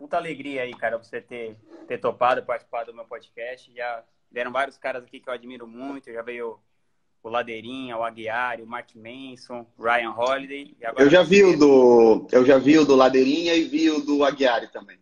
[0.00, 1.54] puta alegria aí, cara, você ter,
[1.86, 3.70] ter topado participar do meu podcast.
[3.76, 6.10] Já vieram vários caras aqui que eu admiro muito.
[6.10, 6.58] Já veio
[7.22, 10.74] o Ladeirinha, o Aguiar, o Mark Manson, Ryan Holiday.
[10.96, 12.26] eu já vi o do.
[12.32, 14.98] Eu já vi o do Ladeirinha e vi o do Aguiar também.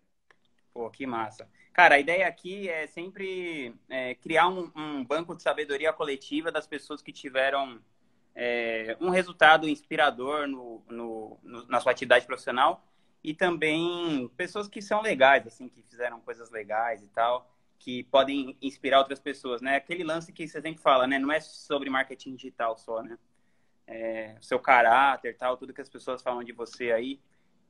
[0.74, 1.49] Pô, que massa.
[1.72, 6.67] Cara, a ideia aqui é sempre é, criar um, um, banco de sabedoria coletiva das
[6.67, 7.78] pessoas que tiveram
[8.35, 12.85] é, um resultado inspirador no, no, no, na sua atividade profissional
[13.22, 18.56] e também pessoas que são legais, assim, que fizeram coisas legais e tal que podem
[18.60, 19.76] inspirar outras pessoas, né?
[19.76, 21.18] Aquele lance que você sempre fala, né?
[21.18, 23.16] Não é sobre marketing digital só, né?
[23.86, 27.20] É, seu caráter, tal, tudo que as pessoas falam de você aí,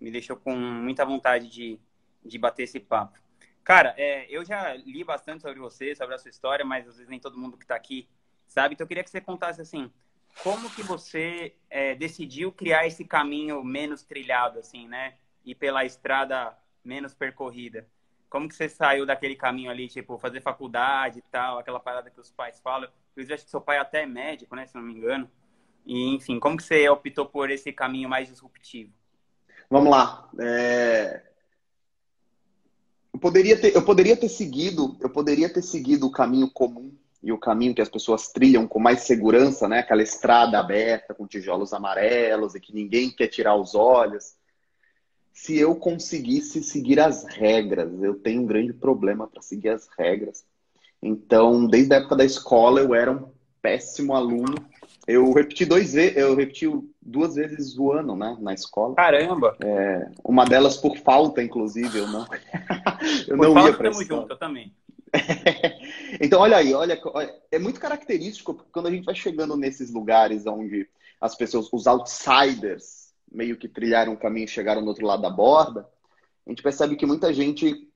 [0.01, 1.79] me deixou com muita vontade de,
[2.25, 3.19] de bater esse papo.
[3.63, 7.09] Cara, é, eu já li bastante sobre você, sobre a sua história, mas às vezes
[7.09, 8.09] nem todo mundo que está aqui
[8.47, 8.75] sabe.
[8.75, 9.93] Então eu queria que você contasse assim,
[10.43, 15.15] como que você é, decidiu criar esse caminho menos trilhado, assim, né?
[15.49, 17.87] E pela estrada menos percorrida.
[18.29, 22.21] Como que você saiu daquele caminho ali, tipo, fazer faculdade e tal, aquela parada que
[22.21, 22.87] os pais falam?
[23.13, 25.27] Inclusive, acho que seu pai até é médico, né, se não me engano.
[25.87, 28.93] E, enfim, como que você optou por esse caminho mais disruptivo?
[29.71, 30.29] Vamos lá.
[30.39, 31.23] É...
[33.15, 37.33] Eu, poderia ter, eu poderia ter seguido, eu poderia ter seguido o caminho comum e
[37.33, 39.79] o caminho que as pessoas trilham com mais segurança, né?
[39.79, 44.37] Aquela estrada aberta com tijolos amarelos e que ninguém quer tirar os olhos
[45.39, 48.03] se eu conseguisse seguir as regras.
[48.03, 50.45] Eu tenho um grande problema para seguir as regras.
[51.01, 53.31] Então, desde a época da escola, eu era um
[53.63, 54.57] péssimo aluno.
[55.07, 56.69] Eu repeti dois eu repeti
[57.01, 58.97] duas vezes o ano, né, na escola.
[58.97, 59.57] Caramba!
[59.63, 62.27] É, uma delas por falta, inclusive, eu não.
[63.29, 64.75] eu por não falta, ia para junto, eu também.
[66.21, 67.01] então, olha aí, olha,
[67.51, 70.87] é muito característico quando a gente vai chegando nesses lugares onde
[71.21, 75.31] as pessoas, os outsiders, meio que trilharam o caminho e chegaram no outro lado da
[75.31, 75.89] borda,
[76.47, 77.89] a gente percebe que muita gente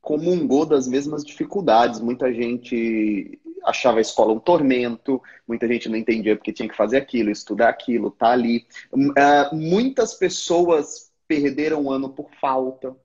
[0.00, 2.00] comungou das mesmas dificuldades.
[2.00, 6.96] Muita gente achava a escola um tormento, muita gente não entendia porque tinha que fazer
[6.96, 8.66] aquilo, estudar aquilo, tá ali.
[8.92, 12.96] Uh, muitas pessoas perderam o ano por falta.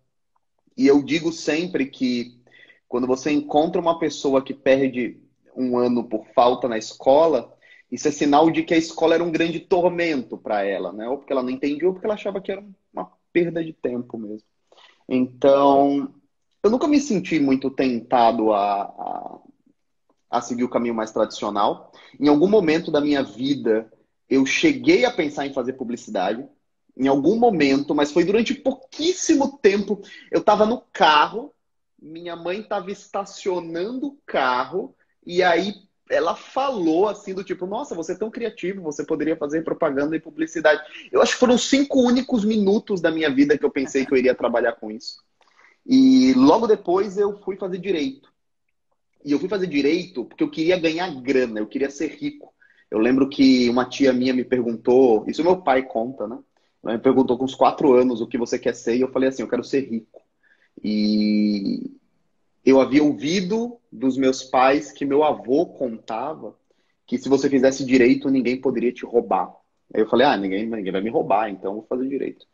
[0.77, 2.39] E eu digo sempre que
[2.87, 5.19] quando você encontra uma pessoa que perde
[5.55, 7.52] um ano por falta na escola,
[7.93, 11.07] isso é sinal de que a escola era um grande tormento para ela, né?
[11.07, 14.17] Ou porque ela não entendia, ou porque ela achava que era uma perda de tempo
[14.17, 14.47] mesmo.
[15.07, 16.11] Então,
[16.63, 19.39] eu nunca me senti muito tentado a, a,
[20.27, 21.91] a seguir o caminho mais tradicional.
[22.19, 23.93] Em algum momento da minha vida,
[24.27, 26.43] eu cheguei a pensar em fazer publicidade.
[26.97, 30.01] Em algum momento, mas foi durante pouquíssimo tempo.
[30.31, 31.53] Eu estava no carro,
[32.01, 35.75] minha mãe estava estacionando o carro, e aí
[36.09, 40.19] ela falou assim do tipo, nossa, você é tão criativo, você poderia fazer propaganda e
[40.19, 40.81] publicidade.
[41.11, 44.17] Eu acho que foram cinco únicos minutos da minha vida que eu pensei que eu
[44.17, 45.23] iria trabalhar com isso.
[45.85, 48.31] E logo depois eu fui fazer direito.
[49.23, 52.53] E eu fui fazer direito porque eu queria ganhar grana, eu queria ser rico.
[52.91, 56.37] Eu lembro que uma tia minha me perguntou, isso meu pai conta, né?
[56.83, 59.29] Ela me perguntou com uns quatro anos o que você quer ser, e eu falei
[59.29, 60.21] assim, eu quero ser rico.
[60.83, 61.89] E
[62.65, 66.55] eu havia ouvido dos meus pais que meu avô contava
[67.05, 69.53] que se você fizesse direito, ninguém poderia te roubar.
[69.93, 72.45] Aí eu falei, ah, ninguém, ninguém vai me roubar, então vou fazer direito.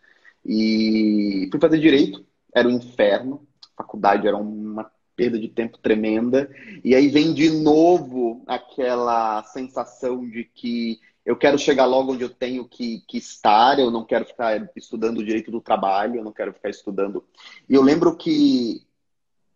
[0.46, 6.50] E fui fazer direito, era um inferno, a faculdade era uma perda de tempo tremenda.
[6.84, 12.30] E aí vem de novo aquela sensação de que eu quero chegar logo onde eu
[12.30, 16.32] tenho que, que estar, eu não quero ficar estudando o direito do trabalho, eu não
[16.32, 17.24] quero ficar estudando.
[17.70, 18.82] E eu lembro que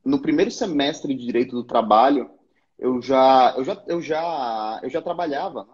[0.03, 2.29] no primeiro semestre de direito do trabalho,
[2.77, 5.63] eu já, eu já, eu já, eu já trabalhava.
[5.63, 5.73] Né?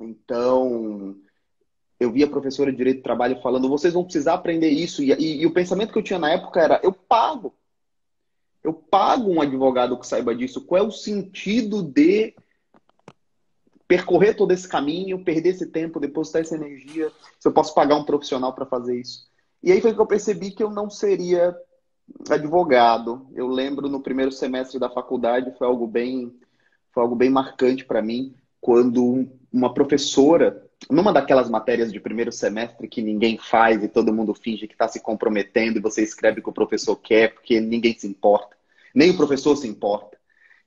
[0.00, 1.16] Então,
[2.00, 5.02] eu via a professora de direito do trabalho falando: vocês vão precisar aprender isso.
[5.02, 7.54] E, e, e, o pensamento que eu tinha na época era: eu pago.
[8.62, 10.64] Eu pago um advogado que saiba disso.
[10.64, 12.34] Qual é o sentido de
[13.88, 18.04] percorrer todo esse caminho, perder esse tempo, depositar essa energia, se eu posso pagar um
[18.04, 19.28] profissional para fazer isso?
[19.62, 21.54] E aí foi que eu percebi que eu não seria
[22.30, 23.26] advogado.
[23.34, 26.32] Eu lembro no primeiro semestre da faculdade foi algo bem
[26.92, 32.88] foi algo bem marcante para mim quando uma professora numa daquelas matérias de primeiro semestre
[32.88, 36.42] que ninguém faz e todo mundo finge que está se comprometendo e você escreve o
[36.42, 38.56] que o professor quer porque ninguém se importa,
[38.94, 40.18] nem o professor se importa.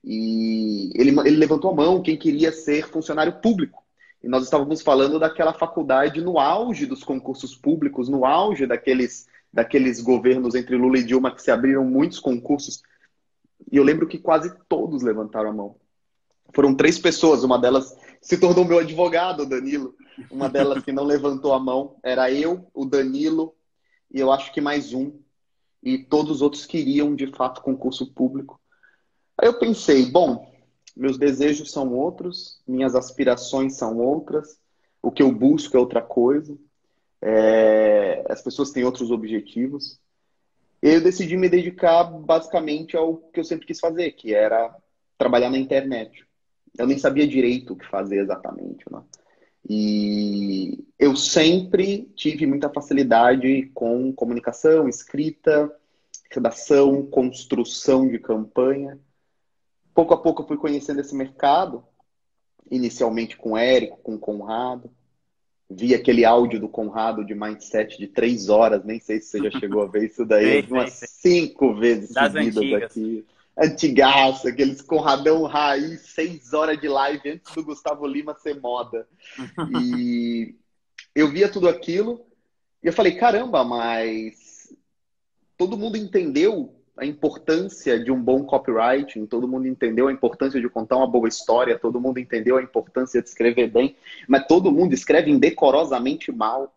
[0.03, 3.83] E ele, ele levantou a mão quem queria ser funcionário público.
[4.23, 10.01] E nós estávamos falando daquela faculdade no auge dos concursos públicos, no auge daqueles daqueles
[10.01, 12.83] governos entre Lula e Dilma que se abriram muitos concursos.
[13.71, 15.77] E eu lembro que quase todos levantaram a mão.
[16.53, 19.95] Foram três pessoas, uma delas se tornou meu advogado, Danilo.
[20.29, 23.55] Uma delas que não levantou a mão era eu, o Danilo
[24.11, 25.13] e eu acho que mais um.
[25.81, 28.59] e todos os outros queriam, de fato, concurso público.
[29.37, 30.51] Aí eu pensei, bom,
[30.95, 34.57] meus desejos são outros, minhas aspirações são outras,
[35.01, 36.57] o que eu busco é outra coisa,
[37.21, 38.23] é...
[38.29, 39.99] as pessoas têm outros objetivos.
[40.81, 44.75] Eu decidi me dedicar basicamente ao que eu sempre quis fazer, que era
[45.17, 46.25] trabalhar na internet.
[46.77, 49.01] Eu nem sabia direito o que fazer exatamente, né?
[49.67, 55.73] E eu sempre tive muita facilidade com comunicação, escrita,
[56.29, 58.99] redação, construção de campanha.
[59.93, 61.83] Pouco a pouco eu fui conhecendo esse mercado,
[62.69, 64.91] inicialmente com o Érico, com o Conrado.
[65.69, 69.59] Vi aquele áudio do Conrado de Mindset de três horas, nem sei se você já
[69.59, 72.83] chegou a ver isso daí, umas cinco vezes das seguidas antigas.
[72.83, 73.25] aqui
[73.57, 79.07] antigaça, aqueles Conradão raiz, seis horas de live antes do Gustavo Lima ser moda.
[79.79, 80.55] E
[81.15, 82.25] eu via tudo aquilo
[82.83, 84.73] e eu falei, caramba, mas
[85.57, 90.69] todo mundo entendeu a importância de um bom copywriting, todo mundo entendeu a importância de
[90.69, 93.95] contar uma boa história, todo mundo entendeu a importância de escrever bem,
[94.27, 96.73] mas todo mundo escreve indecorosamente mal.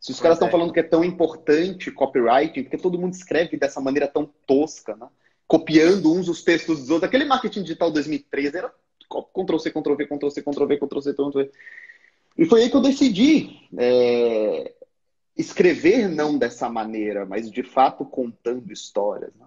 [0.00, 0.50] Se os pois caras estão é.
[0.50, 5.06] falando que é tão importante copywriting, porque todo mundo escreve dessa maneira tão tosca, né?
[5.46, 7.08] copiando uns os textos dos outros.
[7.08, 8.72] Aquele marketing digital 2013 era
[9.08, 11.50] Ctrl-C, Ctrl-V, Ctrl-C, Ctrl-V, Ctrl-C, Ctrl-V.
[12.38, 14.72] E foi aí que eu decidi é,
[15.40, 19.32] escrever não dessa maneira, mas de fato contando histórias.
[19.34, 19.46] Né?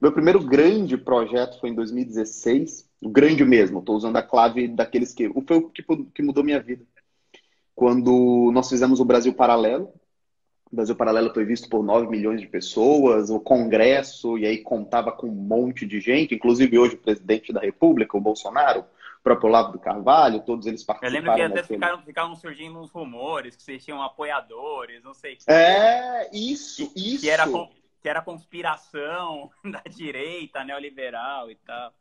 [0.00, 5.12] Meu primeiro grande projeto foi em 2016, o grande mesmo, estou usando a clave daqueles
[5.12, 5.28] que.
[5.46, 5.82] Foi o que,
[6.14, 6.84] que mudou minha vida.
[7.74, 9.92] Quando nós fizemos o Brasil Paralelo,
[10.70, 15.10] o Brasil Paralelo foi visto por 9 milhões de pessoas, o Congresso, e aí contava
[15.10, 18.84] com um monte de gente, inclusive hoje o presidente da República, o Bolsonaro,
[19.22, 21.14] próprio Olavo do Carvalho, todos eles participaram.
[21.14, 25.36] Eu lembro que até ficaram, ficaram surgindo uns rumores que vocês tinham apoiadores, não sei.
[25.46, 27.22] É, isso, que, isso.
[27.22, 27.46] Que era,
[28.00, 31.92] que era conspiração da direita neoliberal e tal.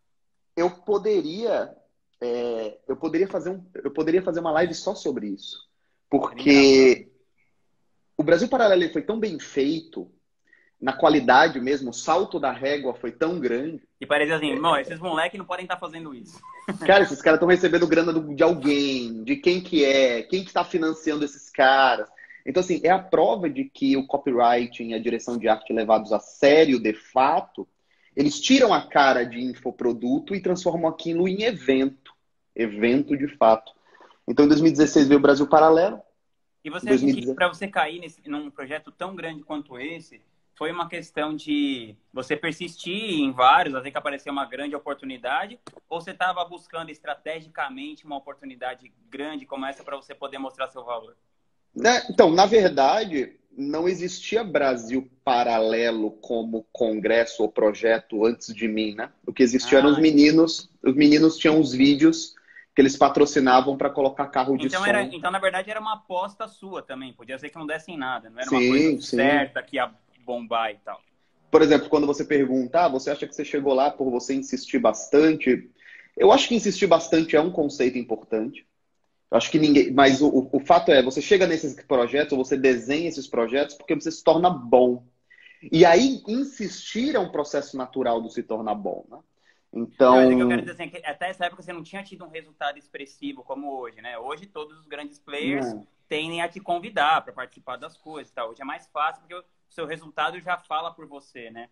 [0.55, 1.75] Eu poderia,
[2.21, 5.69] é, eu poderia fazer um, eu poderia fazer uma live só sobre isso,
[6.09, 7.11] porque
[8.17, 10.11] o Brasil Paralelo foi tão bem feito,
[10.81, 13.81] na qualidade mesmo, o salto da régua foi tão grande.
[13.99, 16.39] E parecia assim, irmão, esses moleques não podem estar fazendo isso.
[16.85, 20.63] Cara, esses caras estão recebendo grana de alguém, de quem que é, quem que está
[20.63, 22.07] financiando esses caras.
[22.45, 26.13] Então, assim, é a prova de que o copywriting e a direção de arte levados
[26.13, 27.67] a sério, de fato,
[28.15, 32.13] eles tiram a cara de infoproduto e transformam aquilo em evento.
[32.55, 33.73] Evento de fato.
[34.27, 36.01] Então, em 2016 veio o Brasil Paralelo.
[36.63, 40.21] E você acha que para você cair nesse, num projeto tão grande quanto esse,
[40.59, 45.57] foi uma questão de você persistir em vários, até que apareceu uma grande oportunidade,
[45.89, 50.83] ou você estava buscando estrategicamente uma oportunidade grande como essa para você poder mostrar seu
[50.83, 51.15] valor?
[51.73, 52.05] Né?
[52.09, 59.09] Então, na verdade, não existia Brasil paralelo como congresso ou projeto antes de mim, né?
[59.25, 62.35] O que existia ah, eram os meninos, os meninos tinham os vídeos
[62.75, 64.85] que eles patrocinavam para colocar carro de então, som.
[64.85, 67.13] Era, então, na verdade, era uma aposta sua também.
[67.13, 68.29] Podia ser que não desse em nada.
[68.29, 69.15] Não era sim, uma coisa sim.
[69.15, 69.89] certa que ia
[70.29, 71.01] bombar e tal.
[71.49, 74.77] Por exemplo, quando você pergunta, ah, você acha que você chegou lá por você insistir
[74.77, 75.67] bastante?
[76.15, 78.67] Eu acho que insistir bastante é um conceito importante.
[79.31, 79.91] Eu acho que ninguém.
[79.91, 83.95] Mas o, o fato é, você chega nesses projetos, ou você desenha esses projetos porque
[83.95, 85.03] você se torna bom.
[85.71, 89.05] E aí, insistir é um processo natural do se tornar bom.
[89.09, 89.17] Né?
[89.73, 90.29] Então.
[90.29, 92.77] Não, eu quero dizer assim, que até essa época você não tinha tido um resultado
[92.77, 94.17] expressivo como hoje, né?
[94.17, 95.87] Hoje todos os grandes players não.
[96.07, 98.31] tendem a te convidar para participar das coisas.
[98.31, 98.45] Tá?
[98.45, 99.35] Hoje é mais fácil porque
[99.69, 101.69] seu resultado já fala por você, né?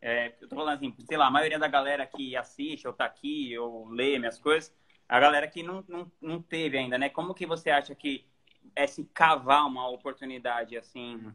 [0.00, 3.04] É, eu tô falando assim, sei lá, a maioria da galera que assiste, ou tá
[3.04, 4.72] aqui, ou lê minhas coisas,
[5.08, 7.08] a galera que não, não, não teve ainda, né?
[7.08, 8.24] Como que você acha que
[8.76, 11.32] é se cavar uma oportunidade assim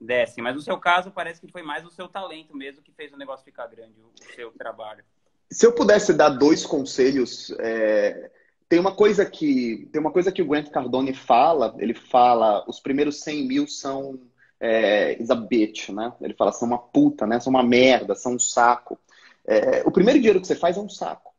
[0.00, 0.42] desce?
[0.42, 3.16] Mas no seu caso, parece que foi mais o seu talento mesmo que fez o
[3.16, 5.04] negócio ficar grande, o seu trabalho.
[5.50, 8.30] Se eu pudesse dar dois conselhos, é,
[8.68, 11.74] tem uma coisa que tem uma coisa que o Grant Cardone fala.
[11.78, 14.18] Ele fala os primeiros 100 mil são
[14.62, 16.12] é, is a bitch, né?
[16.20, 17.40] Ele fala são uma puta, né?
[17.40, 18.96] São uma merda, são um saco.
[19.44, 21.32] É, o primeiro dinheiro que você faz é um saco.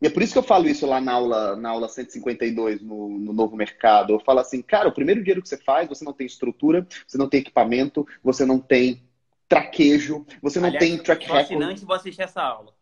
[0.00, 3.10] E é por isso que eu falo isso lá na aula, na aula 152, no,
[3.18, 4.14] no Novo Mercado.
[4.14, 7.18] Eu falo assim, cara, o primeiro dinheiro que você faz, você não tem estrutura, você
[7.18, 9.02] não tem equipamento, você não tem
[9.46, 11.44] traquejo, você não Aliás, tem track record.
[11.44, 12.72] assinante vou assistir essa aula.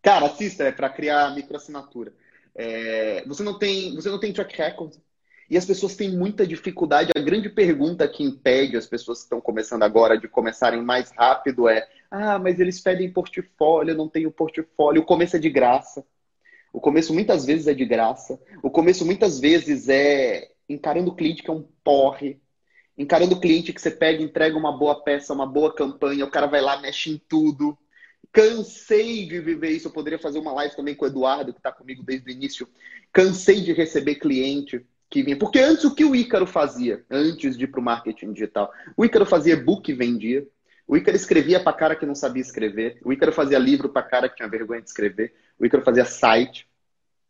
[0.00, 2.14] Cara, assista, é para criar microassinatura.
[2.54, 4.94] É, você não tem, você não tem track record.
[5.52, 7.12] E as pessoas têm muita dificuldade.
[7.14, 11.68] A grande pergunta que impede as pessoas que estão começando agora de começarem mais rápido
[11.68, 15.02] é: ah, mas eles pedem portfólio, eu não tenho portfólio.
[15.02, 16.02] O começo é de graça.
[16.72, 18.40] O começo muitas vezes é de graça.
[18.62, 22.40] O começo muitas vezes é encarando o cliente que é um porre.
[22.96, 26.46] encarando o cliente que você pega, entrega uma boa peça, uma boa campanha, o cara
[26.46, 27.76] vai lá, mexe em tudo.
[28.32, 29.88] Cansei de viver isso.
[29.88, 32.66] Eu poderia fazer uma live também com o Eduardo, que está comigo desde o início.
[33.12, 34.82] Cansei de receber cliente
[35.12, 35.36] que vinha.
[35.36, 38.72] Porque antes o que o Ícaro fazia, antes de ir para o marketing digital?
[38.96, 40.46] O Ícaro fazia book e vendia.
[40.88, 42.98] O Ícaro escrevia para cara que não sabia escrever.
[43.04, 45.34] O Ícaro fazia livro para cara que tinha vergonha de escrever.
[45.60, 46.66] O Ícaro fazia site.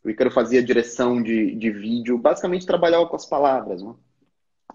[0.05, 2.17] O Ícaro fazia direção de, de vídeo.
[2.17, 3.83] Basicamente trabalhava com as palavras.
[3.83, 3.93] Né?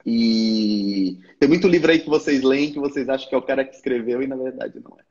[0.05, 3.63] E tem muito livro aí que vocês leem que vocês acham que é o cara
[3.63, 5.03] que escreveu e na verdade não é.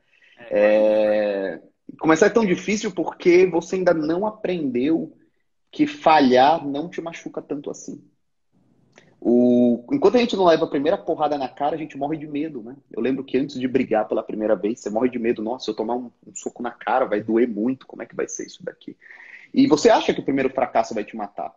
[0.51, 1.61] É...
[1.99, 5.13] Começar é tão difícil porque você ainda não aprendeu
[5.71, 8.03] que falhar não te machuca tanto assim.
[9.19, 9.83] O...
[9.91, 12.61] Enquanto a gente não leva a primeira porrada na cara, a gente morre de medo,
[12.61, 12.75] né?
[12.91, 15.41] Eu lembro que antes de brigar pela primeira vez, você morre de medo.
[15.41, 17.87] Nossa, se eu tomar um, um soco na cara, vai doer muito.
[17.87, 18.95] Como é que vai ser isso daqui?
[19.53, 21.53] E você acha que o primeiro fracasso vai te matar.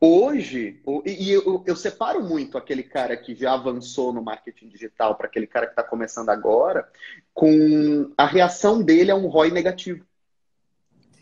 [0.00, 5.26] Hoje, e eu, eu, separo muito aquele cara que já avançou no marketing digital para
[5.26, 6.86] aquele cara que está começando agora,
[7.32, 10.04] com a reação dele a um ROI negativo.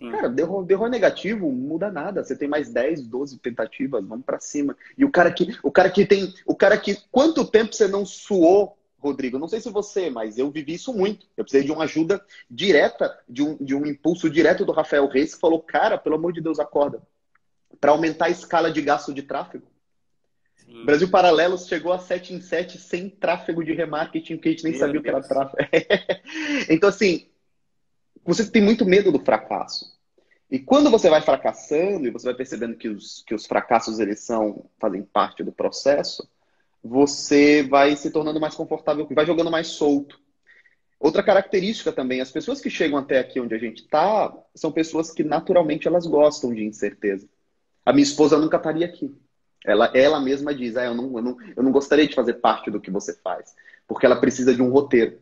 [0.02, 0.10] Sim.
[0.10, 2.24] Cara, deu, deu negativo, não muda nada.
[2.24, 4.76] Você tem mais 10, 12 tentativas, vamos para cima.
[4.98, 8.04] E o cara que, o cara que tem, o cara que, quanto tempo você não
[8.04, 11.26] suou Rodrigo, não sei se você, mas eu vivi isso muito.
[11.36, 15.34] Eu precisei de uma ajuda direta, de um, de um impulso direto do Rafael Reis,
[15.34, 17.00] que falou: Cara, pelo amor de Deus, acorda
[17.80, 19.66] para aumentar a escala de gasto de tráfego.
[20.56, 20.84] Sim.
[20.84, 24.72] Brasil Paralelos chegou a 7 em 7 sem tráfego de remarketing, porque a gente nem
[24.72, 25.00] Meu sabia Deus.
[25.00, 25.68] o que era tráfego.
[26.70, 27.26] então, assim,
[28.24, 29.91] você tem muito medo do fracasso.
[30.52, 34.20] E quando você vai fracassando e você vai percebendo que os, que os fracassos eles
[34.20, 36.28] são, fazem parte do processo,
[36.84, 40.20] você vai se tornando mais confortável, vai jogando mais solto.
[41.00, 45.10] Outra característica também, as pessoas que chegam até aqui onde a gente está, são pessoas
[45.10, 47.26] que naturalmente elas gostam de incerteza.
[47.82, 49.10] A minha esposa nunca estaria aqui.
[49.64, 52.70] Ela, ela mesma diz: ah, eu, não, eu, não, eu não gostaria de fazer parte
[52.70, 53.54] do que você faz,
[53.88, 55.18] porque ela precisa de um roteiro.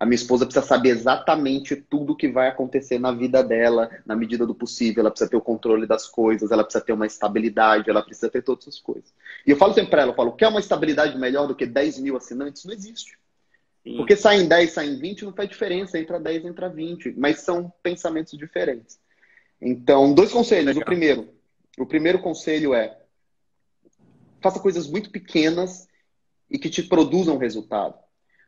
[0.00, 4.16] A minha esposa precisa saber exatamente tudo o que vai acontecer na vida dela, na
[4.16, 5.00] medida do possível.
[5.00, 8.42] Ela precisa ter o controle das coisas, ela precisa ter uma estabilidade, ela precisa ter
[8.42, 9.12] todas essas coisas.
[9.46, 11.98] E eu falo sempre para ela: eu falo, quer uma estabilidade melhor do que 10
[11.98, 12.64] mil assinantes?
[12.64, 13.18] Não existe.
[13.82, 13.96] Sim.
[13.96, 15.98] Porque saem 10, saem 20, não faz diferença.
[15.98, 17.14] Entra 10, entra 20.
[17.16, 18.98] Mas são pensamentos diferentes.
[19.60, 20.66] Então, dois conselhos.
[20.66, 20.82] Legal.
[20.82, 21.28] O primeiro,
[21.78, 22.96] o primeiro conselho é:
[24.40, 25.88] faça coisas muito pequenas
[26.50, 27.94] e que te produzam resultado.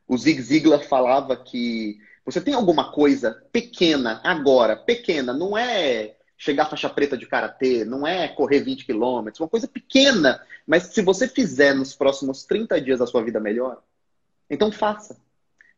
[0.07, 6.65] O Zig Ziglar falava que você tem alguma coisa pequena agora, pequena, não é chegar
[6.65, 11.01] à faixa preta de karatê, não é correr 20 quilômetros, uma coisa pequena, mas se
[11.01, 13.83] você fizer nos próximos 30 dias a sua vida melhor,
[14.51, 15.17] então faça.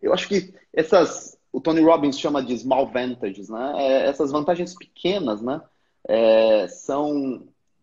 [0.01, 3.73] Eu acho que essas, o Tony Robbins chama de small vantages, né?
[3.77, 5.61] É, essas vantagens pequenas, né?
[6.07, 7.43] é, são,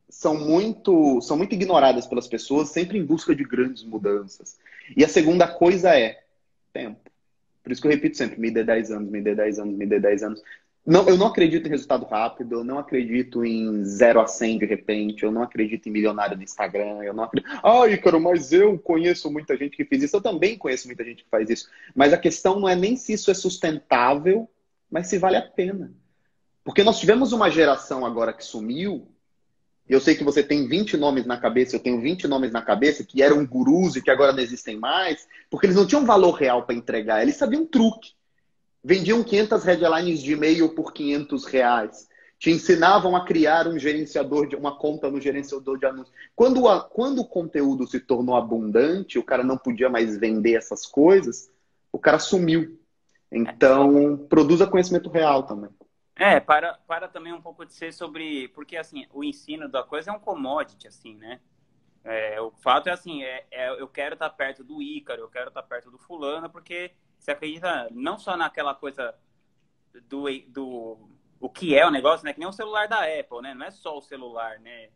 [0.09, 4.57] são, muito, são muito ignoradas pelas pessoas, sempre em busca de grandes mudanças.
[4.95, 6.22] E a segunda coisa é
[6.73, 6.99] tempo.
[7.63, 9.85] Por isso que eu repito sempre, me dê 10 anos, me dê 10 anos, me
[9.85, 10.41] dê 10 anos.
[10.85, 14.65] Não, eu não acredito em resultado rápido, eu não acredito em 0 a 100 de
[14.65, 17.49] repente, eu não acredito em milionário do Instagram, eu não acredito...
[17.63, 21.23] Ah, Ícaro, mas eu conheço muita gente que fez isso, eu também conheço muita gente
[21.23, 21.69] que faz isso.
[21.95, 24.49] Mas a questão não é nem se isso é sustentável,
[24.91, 25.93] mas se vale a pena.
[26.65, 29.07] Porque nós tivemos uma geração agora que sumiu.
[29.87, 33.03] Eu sei que você tem 20 nomes na cabeça, eu tenho 20 nomes na cabeça
[33.03, 36.63] que eram gurus e que agora não existem mais, porque eles não tinham valor real
[36.63, 38.11] para entregar, eles sabiam truque.
[38.83, 42.07] Vendiam 500 headlines de e-mail por 500 reais.
[42.37, 46.13] Te ensinavam a criar um gerenciador de uma conta no gerenciador de anúncios.
[46.35, 50.85] Quando, a, quando o conteúdo se tornou abundante, o cara não podia mais vender essas
[50.85, 51.49] coisas,
[51.91, 52.77] o cara sumiu.
[53.31, 55.69] Então, produza conhecimento real também.
[56.15, 58.47] É, para, para também um pouco de ser sobre.
[58.49, 61.39] Porque, assim, o ensino da coisa é um commodity, assim, né?
[62.03, 65.47] É, o fato é assim: é, é, eu quero estar perto do Ícaro, eu quero
[65.47, 69.15] estar perto do Fulano, porque você acredita não só naquela coisa
[70.07, 72.33] do, do o que é o negócio, né?
[72.33, 73.53] Que nem o celular da Apple, né?
[73.53, 74.89] Não é só o celular, né?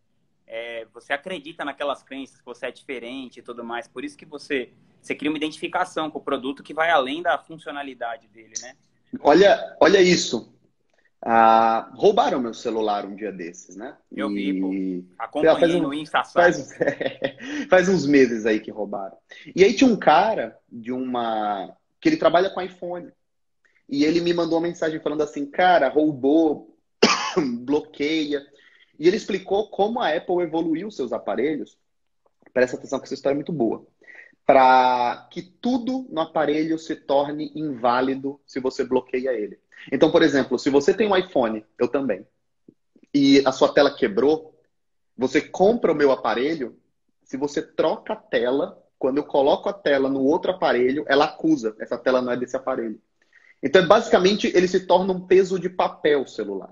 [0.45, 3.87] É, você acredita naquelas crenças que você é diferente e tudo mais.
[3.87, 4.71] Por isso que você,
[5.01, 8.77] você cria uma identificação com o produto que vai além da funcionalidade dele, né?
[9.21, 10.56] Olha, olha isso.
[11.21, 13.97] Ah, roubaram meu celular um dia desses, né?
[14.15, 14.61] Eu vi, e...
[14.61, 15.13] pô.
[15.17, 16.77] Acompanhei faz um, faz,
[17.69, 19.17] faz uns meses aí que roubaram.
[19.55, 21.75] E aí tinha um cara de uma...
[21.99, 23.11] que ele trabalha com iPhone.
[23.89, 26.77] E ele me mandou uma mensagem falando assim, cara, roubou,
[27.63, 28.45] bloqueia.
[28.99, 31.77] E ele explicou como a Apple evoluiu seus aparelhos.
[32.53, 33.85] Presta atenção que essa história é muito boa.
[34.45, 39.59] Para que tudo no aparelho se torne inválido se você bloqueia ele.
[39.91, 42.25] Então, por exemplo, se você tem um iPhone, eu também,
[43.13, 44.59] e a sua tela quebrou,
[45.17, 46.77] você compra o meu aparelho,
[47.23, 51.75] se você troca a tela, quando eu coloco a tela no outro aparelho, ela acusa,
[51.79, 53.01] essa tela não é desse aparelho.
[53.61, 56.71] Então, basicamente, ele se torna um peso de papel celular.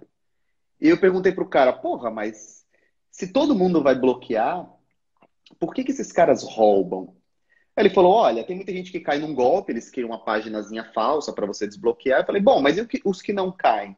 [0.80, 2.66] E eu perguntei pro cara, porra, mas
[3.10, 4.70] se todo mundo vai bloquear,
[5.60, 7.16] por que, que esses caras roubam?
[7.76, 10.90] Aí ele falou, olha, tem muita gente que cai num golpe, eles criam uma páginazinha
[10.94, 12.22] falsa para você desbloquear.
[12.22, 13.98] Eu falei, bom, mas e os que não caem?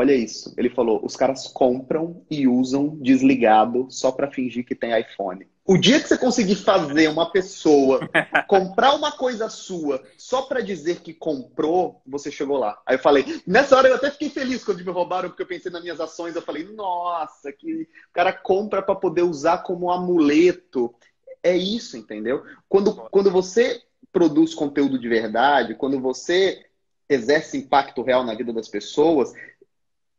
[0.00, 0.54] Olha isso.
[0.56, 5.46] Ele falou: os caras compram e usam desligado só para fingir que tem iPhone.
[5.62, 8.08] O dia que você conseguir fazer uma pessoa
[8.48, 12.80] comprar uma coisa sua só para dizer que comprou, você chegou lá.
[12.86, 15.70] Aí eu falei, nessa hora eu até fiquei feliz quando me roubaram, porque eu pensei
[15.70, 16.34] nas minhas ações.
[16.34, 20.94] Eu falei, nossa, que o cara compra para poder usar como amuleto.
[21.42, 22.44] É isso, entendeu?
[22.68, 23.82] Quando, quando você
[24.12, 26.66] produz conteúdo de verdade, quando você
[27.08, 29.32] exerce impacto real na vida das pessoas,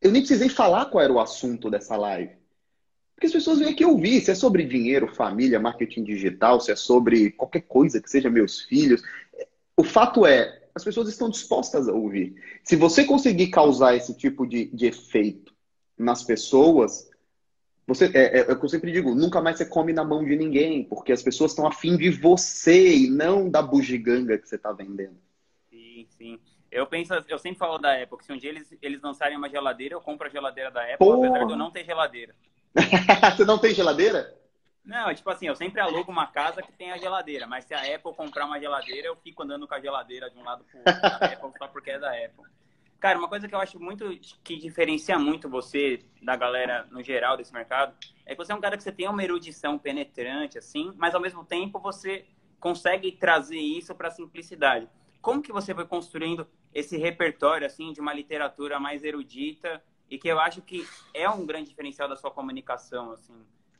[0.02, 2.42] eu nem precisei falar qual era o assunto dessa live.
[3.14, 6.76] Porque as pessoas vêm aqui ouvir, se é sobre dinheiro, família, marketing digital, se é
[6.76, 9.04] sobre qualquer coisa que seja meus filhos.
[9.78, 12.34] O fato é, as pessoas estão dispostas a ouvir.
[12.64, 15.54] Se você conseguir causar esse tipo de, de efeito
[15.96, 17.11] nas pessoas,
[17.94, 20.24] você, é, é, é o que eu sempre digo, nunca mais você come na mão
[20.24, 24.56] de ninguém, porque as pessoas estão afim de você e não da bugiganga que você
[24.56, 25.18] está vendendo.
[25.70, 26.40] Sim, sim.
[26.72, 29.96] Eu penso, eu sempre falo da Apple, se um dia eles, eles lançarem uma geladeira,
[29.96, 31.28] eu compro a geladeira da Apple, Porra.
[31.28, 32.34] apesar de eu não ter geladeira.
[33.36, 34.34] Você não tem geladeira?
[34.84, 37.74] Não, é tipo assim, eu sempre alugo uma casa que tem a geladeira, mas se
[37.74, 40.80] a Apple comprar uma geladeira, eu fico andando com a geladeira de um lado pro
[40.80, 42.46] outro da Apple só porque é da Apple.
[43.02, 47.36] Cara, uma coisa que eu acho muito que diferencia muito você da galera no geral
[47.36, 47.96] desse mercado
[48.28, 51.20] é que você é um cara que você tem uma erudição penetrante assim, mas ao
[51.20, 52.26] mesmo tempo você
[52.60, 54.88] consegue trazer isso para simplicidade.
[55.20, 60.28] Como que você foi construindo esse repertório assim de uma literatura mais erudita e que
[60.28, 63.34] eu acho que é um grande diferencial da sua comunicação assim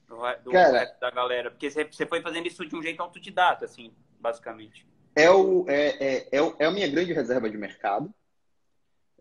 [0.08, 1.52] do, do Cara, da galera?
[1.52, 4.84] Porque você foi fazendo isso de um jeito autodidata assim basicamente.
[5.16, 8.12] É o é, é, é, é a minha grande reserva de mercado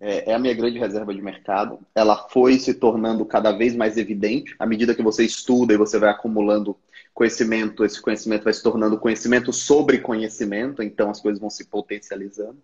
[0.01, 1.79] é, é, a minha grande reserva de mercado.
[1.95, 5.99] Ela foi se tornando cada vez mais evidente à medida que você estuda e você
[5.99, 6.77] vai acumulando
[7.13, 7.85] conhecimento.
[7.85, 12.59] Esse conhecimento vai se tornando conhecimento sobre conhecimento, então as coisas vão se potencializando.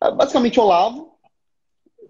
[0.00, 1.18] Ah, basicamente, Olavo,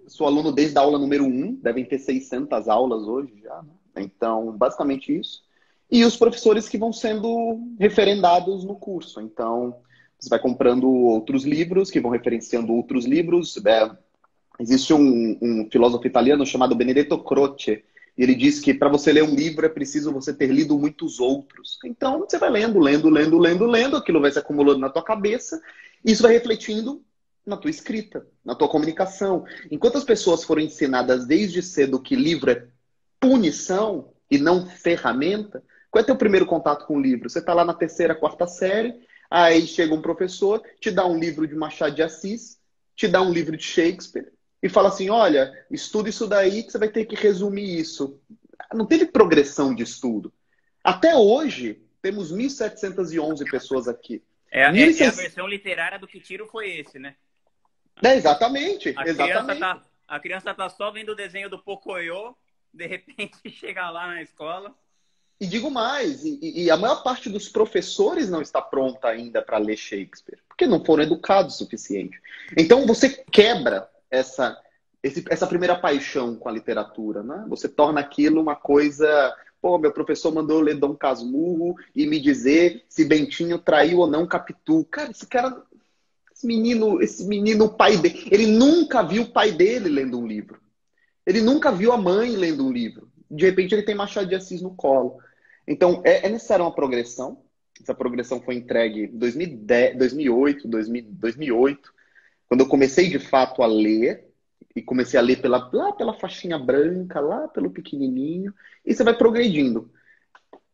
[0.07, 3.73] sou aluno desde a aula número 1, devem ter 600 aulas hoje já, né?
[3.97, 5.43] Então, basicamente isso.
[5.91, 9.21] E os professores que vão sendo referendados no curso.
[9.21, 9.77] Então,
[10.19, 13.57] você vai comprando outros livros que vão referenciando outros livros.
[13.65, 13.91] É,
[14.59, 17.85] existe um, um, filósofo italiano chamado Benedetto Croce.
[18.17, 21.19] E ele diz que para você ler um livro é preciso você ter lido muitos
[21.19, 21.79] outros.
[21.85, 25.61] Então, você vai lendo, lendo, lendo, lendo, lendo, aquilo vai se acumulando na tua cabeça,
[26.05, 27.03] e isso vai refletindo
[27.45, 29.45] na tua escrita, na tua comunicação.
[29.71, 32.67] Enquanto as pessoas foram ensinadas desde cedo que livro é
[33.19, 37.29] punição e não ferramenta, qual é teu primeiro contato com o livro?
[37.29, 38.95] Você está lá na terceira, quarta série,
[39.29, 42.59] aí chega um professor, te dá um livro de Machado de Assis,
[42.97, 44.34] te dá um livro de Shakespeare
[44.65, 48.19] e fala assim: olha, estuda isso daí que você vai ter que resumir isso.
[48.73, 50.33] Não teve progressão de estudo.
[50.83, 54.23] Até hoje, temos 1.711 pessoas aqui.
[54.51, 57.15] É, é, é, a versão literária do que tiro foi esse, né?
[58.03, 58.95] É, exatamente.
[58.97, 59.59] A exatamente.
[59.59, 62.35] Criança tá, a criança tá só vendo o desenho do Pocoyo,
[62.73, 64.75] de repente chega lá na escola.
[65.39, 69.59] E digo mais, e, e, a maior parte dos professores não está pronta ainda para
[69.59, 72.19] ler Shakespeare, porque não foram educados o suficiente.
[72.57, 74.59] Então você quebra essa,
[75.03, 77.45] esse, essa primeira paixão com a literatura, né?
[77.49, 79.35] Você torna aquilo uma coisa.
[79.61, 84.27] Pô, meu professor mandou ler Dom Casmurro e me dizer se Bentinho traiu ou não
[84.27, 84.85] Capitu.
[84.91, 85.63] Cara, esse cara
[86.35, 90.61] esse menino, esse menino, pai dele, ele nunca viu o pai dele lendo um livro.
[91.25, 93.09] Ele nunca viu a mãe lendo um livro.
[93.31, 95.19] De repente ele tem Machado de Assis no colo.
[95.67, 97.43] Então é, é necessária uma progressão.
[97.81, 101.94] Essa progressão foi entregue em 2010, 2008, 2000, 2008,
[102.49, 104.29] quando eu comecei de fato a ler
[104.75, 108.53] e comecei a ler pela, lá pela faixinha branca, lá pelo pequenininho,
[108.85, 109.91] e você vai progredindo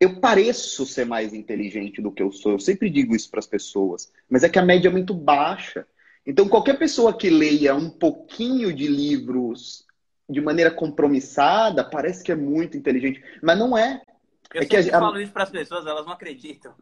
[0.01, 2.53] eu pareço ser mais inteligente do que eu sou.
[2.53, 5.87] Eu sempre digo isso para as pessoas, mas é que a média é muito baixa.
[6.27, 9.85] Então, qualquer pessoa que leia um pouquinho de livros
[10.29, 14.01] de maneira compromissada parece que é muito inteligente, mas não é.
[14.55, 14.99] Eu é sempre que a...
[14.99, 16.73] falo isso para as pessoas, elas não acreditam.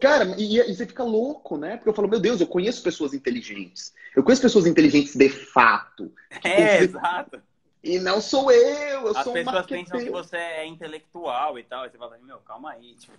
[0.00, 1.76] Cara, e, e, você fica louco, né?
[1.76, 3.92] Porque eu falo, meu Deus, eu conheço pessoas inteligentes.
[4.14, 6.12] Eu conheço pessoas inteligentes de fato.
[6.44, 7.40] É, exato.
[7.82, 11.62] E não sou eu, eu As sou um pessoas pensam que você é intelectual e
[11.62, 11.86] tal.
[11.86, 12.94] E você fala, meu, calma aí.
[12.94, 13.14] Tipo.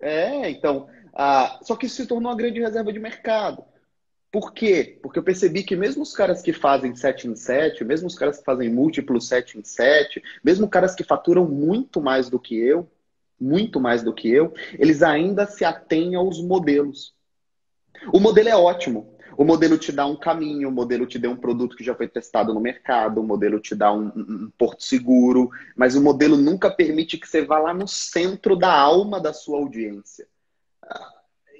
[0.00, 0.88] É, então.
[1.12, 3.64] Ah, só que isso se tornou uma grande reserva de mercado.
[4.30, 4.98] Por quê?
[5.00, 8.38] Porque eu percebi que mesmo os caras que fazem 7 em 7, mesmo os caras
[8.38, 12.90] que fazem múltiplos 7 em 7, mesmo caras que faturam muito mais do que eu,
[13.40, 17.14] muito mais do que eu, eles ainda se atêm aos modelos.
[18.12, 19.14] O modelo é ótimo.
[19.36, 22.06] O modelo te dá um caminho, o modelo te dá um produto que já foi
[22.06, 26.70] testado no mercado, o modelo te dá um, um, porto seguro, mas o modelo nunca
[26.70, 30.26] permite que você vá lá no centro da alma da sua audiência.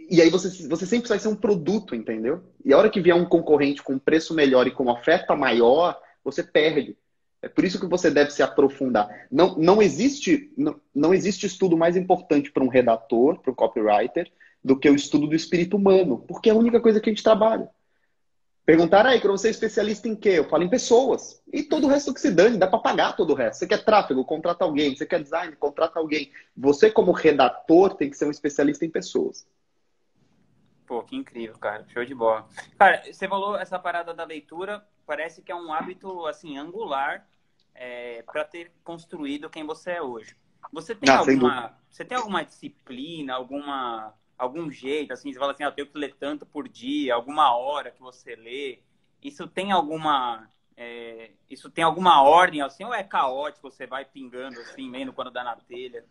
[0.09, 2.45] E aí você, você sempre vai ser um produto, entendeu?
[2.65, 6.43] E a hora que vier um concorrente com preço melhor e com oferta maior, você
[6.43, 6.97] perde.
[7.45, 9.27] É por isso que você deve se aprofundar.
[9.31, 14.33] Não, não, existe, não, não existe estudo mais importante para um redator, para um copywriter,
[14.65, 17.23] do que o estudo do espírito humano, porque é a única coisa que a gente
[17.23, 17.69] trabalha.
[18.65, 20.31] Perguntaram aí, você é especialista em quê?
[20.31, 21.43] Eu falo em pessoas.
[21.53, 23.59] E todo o resto que se dane, dá para pagar todo o resto.
[23.59, 24.97] Você quer tráfego, contrata alguém.
[24.97, 26.33] Você quer design, contrata alguém.
[26.57, 29.47] Você, como redator, tem que ser um especialista em pessoas.
[30.87, 31.85] Pô, que incrível, cara.
[31.89, 32.49] Show de bola.
[32.79, 37.27] Cara, você falou essa parada da leitura, parece que é um hábito, assim, angular
[37.75, 40.37] é, para ter construído quem você é hoje.
[40.73, 45.65] Você tem, ah, alguma, você tem alguma disciplina, alguma, algum jeito, assim, você fala assim,
[45.65, 48.81] ah, eu tenho que ler tanto por dia, alguma hora que você lê.
[49.23, 50.49] Isso tem alguma.
[50.77, 55.31] É, isso tem alguma ordem assim, ou é caótico, você vai pingando assim, lendo quando
[55.31, 56.05] dá na telha?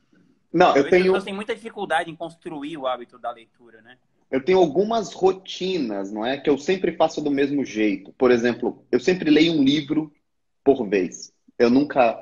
[0.54, 1.12] Não, eu, eu tenho.
[1.13, 3.97] Você tem muita dificuldade em construir o hábito da leitura, né?
[4.32, 6.38] Eu tenho algumas rotinas, não é?
[6.38, 8.13] Que eu sempre faço do mesmo jeito.
[8.13, 10.12] Por exemplo, eu sempre leio um livro
[10.63, 11.33] por vez.
[11.58, 12.18] Eu nunca,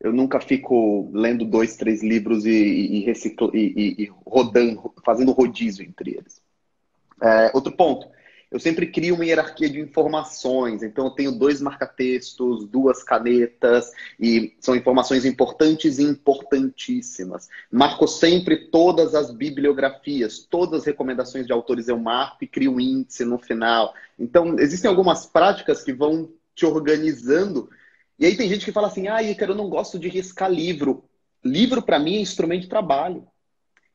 [0.00, 5.84] eu nunca fico lendo dois, três livros e, e, reciclo, e, e rodando, fazendo rodízio
[5.84, 6.40] entre eles.
[7.20, 8.08] É, outro ponto,
[8.50, 10.82] eu sempre crio uma hierarquia de informações.
[10.82, 17.48] Então, eu tenho dois marca-textos, duas canetas, e são informações importantes e importantíssimas.
[17.70, 22.80] Marco sempre todas as bibliografias, todas as recomendações de autores eu marco e crio um
[22.80, 23.92] índice no final.
[24.18, 27.68] Então, existem algumas práticas que vão te organizando
[28.18, 31.04] e aí tem gente que fala assim, ah, Ícaro, eu não gosto de riscar livro.
[31.44, 33.26] Livro para mim é instrumento de trabalho.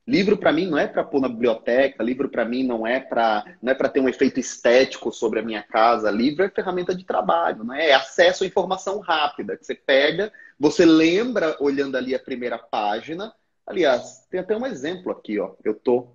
[0.05, 3.57] Livro para mim não é para pôr na biblioteca, livro para mim não é para
[3.61, 6.11] não é para ter um efeito estético sobre a minha casa.
[6.11, 7.89] Livro é ferramenta de trabalho, não é?
[7.89, 13.33] é acesso à informação rápida que você pega, você lembra olhando ali a primeira página.
[13.65, 15.55] Aliás, tem até um exemplo aqui, ó.
[15.63, 16.13] Eu tô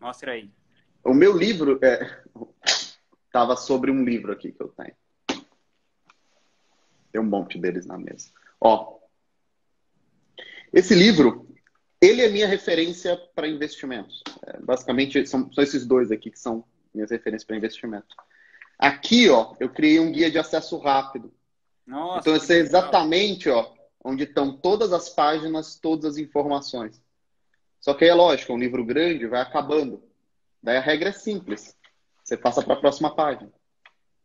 [0.00, 0.50] Mostra aí.
[1.04, 2.22] O meu livro é...
[3.30, 4.94] tava sobre um livro aqui que eu tenho.
[7.12, 8.30] Tem um monte deles na mesa.
[8.60, 8.98] Ó,
[10.72, 11.48] esse livro,
[12.00, 14.22] ele é minha referência para investimentos.
[14.46, 18.14] É, basicamente, são, são esses dois aqui que são minhas referências para investimento.
[18.78, 21.32] Aqui, ó, eu criei um guia de acesso rápido.
[21.86, 27.00] Nossa, então, esse é exatamente, ó, onde estão todas as páginas, todas as informações.
[27.80, 30.02] Só que aí é lógico, um livro grande, vai acabando.
[30.62, 31.76] Daí a regra é simples.
[32.22, 33.50] Você passa para a próxima página.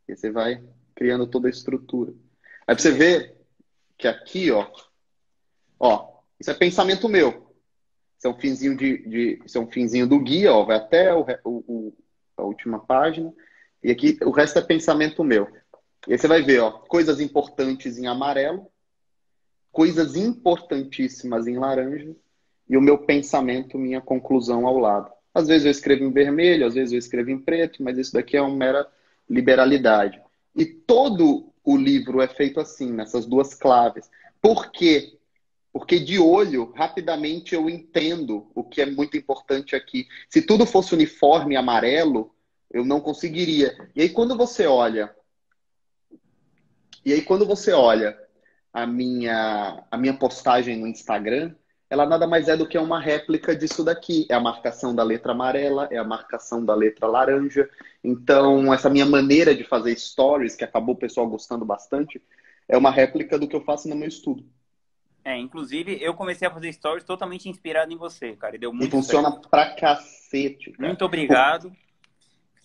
[0.08, 2.13] E você vai criando toda a estrutura.
[2.67, 3.36] Aí você vê
[3.97, 4.67] que aqui, ó,
[5.80, 7.54] ó, isso é pensamento meu.
[8.17, 11.13] Isso é um finzinho de, de isso é um finzinho do guia, ó, vai até
[11.13, 11.93] o, o,
[12.38, 13.34] a última página.
[13.84, 15.47] E aqui o resto é pensamento meu.
[16.08, 18.67] E aí você vai ver, ó, coisas importantes em amarelo,
[19.71, 22.15] coisas importantíssimas em laranja
[22.67, 25.12] e o meu pensamento, minha conclusão ao lado.
[25.34, 28.38] Às vezes eu escrevo em vermelho, às vezes eu escrevo em preto, mas isso daqui
[28.38, 28.88] é uma mera
[29.30, 30.21] liberalidade.
[30.56, 34.10] E todo o livro é feito assim, nessas duas claves.
[34.41, 35.17] Por quê?
[35.73, 40.08] Porque de olho, rapidamente eu entendo o que é muito importante aqui.
[40.30, 42.34] Se tudo fosse uniforme amarelo,
[42.71, 43.75] eu não conseguiria.
[43.95, 45.13] E aí quando você olha,
[47.04, 48.17] e aí quando você olha
[48.71, 51.56] a minha a minha postagem no Instagram,
[51.89, 54.26] ela nada mais é do que uma réplica disso daqui.
[54.30, 57.69] É a marcação da letra amarela, é a marcação da letra laranja.
[58.04, 62.21] Então, essa minha maneira de fazer stories, que acabou o pessoal gostando bastante,
[62.67, 64.43] é uma réplica do que eu faço no meu estudo.
[65.24, 68.56] É, inclusive, eu comecei a fazer stories totalmente inspirado em você, cara.
[68.56, 69.50] E deu muito E funciona certo.
[69.50, 70.71] pra cacete.
[70.71, 70.88] Cara.
[70.88, 71.71] Muito obrigado.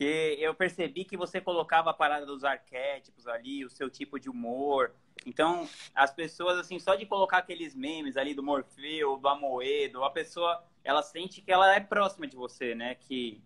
[0.00, 4.30] Porque eu percebi que você colocava a parada dos arquétipos ali, o seu tipo de
[4.30, 4.94] humor,
[5.26, 10.08] então, as pessoas, assim, só de colocar aqueles memes ali do Morfeu, do Amoedo, a
[10.08, 12.94] pessoa, ela sente que ela é próxima de você, né?
[12.94, 13.42] Que,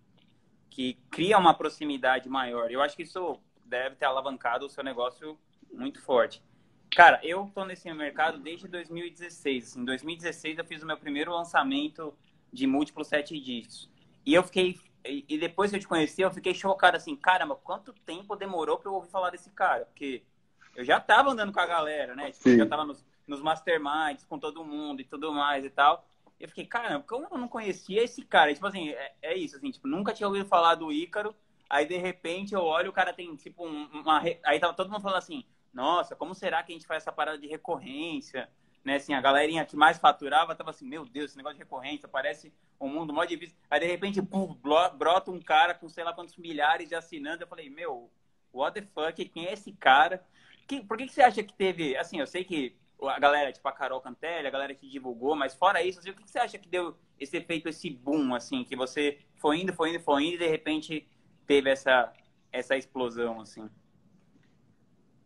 [0.71, 2.71] que cria uma proximidade maior.
[2.71, 5.37] Eu acho que isso deve ter alavancado o seu negócio
[5.73, 6.40] muito forte.
[6.95, 9.75] Cara, eu tô nesse mercado desde 2016.
[9.75, 12.17] Em 2016 eu fiz o meu primeiro lançamento
[12.53, 13.90] de múltiplos sete dígitos.
[14.25, 17.93] E eu fiquei e depois que eu te conheci, eu fiquei chocado assim, caramba, quanto
[17.93, 19.85] tempo demorou para eu ouvir falar desse cara?
[19.85, 20.25] Porque
[20.75, 22.31] eu já tava andando com a galera, né?
[22.33, 26.07] Tipo, eu já tava nos, nos masterminds com todo mundo e tudo mais e tal.
[26.40, 28.51] Eu fiquei, caramba, como eu não conhecia esse cara?
[28.51, 31.35] E, tipo assim, é, é, isso, assim, tipo, nunca tinha ouvido falar do Ícaro.
[31.69, 34.23] Aí, de repente, eu olho, o cara tem, tipo, uma...
[34.45, 37.38] Aí tava todo mundo falando assim, nossa, como será que a gente faz essa parada
[37.38, 38.49] de recorrência?
[38.85, 38.97] Né?
[38.97, 42.53] Assim, a galerinha que mais faturava tava assim, meu Deus, esse negócio de recorrência parece
[42.79, 43.57] um mundo mó difícil.
[43.70, 47.40] Aí, de repente, pum, brota um cara com sei lá quantos milhares de assinantes.
[47.40, 48.11] Eu falei, meu,
[48.53, 49.25] what the fuck?
[49.31, 50.23] Quem é esse cara?
[50.68, 51.97] Que, por que, que você acha que teve...
[51.97, 55.55] Assim, eu sei que a galera, tipo a Carol Cantelli, a galera que divulgou, mas
[55.55, 58.64] fora isso, assim, o que, que você acha que deu esse efeito, esse boom, assim,
[58.64, 61.07] que você foi indo, foi indo, foi indo e de repente
[61.47, 62.12] teve essa,
[62.53, 63.68] essa explosão, assim?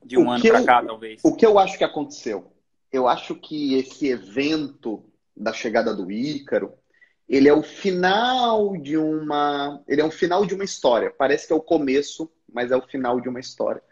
[0.04, 1.20] De um o ano para cá, talvez.
[1.24, 2.52] O que eu acho que aconteceu?
[2.92, 5.04] Eu acho que esse evento
[5.36, 6.72] da chegada do Ícaro,
[7.28, 11.12] ele é o final de uma, ele é o final de uma história.
[11.16, 13.82] Parece que é o começo, mas é o final de uma história.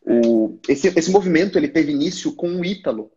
[0.00, 3.10] O, esse, esse movimento ele teve início com o Ítalo.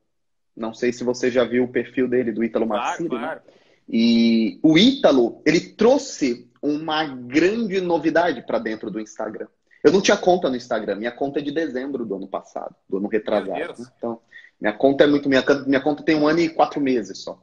[0.56, 3.10] Não sei se você já viu o perfil dele, do Ítalo claro, Marciri.
[3.10, 3.20] Né?
[3.20, 3.42] Claro.
[3.46, 3.54] Né?
[3.90, 9.48] E o Ítalo, ele trouxe uma grande novidade para dentro do Instagram.
[9.84, 12.98] Eu não tinha conta no Instagram, minha conta é de dezembro do ano passado, do
[12.98, 13.82] ano retrasado.
[13.82, 13.88] Né?
[13.98, 14.20] Então,
[14.60, 15.30] minha conta é muito.
[15.30, 17.42] Minha, minha conta tem um ano e quatro meses só.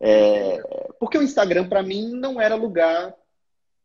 [0.00, 0.62] É,
[0.98, 3.14] porque o Instagram, para mim, não era lugar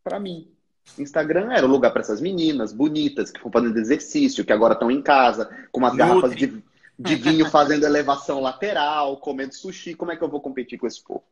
[0.03, 0.51] para mim.
[0.97, 4.89] Instagram era o lugar para essas meninas bonitas que estão fazendo exercício, que agora estão
[4.89, 6.61] em casa, com umas garrafas de,
[6.97, 9.93] de vinho fazendo elevação lateral, comendo sushi.
[9.93, 11.23] Como é que eu vou competir com esse povo?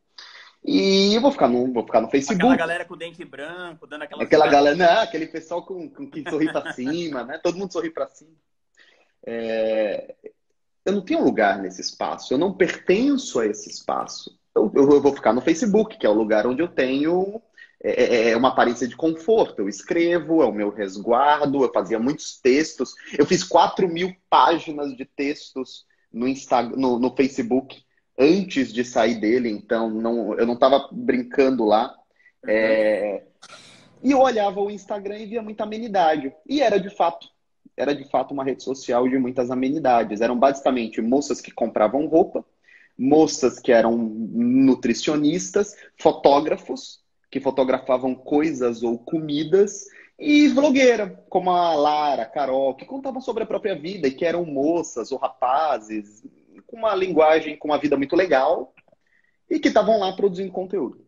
[0.64, 2.44] E eu vou ficar no, vou ficar no Facebook.
[2.44, 4.22] Aquela galera com dente branco, dando aquela.
[4.22, 7.38] Aquela galera, não, aquele pessoal com, com que sorri para cima, né?
[7.42, 8.30] Todo mundo sorri para cima.
[9.26, 10.14] É...
[10.90, 14.36] Eu não tenho lugar nesse espaço, eu não pertenço a esse espaço.
[14.54, 17.40] Eu, eu vou ficar no Facebook, que é o lugar onde eu tenho
[17.82, 19.60] é, é, é uma aparência de conforto.
[19.60, 22.94] Eu escrevo, é o meu resguardo, eu fazia muitos textos.
[23.16, 27.82] Eu fiz 4 mil páginas de textos no, Instagram, no, no Facebook
[28.18, 31.94] antes de sair dele, então não, eu não estava brincando lá.
[32.46, 33.22] É...
[34.02, 36.34] E eu olhava o Instagram e via muita amenidade.
[36.48, 37.28] E era de fato,
[37.80, 40.20] era de fato uma rede social de muitas amenidades.
[40.20, 42.44] Eram basicamente moças que compravam roupa,
[42.96, 49.86] moças que eram nutricionistas, fotógrafos que fotografavam coisas ou comidas
[50.18, 54.24] e vlogueira, como a Lara, a Carol, que contavam sobre a própria vida e que
[54.24, 56.22] eram moças ou rapazes,
[56.66, 58.74] com uma linguagem, com uma vida muito legal
[59.48, 61.06] e que estavam lá produzindo conteúdo.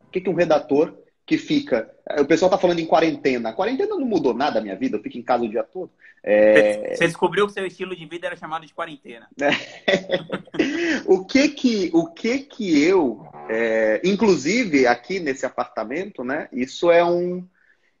[0.00, 0.99] O que, que um redator
[1.30, 1.88] que fica.
[2.18, 3.50] O pessoal está falando em quarentena.
[3.50, 5.88] A quarentena não mudou nada a minha vida, eu fico em casa o dia todo.
[6.24, 6.92] É...
[6.96, 9.28] Você descobriu que seu estilo de vida era chamado de quarentena.
[11.06, 13.24] o que que, o que, que eu.
[13.48, 14.00] É...
[14.02, 16.48] Inclusive, aqui nesse apartamento, né?
[16.52, 17.46] Isso é um.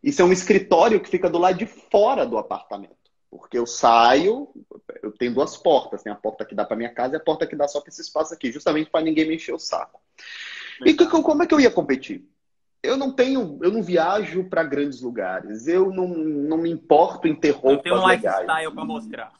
[0.02, 2.96] Isso é um escritório que fica do lado de fora do apartamento.
[3.30, 4.48] Porque eu saio,
[5.04, 7.46] eu tenho duas portas, tem a porta que dá para minha casa e a porta
[7.46, 10.00] que dá só para esse espaço aqui, justamente para ninguém me encher o saco.
[10.84, 12.28] E que, como é que eu ia competir?
[12.82, 15.66] Eu não tenho, eu não viajo para grandes lugares.
[15.66, 17.92] Eu não, não me importo em ter roupas legais.
[17.92, 19.32] Não tem um lifestyle para mostrar.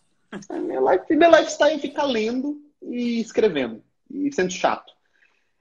[0.48, 4.92] É, meu, life, meu lifestyle é ficar lendo e escrevendo e sendo chato.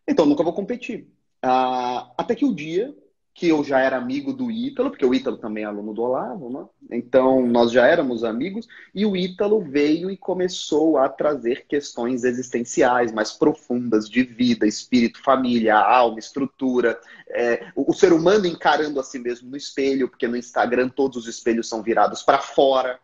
[0.07, 1.07] Então nunca vou competir.
[1.41, 2.93] Ah, até que o dia
[3.33, 6.49] que eu já era amigo do Ítalo, porque o Ítalo também é aluno do Olavo,
[6.49, 6.97] né?
[6.97, 13.13] Então nós já éramos amigos, e o Ítalo veio e começou a trazer questões existenciais
[13.13, 19.03] mais profundas de vida, espírito, família, alma, estrutura, é, o, o, ser humano encarando a
[19.03, 22.99] si mesmo no espelho, porque no Instagram todos os espelhos são virados para fora,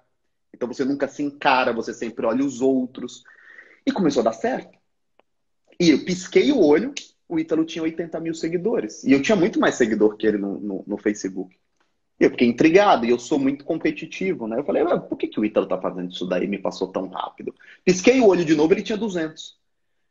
[0.54, 3.24] então você nunca se encara, você sempre olha os outros.
[3.86, 4.78] E começou a dar certo.
[5.80, 6.94] E eu pisquei o olho,
[7.28, 9.04] o Ítalo tinha 80 mil seguidores.
[9.04, 11.56] E eu tinha muito mais seguidor que ele no, no, no Facebook.
[12.20, 14.58] E eu fiquei intrigado, e eu sou muito competitivo, né?
[14.58, 17.54] Eu falei, por que, que o Ítalo tá fazendo isso daí me passou tão rápido?
[17.84, 19.58] Pisquei o olho de novo, ele tinha 200.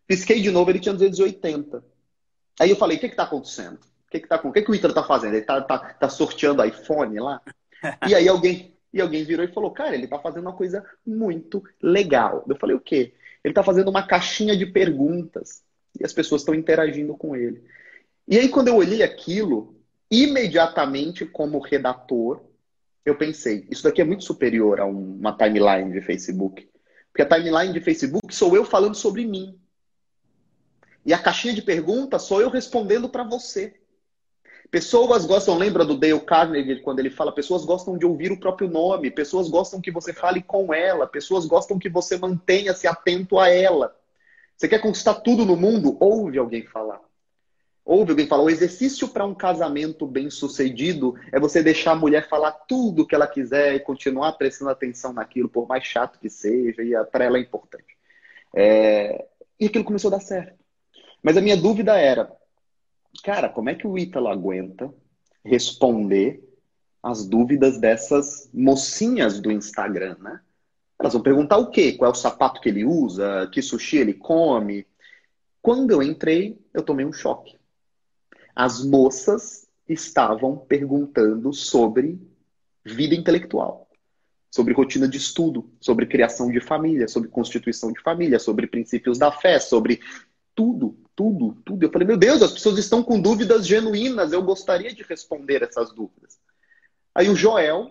[0.06, 1.82] Pisquei de novo, ele tinha 280.
[2.60, 3.76] Aí eu falei, o que que tá acontecendo?
[3.76, 5.34] O que que, tá, o que, que o Ítalo tá fazendo?
[5.34, 7.40] Ele tá, tá, tá sorteando iPhone lá?
[8.06, 11.62] E aí alguém, e alguém virou e falou, cara, ele tá fazendo uma coisa muito
[11.82, 12.44] legal.
[12.48, 13.14] Eu falei, o quê?
[13.42, 15.62] Ele tá fazendo uma caixinha de perguntas
[15.98, 17.62] e as pessoas estão interagindo com ele.
[18.26, 19.76] E aí, quando eu olhei aquilo,
[20.10, 22.40] imediatamente, como redator,
[23.04, 26.68] eu pensei: isso daqui é muito superior a uma timeline de Facebook.
[27.12, 29.58] Porque a timeline de Facebook sou eu falando sobre mim.
[31.06, 33.74] E a caixinha de perguntas sou eu respondendo para você.
[34.70, 38.68] Pessoas gostam, lembra do Dale Carnegie quando ele fala, pessoas gostam de ouvir o próprio
[38.68, 43.48] nome, pessoas gostam que você fale com ela, pessoas gostam que você mantenha-se atento a
[43.48, 43.94] ela.
[44.56, 45.96] Você quer conquistar tudo no mundo?
[46.00, 47.00] Ouve alguém falar.
[47.84, 48.44] Ouve alguém falar.
[48.44, 53.14] O exercício para um casamento bem sucedido é você deixar a mulher falar tudo que
[53.14, 57.36] ela quiser e continuar prestando atenção naquilo, por mais chato que seja, e para ela
[57.36, 57.96] é importante.
[58.54, 59.26] É...
[59.60, 60.58] E aquilo começou a dar certo.
[61.22, 62.30] Mas a minha dúvida era,
[63.22, 64.92] cara, como é que o Ítalo aguenta
[65.44, 66.42] responder
[67.02, 70.40] as dúvidas dessas mocinhas do Instagram, né?
[71.04, 71.92] Elas vão perguntar o quê?
[71.92, 73.46] Qual é o sapato que ele usa?
[73.52, 74.86] Que sushi ele come?
[75.60, 77.58] Quando eu entrei, eu tomei um choque.
[78.56, 82.18] As moças estavam perguntando sobre
[82.82, 83.86] vida intelectual,
[84.50, 89.30] sobre rotina de estudo, sobre criação de família, sobre constituição de família, sobre princípios da
[89.30, 90.00] fé, sobre
[90.54, 91.84] tudo, tudo, tudo.
[91.84, 95.92] Eu falei, meu Deus, as pessoas estão com dúvidas genuínas, eu gostaria de responder essas
[95.92, 96.38] dúvidas.
[97.14, 97.90] Aí o Joel,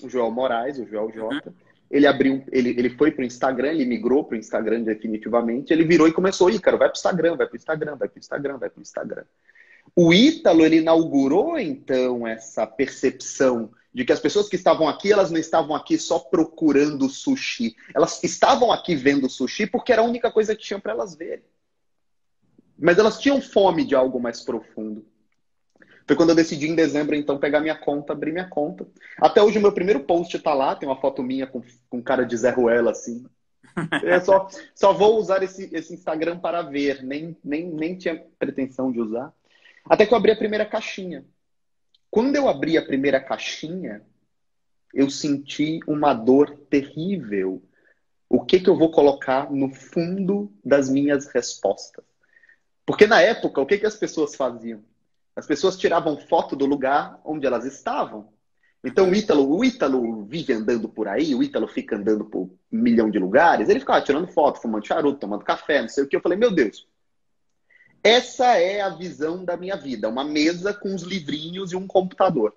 [0.00, 1.65] o Joel Moraes, o Joel Jota, uhum.
[1.90, 5.84] Ele abriu, ele, ele foi para o Instagram, ele migrou para o Instagram definitivamente, ele
[5.84, 8.20] virou e começou, Ícaro, vai para o Instagram, vai para o Instagram, vai para o
[8.20, 9.24] Instagram, vai para o Instagram.
[9.94, 15.30] O Ítalo, ele inaugurou, então, essa percepção de que as pessoas que estavam aqui, elas
[15.30, 17.74] não estavam aqui só procurando sushi.
[17.94, 21.44] Elas estavam aqui vendo sushi porque era a única coisa que tinham para elas verem.
[22.78, 25.06] Mas elas tinham fome de algo mais profundo.
[26.06, 28.86] Foi quando eu decidi em dezembro, então, pegar minha conta, abrir minha conta.
[29.18, 32.24] Até hoje, o meu primeiro post tá lá, tem uma foto minha com, com cara
[32.24, 33.24] de Zé Ruela, assim.
[34.04, 38.90] É só, só vou usar esse, esse Instagram para ver, nem, nem, nem tinha pretensão
[38.90, 39.30] de usar.
[39.84, 41.26] Até que eu abri a primeira caixinha.
[42.10, 44.00] Quando eu abri a primeira caixinha,
[44.94, 47.62] eu senti uma dor terrível.
[48.30, 52.04] O que, que eu vou colocar no fundo das minhas respostas?
[52.86, 54.82] Porque na época, o que, que as pessoas faziam?
[55.36, 58.32] As pessoas tiravam foto do lugar onde elas estavam.
[58.82, 62.78] Então o Ítalo, o Ítalo vive andando por aí, o Ítalo fica andando por um
[62.78, 66.16] milhão de lugares, ele ficava tirando foto, fumando charuto, tomando café, não sei o que.
[66.16, 66.88] Eu falei, meu Deus,
[68.02, 72.56] essa é a visão da minha vida, uma mesa com os livrinhos e um computador.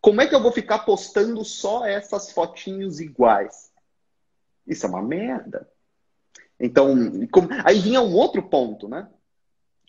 [0.00, 3.70] Como é que eu vou ficar postando só essas fotinhos iguais?
[4.66, 5.68] Isso é uma merda.
[6.58, 6.94] Então,
[7.64, 9.08] aí vinha um outro ponto, né?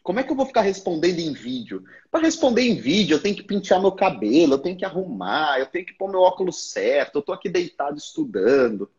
[0.04, 1.86] Como é que eu vou ficar respondendo em vídeo?
[2.12, 5.66] Para responder em vídeo, eu tenho que pintar meu cabelo, eu tenho que arrumar, eu
[5.66, 8.92] tenho que pôr meu óculos certo, eu estou aqui deitado estudando.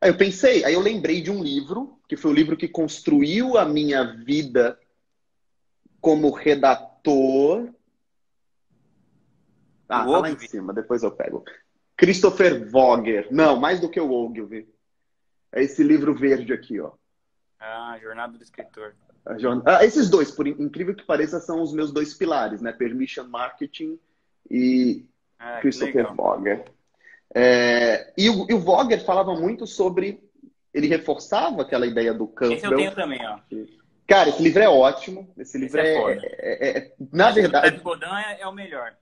[0.00, 3.58] Aí eu pensei, aí eu lembrei de um livro, que foi o livro que construiu
[3.58, 4.78] a minha vida
[6.00, 7.68] como redator.
[9.86, 11.44] Ah, tá lá em cima, depois eu pego.
[11.96, 13.28] Christopher Vogger.
[13.30, 14.66] Não, mais do que o Ogilvy.
[15.52, 16.92] É esse livro verde aqui, ó.
[17.58, 18.94] Ah, Jornada do Escritor.
[19.64, 22.72] Ah, esses dois, por incrível que pareça, são os meus dois pilares, né?
[22.72, 23.98] Permission Marketing
[24.50, 25.04] e
[25.38, 26.64] ah, Christopher Vogger.
[27.34, 30.22] É, e, o, e o Vogger falava muito sobre.
[30.72, 32.56] Ele reforçava aquela ideia do Campbell.
[32.56, 33.38] Esse eu tenho também, ó.
[34.06, 35.30] Cara, esse livro é ótimo.
[35.36, 37.78] Esse livro esse é, é, é, é, Na verdade.
[37.78, 38.94] O Godin é, é o melhor.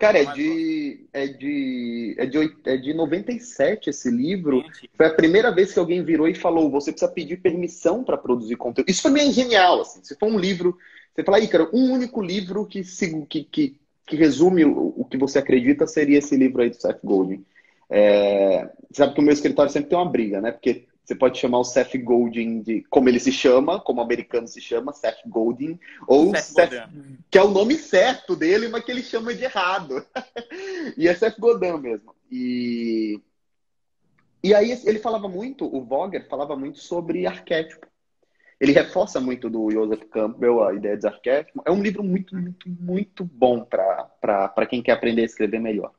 [0.00, 4.64] Cara, é de, é, de, é, de, é de 97 esse livro.
[4.94, 8.56] Foi a primeira vez que alguém virou e falou: você precisa pedir permissão para produzir
[8.56, 8.88] conteúdo.
[8.88, 9.82] Isso foi meio genial.
[9.82, 10.02] Assim.
[10.02, 10.76] Se for um livro,
[11.14, 12.82] você fala, aí, cara, um único livro que,
[13.28, 13.76] que, que,
[14.06, 17.44] que resume o, o, que você acredita seria esse livro aí do Seth Godin.
[17.90, 20.52] É, sabe que o meu escritório sempre tem uma briga, né?
[20.52, 24.46] Porque você pode chamar o Seth Godin de como ele se chama, como o americano
[24.46, 26.88] se chama, Seth Godin, ou Seth, Seth
[27.30, 30.06] que é o nome certo dele, mas que ele chama de errado.
[30.96, 32.14] e é Seth Godin mesmo.
[32.30, 33.20] E
[34.44, 37.86] e aí ele falava muito, o Vogger falava muito sobre arquétipo.
[38.60, 41.62] Ele reforça muito do Joseph Campbell a ideia de arquétipo.
[41.64, 45.92] É um livro muito, muito, muito bom para quem quer aprender a escrever melhor.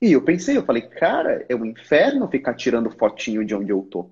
[0.00, 3.82] E eu pensei, eu falei, cara, é um inferno ficar tirando fotinho de onde eu
[3.82, 4.10] tô.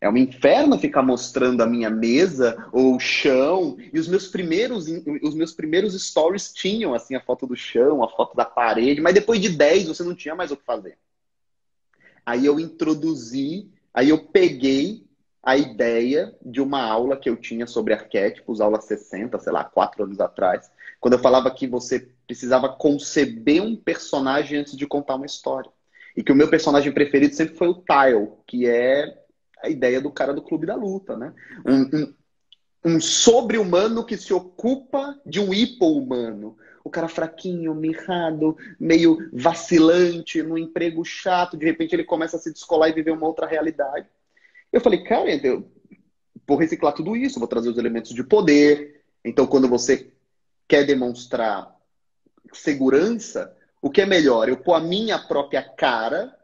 [0.00, 3.78] É um inferno ficar mostrando a minha mesa ou o chão.
[3.90, 4.86] E os meus primeiros,
[5.22, 9.14] os meus primeiros stories tinham assim a foto do chão, a foto da parede, mas
[9.14, 10.98] depois de 10 você não tinha mais o que fazer.
[12.26, 15.06] Aí eu introduzi, aí eu peguei
[15.42, 20.04] a ideia de uma aula que eu tinha sobre arquétipos, aula 60, sei lá, quatro
[20.04, 25.26] anos atrás, quando eu falava que você precisava conceber um personagem antes de contar uma
[25.26, 25.70] história.
[26.16, 29.18] E que o meu personagem preferido sempre foi o Tile, que é
[29.62, 31.32] a ideia do cara do clube da luta, né?
[31.66, 32.14] Um, um,
[32.84, 36.56] um sobre-humano que se ocupa de um hipo-humano.
[36.84, 42.52] O cara fraquinho, mirrado, meio vacilante, num emprego chato, de repente ele começa a se
[42.52, 44.06] descolar e viver uma outra realidade.
[44.70, 45.66] Eu falei, cara, eu
[46.46, 49.02] vou reciclar tudo isso, vou trazer os elementos de poder.
[49.24, 50.12] Então, quando você
[50.68, 51.73] quer demonstrar
[52.54, 54.48] segurança, o que é melhor?
[54.48, 56.34] Eu pôr a minha própria cara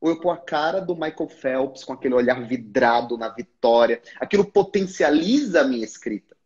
[0.00, 4.00] ou eu pôr a cara do Michael Phelps com aquele olhar vidrado na vitória?
[4.18, 6.36] Aquilo potencializa a minha escrita.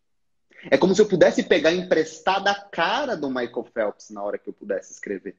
[0.69, 4.49] É como se eu pudesse pegar emprestada a cara do Michael Phelps na hora que
[4.49, 5.35] eu pudesse escrever.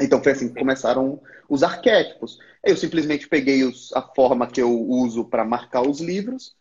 [0.00, 2.38] Então foi assim que começaram os arquétipos.
[2.62, 6.54] Eu simplesmente peguei os, a forma que eu uso para marcar os livros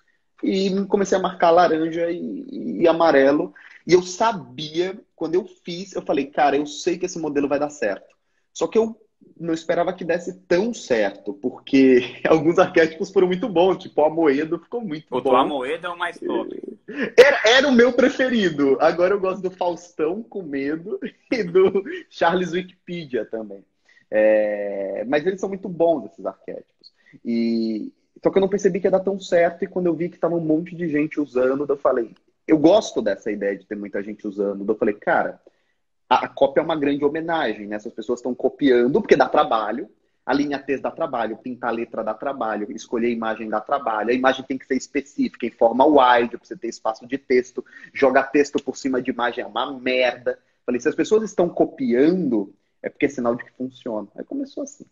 [0.43, 3.53] e comecei a marcar laranja e, e amarelo.
[3.91, 7.59] E eu sabia, quando eu fiz, eu falei, cara, eu sei que esse modelo vai
[7.59, 8.15] dar certo.
[8.53, 8.97] Só que eu
[9.37, 14.59] não esperava que desse tão certo, porque alguns arquétipos foram muito bons, tipo o Amoedo
[14.59, 15.33] ficou muito o bom.
[15.33, 16.79] O Amoedo é o mais top.
[17.19, 18.77] Era, era, o meu preferido.
[18.79, 20.97] Agora eu gosto do Faustão com medo
[21.29, 23.65] e do Charles Wikipedia também.
[24.09, 25.03] É...
[25.05, 26.93] Mas eles são muito bons, esses arquétipos.
[27.25, 27.91] E
[28.23, 30.17] só que eu não percebi que ia dar tão certo, e quando eu vi que
[30.17, 32.13] tava um monte de gente usando, eu falei,
[32.51, 34.69] eu gosto dessa ideia de ter muita gente usando.
[34.69, 35.41] Eu falei, cara,
[36.09, 37.77] a, a cópia é uma grande homenagem, né?
[37.77, 39.89] Essas pessoas estão copiando, porque dá trabalho.
[40.25, 44.09] A linha T dá trabalho, pintar a letra dá trabalho, escolher a imagem dá trabalho.
[44.09, 47.63] A imagem tem que ser específica, em forma wide, para você ter espaço de texto.
[47.93, 50.37] Jogar texto por cima de imagem é uma merda.
[50.65, 54.09] Falei, se as pessoas estão copiando, é porque é sinal de que funciona.
[54.15, 54.85] Aí começou assim.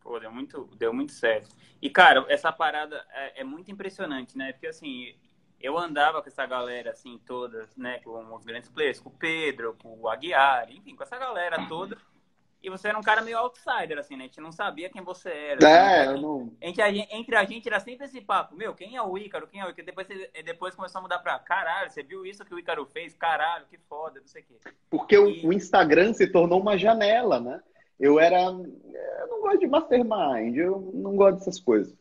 [0.00, 1.50] Pô, deu muito, deu muito certo.
[1.82, 4.52] E, cara, essa parada é, é muito impressionante, né?
[4.52, 5.16] Porque, assim,
[5.60, 9.76] eu andava com essa galera, assim, toda, né, com os grandes players, com o Pedro,
[9.82, 11.96] com o Aguiar, enfim, com essa galera toda.
[12.62, 14.24] E você era um cara meio outsider, assim, né?
[14.24, 15.68] A gente não sabia quem você era.
[15.68, 16.52] É, assim, eu não...
[16.60, 19.46] entre, a gente, entre a gente era sempre esse papo, meu, quem é o Ícaro?
[19.46, 19.86] Quem é o Ícaro?
[19.86, 20.08] Depois,
[20.44, 23.14] depois começou a mudar pra caralho, você viu isso que o Ícaro fez?
[23.14, 24.54] Caralho, que foda, não sei o quê.
[24.90, 25.46] Porque e...
[25.46, 27.62] o Instagram se tornou uma janela, né?
[28.00, 28.42] Eu era.
[28.42, 31.94] Eu não gosto de mastermind, eu não gosto dessas coisas.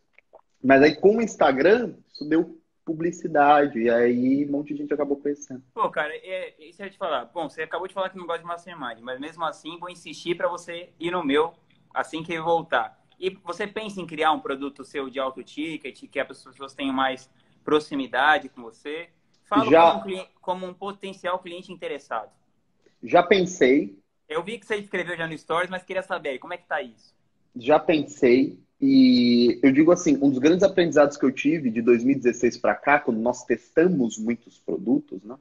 [0.63, 3.79] Mas aí com o Instagram, isso deu publicidade.
[3.79, 5.63] E aí um monte de gente acabou conhecendo.
[5.73, 7.25] Pô, cara, é, isso eu ia te falar.
[7.25, 10.35] Bom, você acabou de falar que não gosta de mastermind, mas mesmo assim vou insistir
[10.35, 11.53] para você ir no meu
[11.93, 13.03] assim que voltar.
[13.19, 16.93] E você pensa em criar um produto seu de alto ticket, que as pessoas tenham
[16.93, 17.29] mais
[17.63, 19.09] proximidade com você?
[19.45, 19.81] Fala Já...
[19.81, 22.31] como, um cliente, como um potencial cliente interessado.
[23.01, 23.97] Já pensei.
[24.27, 26.81] Eu vi que você escreveu já no Stories, mas queria saber, como é que tá
[26.81, 27.15] isso?
[27.55, 28.59] Já pensei.
[28.87, 32.99] E eu digo assim, um dos grandes aprendizados que eu tive de 2016 para cá,
[32.99, 35.35] quando nós testamos muitos produtos, né,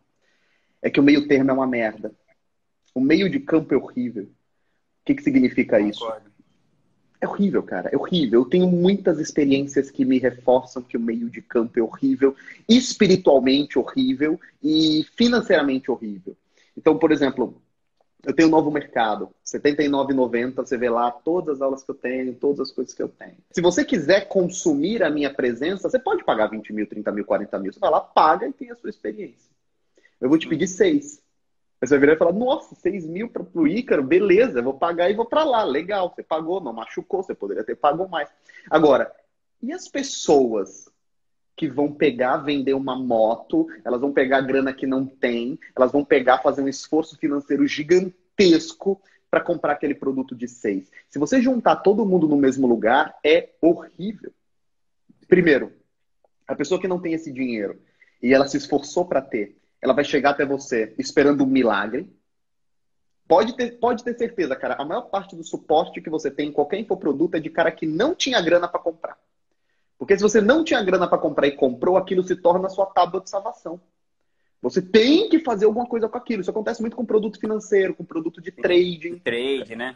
[0.80, 2.10] é que o meio termo é uma merda.
[2.94, 4.24] O meio de campo é horrível.
[4.24, 4.28] O
[5.04, 6.10] que, que significa isso?
[7.20, 7.90] É horrível, cara.
[7.92, 8.40] É horrível.
[8.40, 12.34] Eu tenho muitas experiências que me reforçam que o meio de campo é horrível,
[12.66, 16.34] espiritualmente horrível e financeiramente horrível.
[16.74, 17.60] Então, por exemplo,
[18.26, 21.94] eu tenho um novo mercado, R$ 79,90, você vê lá todas as aulas que eu
[21.94, 23.36] tenho, todas as coisas que eu tenho.
[23.50, 27.58] Se você quiser consumir a minha presença, você pode pagar 20 mil, 30 mil, 40
[27.58, 27.72] mil.
[27.72, 29.50] Você vai lá, paga e tem a sua experiência.
[30.20, 31.22] Eu vou te pedir seis.
[31.80, 35.10] Aí você vai virar e falar, nossa, 6 mil para o Ícaro, beleza, vou pagar
[35.10, 35.62] e vou para lá.
[35.64, 38.30] Legal, você pagou, não machucou, você poderia ter pago mais.
[38.70, 39.12] Agora,
[39.62, 40.88] e as pessoas
[41.56, 46.04] que vão pegar, vender uma moto, elas vão pegar grana que não tem, elas vão
[46.04, 49.00] pegar, fazer um esforço financeiro gigantesco
[49.30, 50.90] para comprar aquele produto de seis.
[51.08, 54.32] Se você juntar todo mundo no mesmo lugar, é horrível.
[55.26, 55.72] Primeiro,
[56.46, 57.80] a pessoa que não tem esse dinheiro
[58.22, 62.10] e ela se esforçou para ter, ela vai chegar até você esperando um milagre.
[63.26, 64.74] Pode ter, pode ter certeza, cara.
[64.74, 67.86] A maior parte do suporte que você tem em qualquer infoproduto é de cara que
[67.86, 69.18] não tinha grana para comprar.
[69.98, 72.86] Porque se você não tinha grana para comprar e comprou, aquilo se torna a sua
[72.86, 73.80] tábua de salvação.
[74.60, 76.40] Você tem que fazer alguma coisa com aquilo.
[76.40, 79.18] Isso acontece muito com produto financeiro, com produto de trading.
[79.18, 79.94] Trade, né?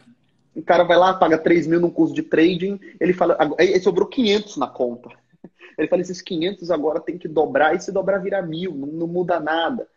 [0.55, 4.07] O cara vai lá, paga 3 mil num curso de trading, ele fala, aí sobrou
[4.07, 5.09] 500 na conta.
[5.77, 9.07] Ele fala, esses 500 agora tem que dobrar, e se dobrar vira mil, não, não
[9.07, 9.87] muda nada.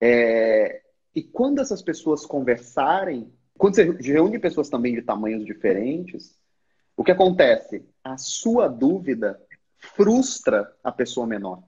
[0.00, 0.82] É...
[1.12, 6.38] E quando essas pessoas conversarem, quando você reúne pessoas também de tamanhos diferentes,
[6.96, 7.84] o que acontece?
[8.02, 9.40] A sua dúvida
[9.78, 11.62] frustra a pessoa menor.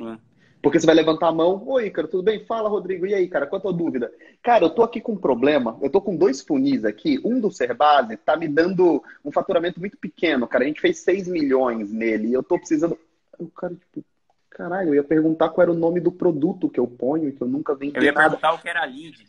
[0.00, 0.18] Sim.
[0.62, 2.44] Porque você vai levantar a mão, oi, cara, tudo bem?
[2.46, 4.12] Fala, Rodrigo, e aí, cara, qual a tua dúvida?
[4.40, 7.50] Cara, eu tô aqui com um problema, eu tô com dois funis aqui, um do
[7.50, 12.28] Serbase tá me dando um faturamento muito pequeno, cara, a gente fez 6 milhões nele,
[12.28, 12.96] e eu tô precisando...
[13.40, 14.04] O cara, tipo,
[14.50, 17.48] caralho, eu ia perguntar qual era o nome do produto que eu ponho, que eu
[17.48, 18.30] nunca vi Eu ia nada.
[18.30, 19.26] perguntar o que era lead.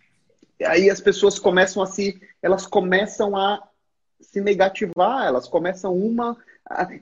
[0.63, 2.21] Aí as pessoas começam a se...
[2.43, 3.67] Elas começam a
[4.24, 6.38] se negativar, elas começam uma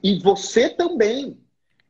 [0.02, 1.38] e você também.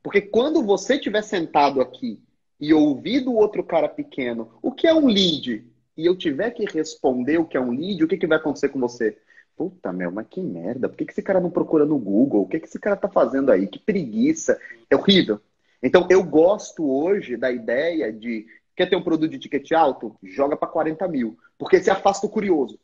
[0.02, 2.20] Porque quando você estiver sentado aqui
[2.60, 5.64] e ouvir do outro cara pequeno o que é um lead
[5.96, 8.68] e eu tiver que responder o que é um lead, o que, que vai acontecer
[8.68, 9.16] com você?
[9.56, 10.88] Puta, meu, mas que merda.
[10.88, 12.42] Por que, que esse cara não procura no Google?
[12.42, 13.66] O que, que esse cara tá fazendo aí?
[13.66, 14.58] Que preguiça.
[14.90, 15.40] É horrível.
[15.82, 20.16] Então, eu gosto hoje da ideia de quer ter um produto de ticket alto?
[20.22, 21.38] Joga para 40 mil.
[21.58, 22.78] Porque se afasta o curioso.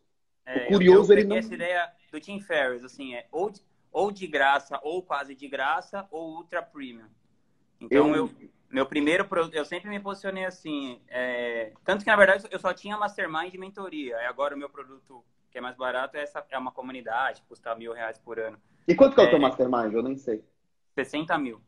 [0.45, 1.37] É, o curioso, eu, eu ele não.
[1.37, 3.53] essa ideia do Tim Ferriss, assim, é ou
[3.91, 7.09] ou de graça, ou quase de graça, ou ultra premium.
[7.81, 11.01] Então, eu, eu meu primeiro produto, eu sempre me posicionei assim.
[11.09, 14.17] É, tanto que, na verdade, eu só tinha mastermind de mentoria.
[14.17, 17.75] E agora o meu produto, que é mais barato, é, essa, é uma comunidade, custa
[17.75, 18.59] mil reais por ano.
[18.87, 19.93] E quanto que é o teu é, mastermind?
[19.93, 20.45] Eu nem sei.
[20.95, 21.61] 60 mil.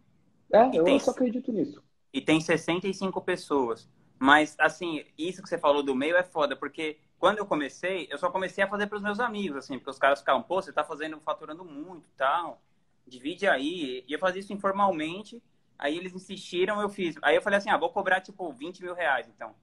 [0.53, 1.83] É, e eu tem, só acredito nisso.
[2.13, 3.89] E tem 65 pessoas.
[4.19, 8.17] Mas, assim, isso que você falou do meio é foda, porque quando eu comecei, eu
[8.17, 10.73] só comecei a fazer para os meus amigos, assim, porque os caras ficavam, pô, você
[10.73, 12.63] tá fazendo, faturando muito tal,
[13.07, 14.03] divide aí.
[14.09, 15.43] E eu fazia isso informalmente,
[15.79, 17.17] aí eles insistiram, eu fiz.
[17.21, 19.55] Aí eu falei assim, ah, vou cobrar, tipo, 20 mil reais, então.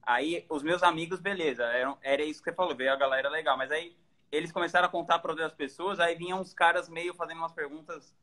[0.00, 3.58] Aí os meus amigos, beleza, era, era isso que você falou, veio a galera legal,
[3.58, 3.96] mas aí
[4.30, 8.14] eles começaram a contar para outras pessoas, aí vinham uns caras meio fazendo umas perguntas,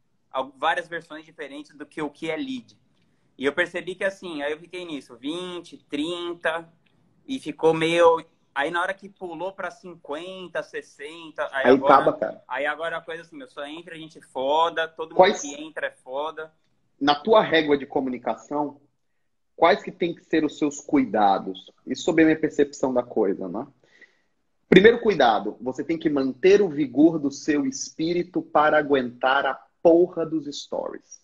[0.56, 2.80] várias versões diferentes do que o que é lead.
[3.38, 6.74] E eu percebi que assim, aí eu fiquei nisso, 20, 30,
[7.28, 12.18] e ficou meio Aí na hora que pulou para 50, 60, aí, aí agora, acaba,
[12.18, 12.44] cara.
[12.48, 15.88] Aí agora a coisa assim, meu, só entra gente foda, todo quais, mundo que entra
[15.88, 16.52] é foda.
[17.00, 18.82] Na tua régua de comunicação,
[19.56, 21.72] quais que tem que ser os seus cuidados?
[21.86, 23.66] Isso sobre a minha percepção da coisa, né?
[24.68, 30.26] Primeiro cuidado, você tem que manter o vigor do seu espírito para aguentar a porra
[30.26, 31.20] dos stories.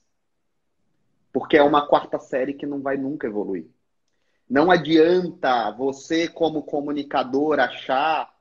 [1.31, 3.67] Porque é uma quarta série que não vai nunca evoluir.
[4.49, 8.31] Não adianta você, como comunicador, achar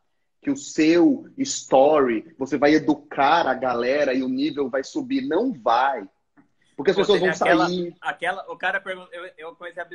[0.40, 5.26] que o seu story, você vai educar a galera e o nível vai subir.
[5.26, 6.06] Não vai.
[6.76, 7.96] Porque as pessoas vão aquela, sair.
[8.00, 9.86] Aquela, o cara perguntou, eu, eu comecei a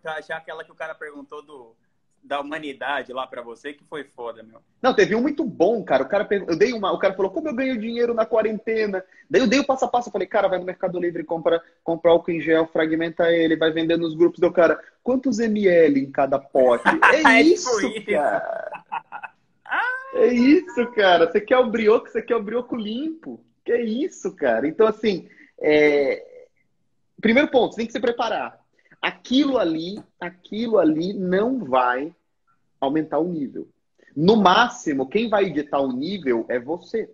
[0.00, 1.76] para achar aquela que o cara perguntou do,
[2.22, 4.60] da humanidade lá para você que foi foda, meu.
[4.80, 6.04] Não, teve um muito bom, cara.
[6.04, 9.04] O cara eu dei uma, o cara falou: "Como eu ganho dinheiro na quarentena?".
[9.28, 11.60] Daí eu dei o passo a passo, eu falei: "Cara, vai no Mercado Livre, compra,
[11.82, 14.80] compra álcool em gel, fragmenta ele, vai vender nos grupos do cara.
[15.02, 16.84] Quantos ml em cada pote?".
[17.12, 17.70] É, é isso,
[18.06, 18.70] cara.
[20.14, 21.26] É isso, cara.
[21.26, 23.42] Você quer o brioco, você quer o brioco limpo.
[23.64, 24.68] Que é isso, cara.
[24.68, 25.26] Então assim,
[25.58, 26.22] é...
[27.18, 28.61] primeiro ponto, você tem que se preparar
[29.02, 32.14] aquilo ali, aquilo ali não vai
[32.80, 33.68] aumentar o nível.
[34.14, 37.10] No máximo, quem vai editar o nível é você.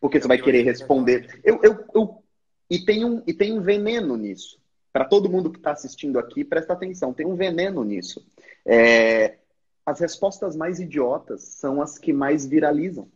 [0.00, 1.40] Porque você vai querer responder.
[1.42, 2.22] Eu, eu, eu,
[2.70, 4.60] e, tem um, e tem um veneno nisso.
[4.92, 8.24] Para todo mundo que está assistindo aqui, presta atenção, tem um veneno nisso.
[8.64, 9.38] É,
[9.84, 13.08] as respostas mais idiotas são as que mais viralizam.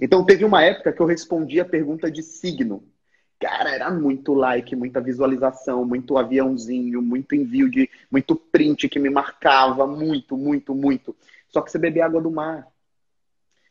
[0.00, 2.84] Então, teve uma época que eu respondi a pergunta de signo.
[3.42, 7.90] Cara, era muito like, muita visualização, muito aviãozinho, muito envio de.
[8.08, 11.16] muito print que me marcava, muito, muito, muito.
[11.48, 12.68] Só que você beber água do mar.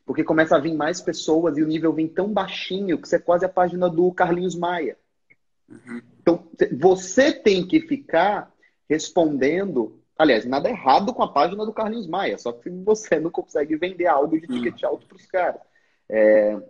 [0.06, 3.20] Porque começa a vir mais pessoas e o nível vem tão baixinho que você é
[3.20, 4.98] quase a página do Carlinhos Maia.
[5.70, 6.02] Uhum.
[6.22, 6.46] Então,
[6.78, 8.52] você tem que ficar
[8.90, 10.02] respondendo.
[10.18, 14.08] Aliás, nada errado com a página do Carlinhos Maia, só que você não consegue vender
[14.08, 15.62] algo de ticket alto para os caras.
[16.10, 16.62] É,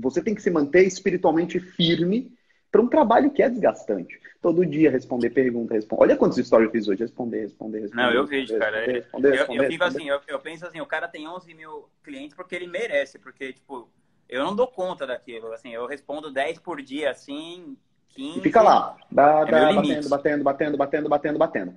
[0.00, 2.32] você tem que se manter espiritualmente firme
[2.70, 4.20] para um trabalho que é desgastante.
[4.40, 6.02] Todo dia responder pergunta, responder.
[6.02, 7.02] Olha quantos stories eu fiz hoje.
[7.02, 8.02] Responder, responder, responder.
[8.02, 8.86] Não, eu vejo, cara.
[8.86, 11.52] Responder, responder, eu, responder, eu, fico assim, eu, eu, penso assim, o cara tem 11
[11.52, 13.90] mil clientes porque ele merece, porque, tipo,
[14.28, 15.52] eu não dou conta daquilo.
[15.52, 17.76] Assim, eu respondo 10 por dia, assim,
[18.10, 18.38] 15.
[18.38, 21.74] E fica lá, dá, é dá, batendo, batendo, batendo, batendo, batendo, batendo.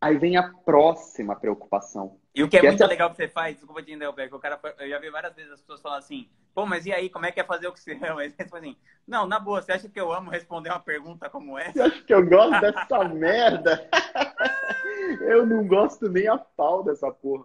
[0.00, 2.19] Aí vem a próxima preocupação.
[2.34, 2.90] E o que é que muito essa...
[2.90, 5.60] legal que você faz, desculpa te interromper, o cara, eu já vi várias vezes as
[5.60, 7.98] pessoas falando assim, pô, mas e aí, como é que é fazer o que você
[8.02, 8.22] ama?
[8.24, 8.76] Eles assim,
[9.06, 11.72] não, na boa, você acha que eu amo responder uma pergunta como essa?
[11.72, 13.88] Você acha que eu gosto dessa merda?
[15.22, 17.44] eu não gosto nem a pau dessa porra.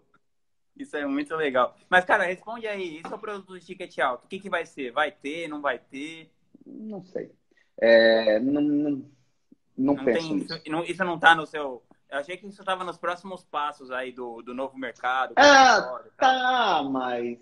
[0.78, 1.76] Isso é muito legal.
[1.90, 4.66] Mas, cara, responde aí, isso é o produto de ticket alto, o que, que vai
[4.66, 4.92] ser?
[4.92, 6.30] Vai ter, não vai ter?
[6.66, 7.32] Não sei.
[7.78, 11.82] É, não, não, não, não penso tem, isso, isso não tá no seu
[12.16, 15.34] eu achei que isso estava nos próximos passos aí do, do novo mercado.
[15.36, 17.40] Ah, tá, mas.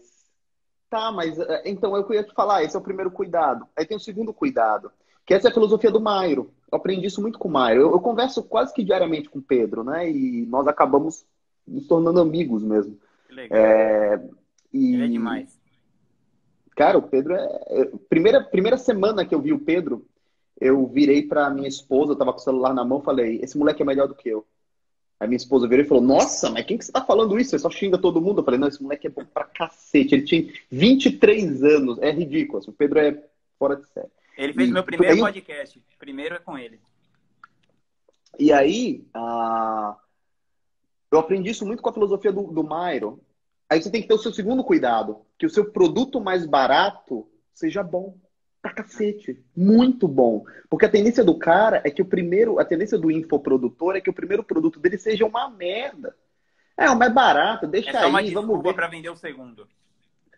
[0.89, 1.37] Tá, mas.
[1.39, 3.67] É, então, eu queria te falar, esse é o primeiro cuidado.
[3.77, 4.91] Aí tem o segundo cuidado,
[5.25, 6.51] que essa é a filosofia do Mairo.
[6.71, 7.81] Eu aprendi isso muito com o Mairo.
[7.81, 10.09] Eu, eu converso quase que diariamente com o Pedro, né?
[10.09, 11.23] E nós acabamos
[11.67, 12.97] nos tornando amigos mesmo.
[13.27, 13.59] Que legal.
[13.59, 14.27] É,
[14.73, 14.95] e...
[14.95, 15.61] Ele é demais.
[16.75, 17.63] Cara, o Pedro é.
[17.67, 20.03] é primeira, primeira semana que eu vi o Pedro,
[20.59, 23.83] eu virei para minha esposa, eu tava com o celular na mão, falei: esse moleque
[23.83, 24.43] é melhor do que eu.
[25.23, 27.51] Aí minha esposa virou e falou: Nossa, mas quem que você tá falando isso?
[27.51, 28.41] Você só xinga todo mundo.
[28.41, 30.13] Eu falei: Não, esse moleque é bom pra cacete.
[30.13, 31.97] Ele tinha 23 anos.
[31.99, 32.59] É ridículo.
[32.59, 33.23] Assim, o Pedro é
[33.57, 34.11] fora de série.
[34.37, 35.81] Ele fez e, meu primeiro aí, podcast.
[35.97, 36.77] Primeiro é com ele.
[38.37, 39.05] E aí,
[41.09, 43.21] eu aprendi isso muito com a filosofia do, do Mairo.
[43.69, 47.25] Aí você tem que ter o seu segundo cuidado: que o seu produto mais barato
[47.53, 48.17] seja bom
[48.63, 49.43] pra cacete.
[49.55, 50.45] Muito bom.
[50.69, 54.09] Porque a tendência do cara é que o primeiro, a tendência do infoprodutor é que
[54.09, 56.15] o primeiro produto dele seja uma merda.
[56.77, 58.73] É, o mais barato, deixa é aí, vamos ver.
[58.73, 59.67] para vender o segundo.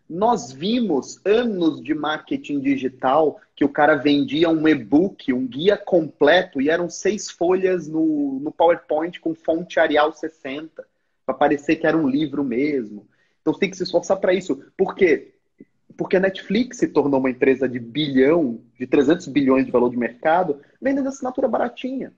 [0.09, 6.59] Nós vimos anos de marketing digital que o cara vendia um e-book, um guia completo,
[6.59, 10.86] e eram seis folhas no, no PowerPoint com fonte Arial 60,
[11.26, 13.07] para parecer que era um livro mesmo.
[13.41, 14.63] Então você tem que se esforçar para isso.
[14.76, 15.34] Por quê?
[15.97, 19.97] Porque a Netflix se tornou uma empresa de bilhão, de 300 bilhões de valor de
[19.97, 22.13] mercado, vendendo assinatura baratinha.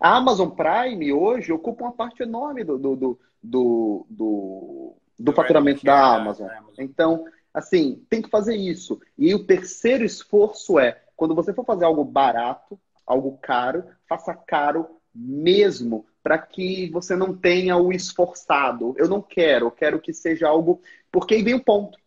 [0.00, 5.84] A Amazon Prime hoje ocupa uma parte enorme do, do, do, do, do, do faturamento
[5.84, 6.48] da Amazon.
[6.78, 9.00] Então, assim, tem que fazer isso.
[9.16, 14.88] E o terceiro esforço é, quando você for fazer algo barato, algo caro, faça caro
[15.14, 18.94] mesmo, para que você não tenha o esforçado.
[18.96, 20.80] Eu não quero, eu quero que seja algo.
[21.12, 21.98] Porque aí vem o ponto.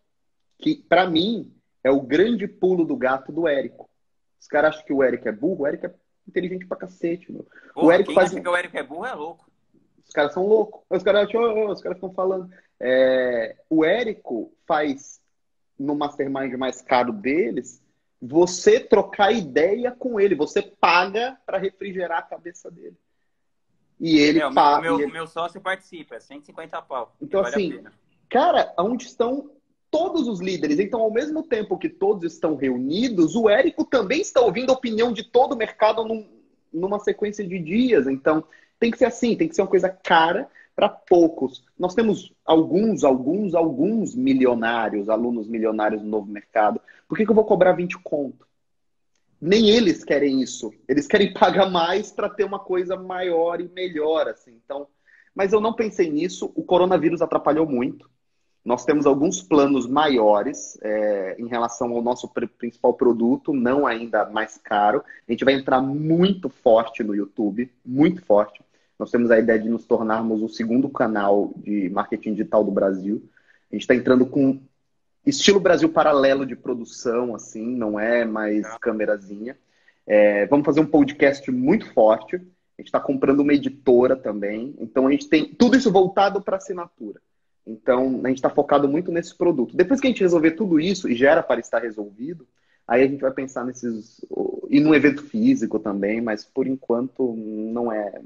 [0.58, 1.52] Que, para mim,
[1.82, 3.88] é o grande pulo do gato do Érico.
[4.40, 5.94] Os caras acham que o Érico é burro, o Érico é
[6.26, 7.46] inteligente pra cacete, meu.
[7.74, 8.32] Porra, o Érico faz.
[8.32, 9.50] Acha que o Érico é burro é louco.
[10.06, 10.82] Os caras são loucos.
[10.88, 12.50] Os caras oh, os caras estão falando.
[12.80, 13.56] É...
[13.68, 15.20] O Érico faz
[15.78, 17.82] no mastermind mais caro deles
[18.20, 20.34] você trocar ideia com ele.
[20.34, 22.96] Você paga para refrigerar a cabeça dele.
[24.00, 24.82] E ele é, paga.
[24.82, 25.12] Meu, ele...
[25.12, 27.14] meu sócio participa, é 150 pau.
[27.20, 27.84] Então, vale assim,
[28.28, 29.50] cara, onde estão
[29.90, 30.78] todos os líderes?
[30.78, 35.12] Então, ao mesmo tempo que todos estão reunidos, o Érico também está ouvindo a opinião
[35.12, 36.26] de todo o mercado num,
[36.72, 38.06] numa sequência de dias.
[38.06, 38.44] Então,
[38.78, 41.64] tem que ser assim, tem que ser uma coisa cara para poucos.
[41.76, 46.80] Nós temos alguns, alguns, alguns milionários, alunos milionários no novo mercado.
[47.08, 48.46] Por que, que eu vou cobrar 20 conto?
[49.40, 50.72] Nem eles querem isso.
[50.88, 54.60] Eles querem pagar mais para ter uma coisa maior e melhor, assim.
[54.64, 54.86] Então,
[55.34, 56.52] mas eu não pensei nisso.
[56.54, 58.08] O coronavírus atrapalhou muito.
[58.64, 62.28] Nós temos alguns planos maiores é, em relação ao nosso
[62.58, 65.02] principal produto, não ainda mais caro.
[65.26, 68.60] A gente vai entrar muito forte no YouTube, muito forte.
[68.98, 73.22] Nós temos a ideia de nos tornarmos o segundo canal de marketing digital do Brasil.
[73.70, 74.60] A gente está entrando com
[75.24, 78.78] estilo Brasil paralelo de produção, assim, não é mais é.
[78.80, 79.56] câmerazinha.
[80.06, 82.36] É, vamos fazer um podcast muito forte.
[82.36, 84.74] A gente está comprando uma editora também.
[84.78, 87.20] Então a gente tem tudo isso voltado para assinatura.
[87.68, 89.76] Então a gente está focado muito nesse produto.
[89.76, 92.48] Depois que a gente resolver tudo isso, e já era para estar resolvido,
[92.86, 94.24] aí a gente vai pensar nesses.
[94.70, 98.22] e num evento físico também, mas por enquanto não é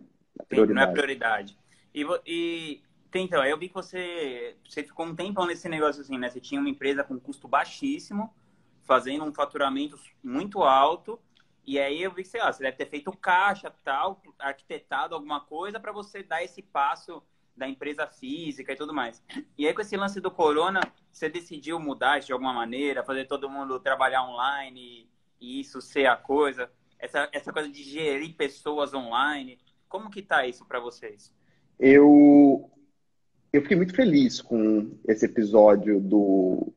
[0.49, 0.75] prioridade.
[0.75, 1.59] Não é prioridade.
[1.93, 2.81] E, e
[3.15, 6.31] então, eu vi que você, você ficou um tempão nesse negócio assim, né?
[6.31, 8.33] Você tinha uma empresa com custo baixíssimo,
[8.85, 11.21] fazendo um faturamento muito alto,
[11.67, 15.41] e aí eu vi que sei lá, você deve ter feito caixa, tal, arquitetado alguma
[15.41, 17.23] coisa para você dar esse passo
[17.57, 19.23] da empresa física e tudo mais.
[19.57, 20.81] E aí com esse lance do corona,
[21.11, 25.09] você decidiu mudar de alguma maneira, fazer todo mundo trabalhar online
[25.41, 29.59] e isso ser a coisa, essa, essa coisa de gerir pessoas online.
[29.89, 31.35] Como que tá isso para vocês?
[31.79, 32.71] Eu
[33.53, 36.73] eu fiquei muito feliz com esse episódio do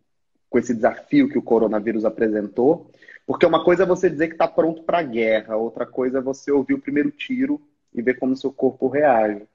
[0.50, 2.90] com esse desafio que o coronavírus apresentou,
[3.26, 6.22] porque uma coisa é você dizer que está pronto para a guerra, outra coisa é
[6.22, 7.62] você ouvir o primeiro tiro
[7.94, 9.46] e ver como seu corpo reage.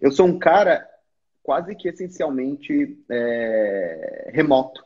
[0.00, 0.88] Eu sou um cara
[1.42, 4.84] quase que essencialmente é, remoto.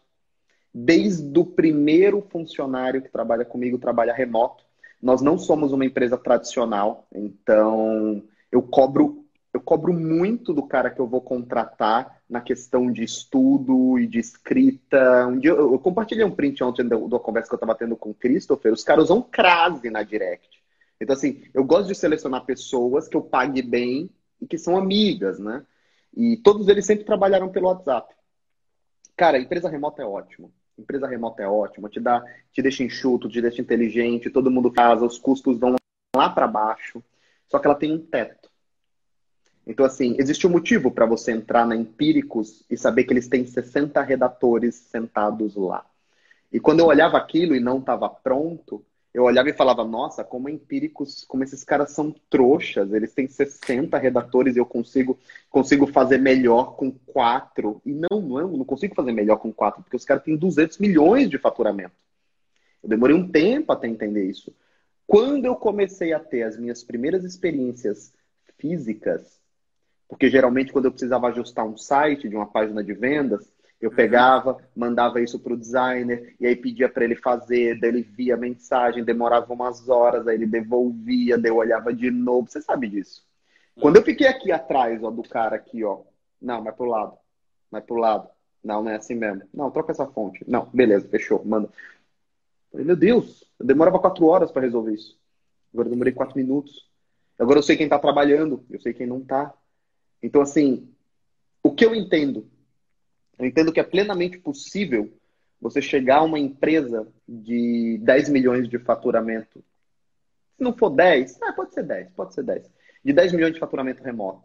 [0.72, 4.64] Desde o primeiro funcionário que trabalha comigo trabalha remoto.
[5.02, 11.00] Nós não somos uma empresa tradicional, então eu cobro eu cobro muito do cara que
[11.00, 15.26] eu vou contratar na questão de estudo e de escrita.
[15.26, 17.96] Um dia eu, eu compartilhei um print ontem da, da conversa que eu estava tendo
[17.96, 18.70] com o Christopher.
[18.70, 20.62] Os caras usam crase na direct.
[21.00, 24.10] Então, assim, eu gosto de selecionar pessoas que eu pague bem
[24.40, 25.64] e que são amigas, né?
[26.16, 28.14] E todos eles sempre trabalharam pelo WhatsApp.
[29.16, 30.52] Cara, empresa remota é ótimo.
[30.78, 32.22] Empresa remota é ótima, te dá,
[32.52, 35.76] te deixa enxuto, te deixa inteligente, todo mundo casa, os custos vão
[36.14, 37.02] lá para baixo.
[37.48, 38.50] Só que ela tem um teto.
[39.66, 43.44] Então, assim, existe um motivo para você entrar na Empíricos e saber que eles têm
[43.44, 45.84] 60 redatores sentados lá.
[46.52, 48.84] E quando eu olhava aquilo e não estava pronto,
[49.16, 53.96] eu olhava e falava, nossa, como Empíricos, como esses caras são trouxas, eles têm 60
[53.96, 57.80] redatores e eu consigo, consigo fazer melhor com quatro.
[57.86, 61.30] E não, não, não consigo fazer melhor com quatro, porque os caras têm 200 milhões
[61.30, 61.94] de faturamento.
[62.82, 64.54] Eu demorei um tempo até entender isso.
[65.06, 68.12] Quando eu comecei a ter as minhas primeiras experiências
[68.58, 69.40] físicas,
[70.06, 73.50] porque geralmente quando eu precisava ajustar um site de uma página de vendas,
[73.80, 78.02] eu pegava, mandava isso para o designer, e aí pedia para ele fazer, daí ele
[78.02, 82.48] via a mensagem, demorava umas horas, aí ele devolvia, daí eu olhava de novo.
[82.48, 83.22] Você sabe disso.
[83.80, 86.00] Quando eu fiquei aqui atrás, ó, do cara aqui, ó.
[86.40, 87.18] Não, vai pro lado.
[87.70, 88.28] Vai pro lado.
[88.64, 89.42] Não, não é assim mesmo.
[89.52, 90.42] Não, troca essa fonte.
[90.48, 91.68] Não, beleza, fechou, manda.
[92.72, 95.18] Falei, meu Deus, eu demorava quatro horas para resolver isso.
[95.72, 96.88] Agora eu demorei quatro minutos.
[97.38, 99.52] Agora eu sei quem tá trabalhando, eu sei quem não tá.
[100.22, 100.88] Então, assim,
[101.62, 102.48] o que eu entendo?
[103.38, 105.12] Eu entendo que é plenamente possível
[105.60, 109.62] você chegar a uma empresa de 10 milhões de faturamento.
[110.56, 112.70] Se não for 10, ah, pode ser 10, pode ser 10.
[113.04, 114.42] De 10 milhões de faturamento remoto.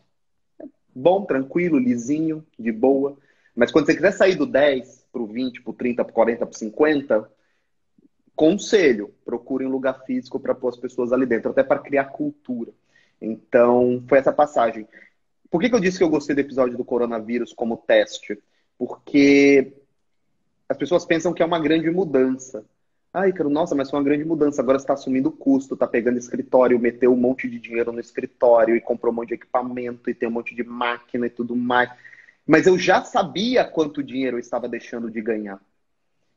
[0.59, 3.17] É bom, tranquilo, lisinho, de boa.
[3.55, 6.13] Mas quando você quiser sair do 10 para o 20, para o 30, para o
[6.13, 7.31] 40, para o 50,
[8.35, 12.71] conselho, procure um lugar físico para pôr as pessoas ali dentro, até para criar cultura.
[13.21, 14.87] Então, foi essa passagem.
[15.49, 18.41] Por que, que eu disse que eu gostei do episódio do coronavírus como teste?
[18.81, 19.73] Porque
[20.67, 22.65] as pessoas pensam que é uma grande mudança.
[23.13, 24.59] Ai, cara, nossa, mas foi uma grande mudança.
[24.59, 28.75] Agora você está assumindo custo, está pegando escritório, meteu um monte de dinheiro no escritório
[28.75, 31.91] e comprou um monte de equipamento e tem um monte de máquina e tudo mais.
[32.43, 35.61] Mas eu já sabia quanto dinheiro eu estava deixando de ganhar.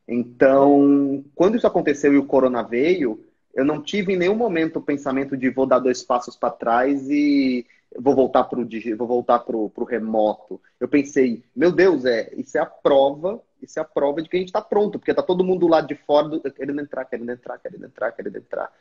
[0.07, 3.25] Então, quando isso aconteceu e o corona veio,
[3.55, 7.09] eu não tive em nenhum momento o pensamento de vou dar dois passos para trás
[7.09, 7.65] e
[7.99, 8.67] vou voltar para o
[8.97, 10.61] vou voltar pro, pro remoto.
[10.79, 14.37] Eu pensei, meu Deus, é isso é a prova isso é a prova de que
[14.37, 17.05] a gente está pronto, porque está todo mundo do lado de fora do, querendo entrar,
[17.05, 18.71] querendo entrar, querendo entrar, querendo entrar.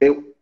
[0.00, 0.34] Eu,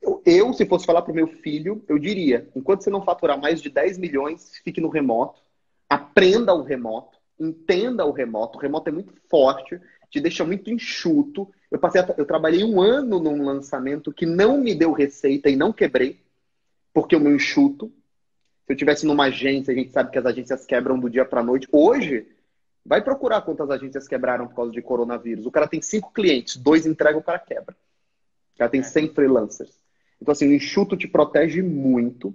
[0.00, 3.38] eu, eu se fosse falar para o meu filho, eu diria: enquanto você não faturar
[3.38, 5.40] mais de 10 milhões, fique no remoto,
[5.88, 8.58] aprenda o remoto, entenda o remoto.
[8.58, 9.80] O remoto é muito forte,
[10.10, 11.48] te deixa muito enxuto.
[11.70, 15.72] Eu passei, eu trabalhei um ano num lançamento que não me deu receita e não
[15.72, 16.20] quebrei,
[16.92, 17.92] porque o meu enxuto.
[18.66, 21.42] Se eu tivesse numa agência, a gente sabe que as agências quebram do dia para
[21.42, 21.68] noite.
[21.72, 22.26] Hoje,
[22.84, 25.46] Vai procurar quantas agências quebraram por causa de coronavírus.
[25.46, 27.76] O cara tem cinco clientes, dois entregam, o cara quebra.
[28.54, 29.70] O cara tem 100 freelancers.
[30.20, 32.34] Então, assim, o enxuto te protege muito.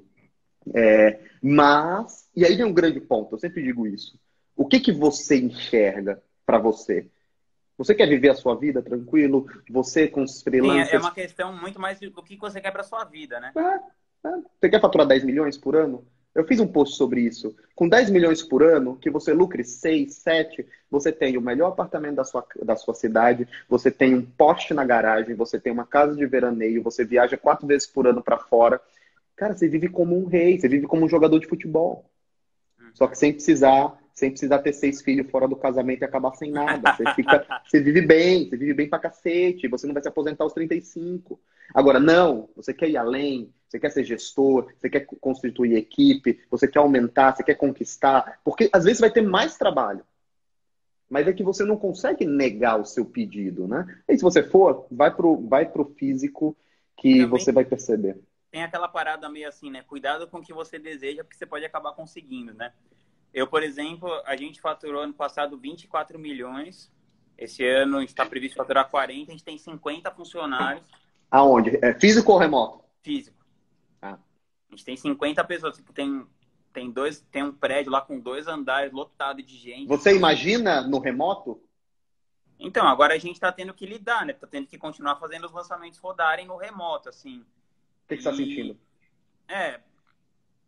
[0.74, 4.20] É, mas, e aí vem um grande ponto, eu sempre digo isso.
[4.56, 7.08] O que, que você enxerga para você?
[7.78, 9.48] Você quer viver a sua vida tranquilo?
[9.70, 10.90] Você com os freelancers?
[10.90, 13.52] Sim, é uma questão muito mais do que você quer para sua vida, né?
[13.56, 13.80] É, é.
[14.60, 16.06] Você quer faturar 10 milhões por ano?
[16.36, 17.56] Eu fiz um post sobre isso.
[17.74, 22.16] Com 10 milhões por ano, que você lucre 6, 7, você tem o melhor apartamento
[22.16, 26.14] da sua, da sua cidade, você tem um poste na garagem, você tem uma casa
[26.14, 28.82] de veraneio, você viaja quatro vezes por ano para fora.
[29.34, 32.10] Cara, você vive como um rei, você vive como um jogador de futebol.
[32.94, 36.52] Só que sem precisar, sem precisar ter seis filhos fora do casamento e acabar sem
[36.52, 36.94] nada.
[36.96, 40.44] Você, fica, você vive bem, você vive bem pra cacete, você não vai se aposentar
[40.44, 41.40] aos 35.
[41.74, 46.68] Agora, não, você quer ir além, você quer ser gestor, você quer constituir equipe, você
[46.68, 50.06] quer aumentar, você quer conquistar, porque às vezes vai ter mais trabalho.
[51.10, 54.02] Mas é que você não consegue negar o seu pedido, né?
[54.08, 56.58] E se você for, vai pro, vai pro físico
[56.98, 58.20] que Também você vai perceber.
[58.50, 59.84] Tem aquela parada meio assim, né?
[59.84, 62.72] Cuidado com o que você deseja, porque você pode acabar conseguindo, né?
[63.34, 66.90] Eu, por exemplo, a gente faturou ano passado 24 milhões.
[67.38, 70.86] Esse ano está previsto faturar 40, a gente tem 50 funcionários.
[71.30, 71.78] Aonde?
[71.82, 72.82] É físico ou remoto?
[73.04, 73.45] Físico.
[74.70, 76.26] A gente tem 50 pessoas, tipo, tem,
[76.74, 79.88] tem, dois, tem um prédio lá com dois andares lotado de gente.
[79.88, 81.62] Você imagina no remoto?
[82.60, 84.34] Então, agora a gente está tendo que lidar, né?
[84.34, 87.40] Tá tendo que continuar fazendo os lançamentos rodarem no remoto, assim.
[87.40, 88.80] O que, você está sentindo?
[89.48, 89.80] É.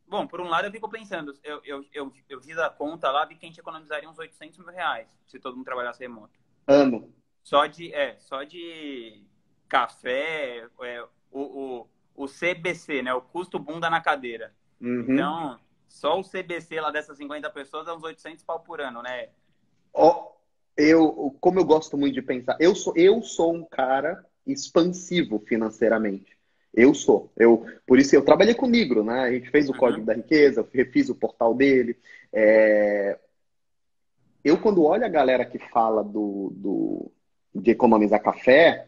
[0.08, 3.26] Bom, por um lado eu fico pensando, eu, eu, eu, eu fiz a conta lá,
[3.26, 6.40] vi que a gente economizaria uns 800 mil reais se todo mundo trabalhasse remoto.
[6.66, 7.14] Ano.
[7.44, 9.22] Só de, é, só de
[9.68, 13.14] café, é, o, o, o CBC, né?
[13.14, 14.52] O custo bunda na cadeira.
[14.82, 15.06] Uhum.
[15.08, 19.30] Então, só o CBC lá dessas 50 pessoas é uns 800 pau por ano, né?
[19.94, 20.32] Oh,
[20.76, 26.36] eu, como eu gosto muito de pensar, eu sou, eu sou um cara expansivo financeiramente.
[26.74, 27.32] Eu sou.
[27.38, 29.22] Eu, por isso eu trabalhei com o Nigro, né?
[29.22, 29.78] A gente fez o uhum.
[29.78, 31.98] código da riqueza, eu refiz o portal dele.
[32.34, 33.18] É...
[34.44, 37.12] Eu, quando olho a galera que fala do, do,
[37.54, 38.88] de economizar café,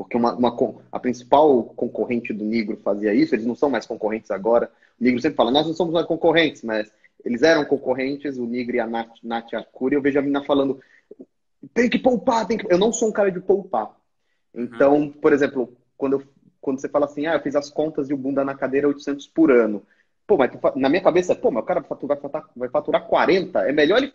[0.00, 0.56] porque uma, uma,
[0.90, 4.72] a principal concorrente do Negro fazia isso, eles não são mais concorrentes agora.
[4.98, 6.90] O Negro sempre fala, nós não somos mais concorrentes, mas
[7.22, 9.96] eles eram concorrentes, o Negro e a Nath, Nath Arcuri.
[9.96, 10.80] Eu vejo a menina falando,
[11.74, 12.72] tem que poupar, tem que...
[12.72, 13.94] Eu não sou um cara de poupar.
[14.54, 15.12] Então, uhum.
[15.12, 16.22] por exemplo, quando, eu,
[16.62, 19.26] quando você fala assim, ah, eu fiz as contas e o bunda na cadeira 800
[19.26, 19.82] por ano.
[20.26, 23.68] Pô, mas na minha cabeça, pô, mas o cara vai faturar, vai faturar 40.
[23.68, 24.14] É melhor ele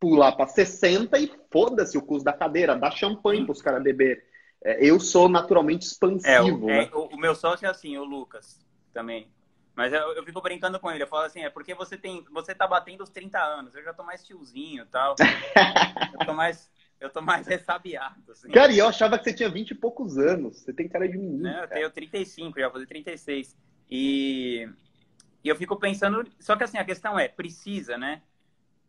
[0.00, 4.28] pular para 60 e foda-se o custo da cadeira, dá champanhe para os caras beber.
[4.62, 6.70] É, eu sou naturalmente expansivo.
[6.70, 6.90] É, né?
[6.92, 8.60] o, o, meu sócio é assim, o Lucas,
[8.92, 9.28] também.
[9.74, 11.02] Mas eu, eu, fico brincando com ele.
[11.02, 13.74] Eu falo assim, é porque você tem, você tá batendo os 30 anos.
[13.74, 15.14] Eu já tô mais tiozinho e tal.
[16.12, 18.30] eu tô mais, eu tô mais ressabiado.
[18.30, 18.50] Assim.
[18.50, 20.58] Cara, e eu achava que você tinha 20 e poucos anos.
[20.58, 21.44] Você tem cara de menino.
[21.44, 23.56] Não, eu tenho 35, já vou fazer 36.
[23.90, 24.68] E,
[25.42, 28.20] e eu fico pensando, só que assim, a questão é, precisa, né?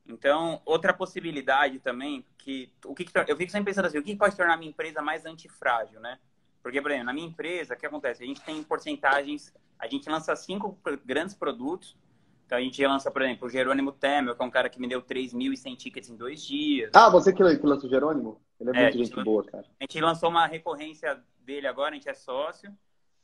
[0.07, 4.35] Então, outra possibilidade também, que o que, eu fico sempre pensando assim, o que pode
[4.35, 6.17] tornar a minha empresa mais antifrágil, né?
[6.61, 8.23] Porque, por exemplo, na minha empresa, o que acontece?
[8.23, 11.97] A gente tem porcentagens, a gente lança cinco grandes produtos.
[12.45, 14.87] Então, a gente lança, por exemplo, o Jerônimo Temer, que é um cara que me
[14.87, 16.91] deu 3.100 tickets em dois dias.
[16.93, 18.41] Ah, você que lança o Jerônimo?
[18.59, 19.65] Ele é, é muito gente, gente boa, cara.
[19.79, 22.71] A gente lançou uma recorrência dele agora, a gente é sócio.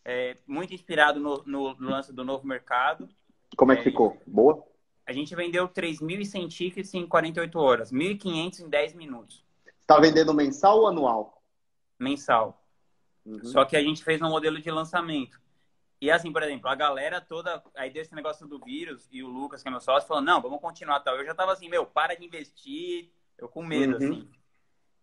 [0.04, 3.10] É, muito inspirado no, no, no lance do novo mercado.
[3.56, 4.18] Como é que é, ficou?
[4.26, 4.64] Boa?
[5.08, 9.46] A gente vendeu 3.100 tickets em 48 horas, 1.500 em 10 minutos.
[9.82, 11.42] Está vendendo mensal ou anual?
[11.98, 12.62] Mensal.
[13.26, 13.42] Uhum.
[13.46, 15.40] Só que a gente fez um modelo de lançamento.
[16.02, 19.64] E assim, por exemplo, a galera toda, aí desse negócio do vírus, e o Lucas,
[19.64, 21.16] que é meu sócio, falou, não, vamos continuar tal.
[21.16, 23.98] Eu já tava assim, meu, para de investir, eu com medo, uhum.
[23.98, 24.30] assim.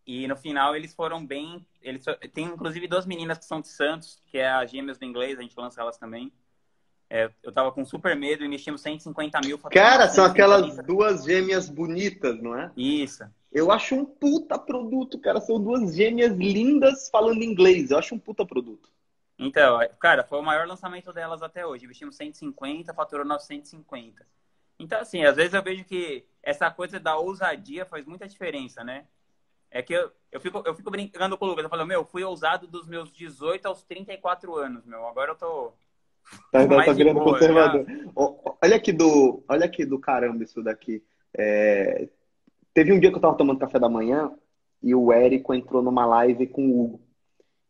[0.06, 1.66] E no final eles foram bem.
[1.80, 5.38] Eles tem inclusive duas meninas que são de Santos, que é a Gêmeas do Inglês,
[5.38, 6.30] a gente lança elas também.
[7.14, 9.56] É, eu tava com super medo, investimos 150 mil.
[9.70, 12.72] Cara, são aquelas duas gêmeas bonitas, não é?
[12.76, 13.22] Isso.
[13.52, 15.40] Eu acho um puta produto, cara.
[15.40, 17.92] São duas gêmeas lindas falando inglês.
[17.92, 18.90] Eu acho um puta produto.
[19.38, 21.84] Então, é, cara, foi o maior lançamento delas até hoje.
[21.84, 24.26] Investimos 150, faturou 950.
[24.76, 29.06] Então, assim, às vezes eu vejo que essa coisa da ousadia faz muita diferença, né?
[29.70, 31.62] É que eu, eu, fico, eu fico brincando com o Lucas.
[31.62, 35.06] Eu falo, meu, fui ousado dos meus 18 aos 34 anos, meu.
[35.06, 35.72] Agora eu tô.
[36.50, 37.86] Tá, tá, tá virando boa, conservador.
[38.62, 41.02] Olha aqui do, olha aqui do caramba isso daqui.
[41.36, 42.08] É...
[42.72, 44.32] Teve um dia que eu tava tomando café da manhã
[44.82, 47.00] e o Érico entrou numa live com o Hugo.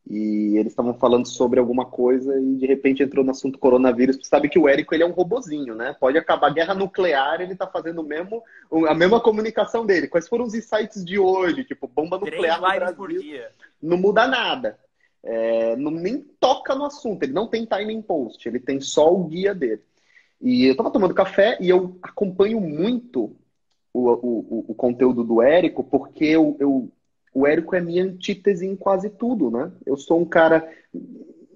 [0.07, 4.17] E eles estavam falando sobre alguma coisa e de repente entrou no assunto coronavírus.
[4.17, 5.97] Você sabe que o Érico ele é um robozinho, né?
[5.99, 8.43] Pode acabar a guerra nuclear, ele tá fazendo mesmo,
[8.87, 10.09] a mesma comunicação dele.
[10.09, 11.65] Quais foram os insights de hoje?
[11.65, 12.97] Tipo, bomba nuclear no Brasil.
[12.97, 13.49] Por dia.
[13.83, 14.79] Não muda nada.
[15.25, 17.23] É, não, nem toca no assunto.
[17.23, 19.83] Ele não tem timing post, ele tem só o guia dele.
[20.41, 23.35] E eu tava tomando café e eu acompanho muito
[23.93, 26.91] o, o, o conteúdo do Érico, porque eu, eu
[27.33, 29.73] o Érico é minha antítese em quase tudo, né?
[29.85, 30.69] Eu sou um cara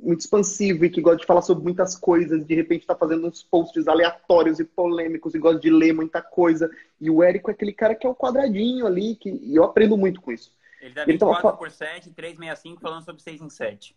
[0.02, 3.42] muito expansivo e que gosta de falar sobre muitas coisas, de repente está fazendo uns
[3.42, 6.70] posts aleatórios e polêmicos e gosta de ler muita coisa.
[7.00, 9.96] E o Érico é aquele cara que é o quadradinho ali, que e eu aprendo
[9.96, 10.50] muito com isso.
[10.80, 13.96] Ele dá 24 então, por 7, 365 falando sobre 6 em 7.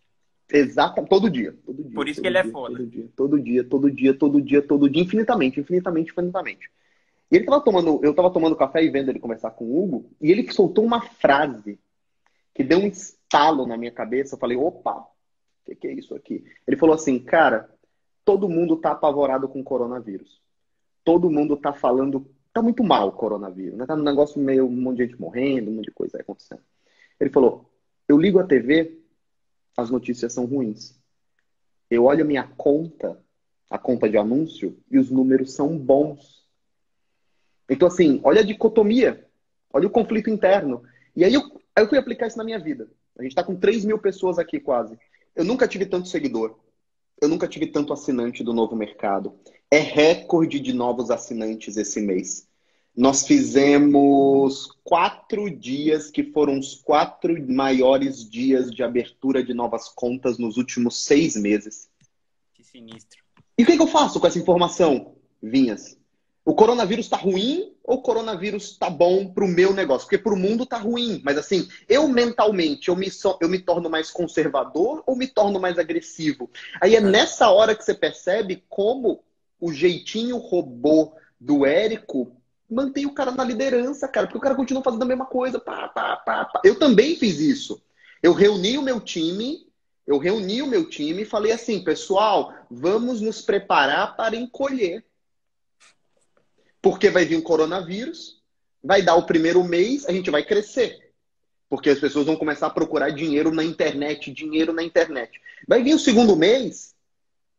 [0.52, 1.94] Exato, todo dia, todo dia.
[1.94, 2.76] Por isso que ele é dia, é foda.
[2.76, 6.70] Todo dia, todo dia, todo dia, todo dia, todo dia, infinitamente, infinitamente, infinitamente.
[7.30, 10.10] E ele tava tomando, eu estava tomando café e vendo ele conversar com o Hugo,
[10.20, 11.78] e ele soltou uma frase
[12.54, 14.34] que deu um estalo na minha cabeça.
[14.34, 15.06] Eu falei, opa, o
[15.64, 16.44] que, que, é isso aqui?
[16.66, 17.70] Ele falou assim, cara,
[18.24, 20.42] todo mundo tá apavorado com o coronavírus.
[21.02, 23.86] Todo mundo tá falando, tá muito mal o coronavírus, né?
[23.86, 26.60] Tá um negócio meio, um monte de gente morrendo, um monte de coisa acontecendo.
[27.22, 27.70] Ele falou,
[28.08, 28.98] eu ligo a TV,
[29.76, 31.00] as notícias são ruins.
[31.88, 33.16] Eu olho minha conta,
[33.70, 36.44] a conta de anúncio, e os números são bons.
[37.70, 39.24] Então, assim, olha a dicotomia,
[39.72, 40.82] olha o conflito interno.
[41.14, 41.42] E aí eu,
[41.76, 42.90] aí eu fui aplicar isso na minha vida.
[43.16, 44.98] A gente está com 3 mil pessoas aqui quase.
[45.36, 46.58] Eu nunca tive tanto seguidor.
[47.20, 49.38] Eu nunca tive tanto assinante do novo mercado.
[49.70, 52.48] É recorde de novos assinantes esse mês.
[52.94, 60.38] Nós fizemos quatro dias que foram os quatro maiores dias de abertura de novas contas
[60.38, 61.88] nos últimos seis meses.
[62.52, 63.22] Que sinistro.
[63.56, 65.96] E o que, que eu faço com essa informação, Vinhas?
[66.44, 70.06] o coronavírus está ruim ou o coronavírus está bom para o meu negócio?
[70.06, 73.58] Porque para o mundo está ruim, mas assim, eu mentalmente, eu me, so, eu me
[73.58, 76.50] torno mais conservador ou me torno mais agressivo?
[76.80, 79.22] Aí é nessa hora que você percebe como
[79.60, 82.36] o jeitinho robô do Érico
[82.72, 85.60] mantém o cara na liderança, cara, porque o cara continua fazendo a mesma coisa.
[85.60, 86.60] Pá, pá, pá, pá.
[86.64, 87.82] Eu também fiz isso.
[88.22, 89.66] Eu reuni o meu time,
[90.06, 95.04] eu reuni o meu time e falei assim, pessoal, vamos nos preparar para encolher
[96.82, 98.42] porque vai vir um coronavírus,
[98.82, 101.12] vai dar o primeiro mês, a gente vai crescer.
[101.68, 105.40] Porque as pessoas vão começar a procurar dinheiro na internet, dinheiro na internet.
[105.66, 106.94] Vai vir o segundo mês,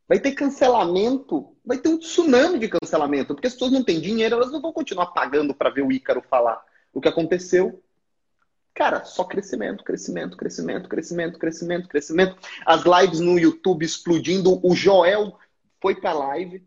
[0.07, 4.35] vai ter cancelamento, vai ter um tsunami de cancelamento, porque as pessoas não têm dinheiro,
[4.35, 7.81] elas não vão continuar pagando para ver o Ícaro falar o que aconteceu.
[8.73, 12.37] Cara, só crescimento, crescimento, crescimento, crescimento, crescimento, crescimento.
[12.65, 14.59] As lives no YouTube explodindo.
[14.65, 15.37] O Joel
[15.79, 16.65] foi para live,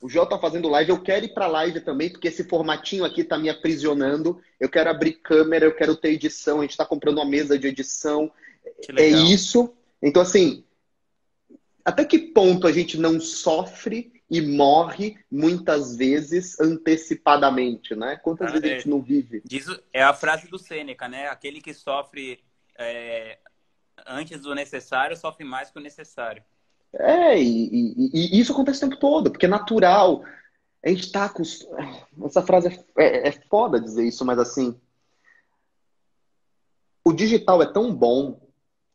[0.00, 3.22] o João tá fazendo live, eu quero ir para live também, porque esse formatinho aqui
[3.22, 4.40] tá me aprisionando.
[4.58, 7.66] Eu quero abrir câmera, eu quero ter edição, a gente está comprando uma mesa de
[7.68, 8.32] edição.
[8.96, 9.72] É isso.
[10.02, 10.64] Então, assim,
[11.84, 18.16] até que ponto a gente não sofre e morre muitas vezes antecipadamente, né?
[18.16, 19.42] Quantas ah, vezes é, a gente não vive?
[19.44, 21.26] Diz, é a frase do Sêneca, né?
[21.26, 22.40] Aquele que sofre
[22.78, 23.38] é,
[24.06, 26.42] antes do necessário sofre mais que o necessário.
[26.92, 30.24] É, e, e, e, isso acontece o tempo todo, porque é natural.
[30.84, 31.42] A gente tá com.
[32.24, 34.78] Essa frase é, é, é foda dizer isso, mas assim.
[37.04, 38.40] O digital é tão bom,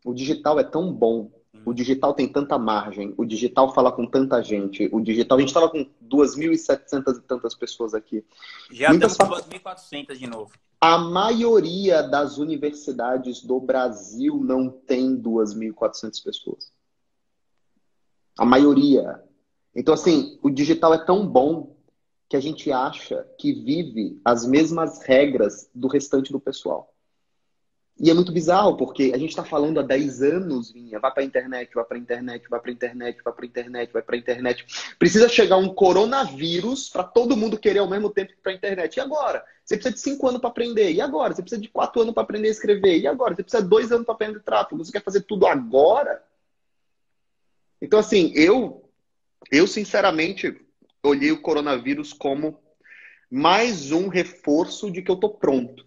[0.04, 1.32] o digital é tão bom,
[1.66, 5.38] o digital tem tanta margem, o digital fala com tanta gente, o digital.
[5.38, 8.24] A gente estava com 2.700 e tantas pessoas aqui.
[8.72, 10.52] Já Muitas estamos com 2.400 de novo.
[10.80, 16.72] A maioria das universidades do Brasil não tem 2.400 pessoas.
[18.38, 19.24] A maioria.
[19.76, 21.76] Então, assim, o digital é tão bom
[22.30, 26.95] que a gente acha que vive as mesmas regras do restante do pessoal.
[27.98, 31.24] E é muito bizarro, porque a gente está falando há 10 anos, Vinha, vai para
[31.24, 34.02] a internet, vai para a internet, vai para a internet, vai para a internet, vai
[34.02, 34.66] para a internet.
[35.00, 38.98] Precisa chegar um coronavírus para todo mundo querer ao mesmo tempo para a internet.
[38.98, 39.46] E agora?
[39.64, 40.92] Você precisa de 5 anos para aprender.
[40.92, 41.34] E agora?
[41.34, 43.00] Você precisa de 4 anos para aprender a escrever.
[43.00, 43.34] E agora?
[43.34, 44.84] Você precisa de 2 anos para aprender tráfego.
[44.84, 46.22] Você quer fazer tudo agora?
[47.82, 48.90] Então, assim, eu,
[49.50, 50.54] eu sinceramente
[51.02, 52.60] olhei o coronavírus como
[53.32, 55.85] mais um reforço de que eu tô pronto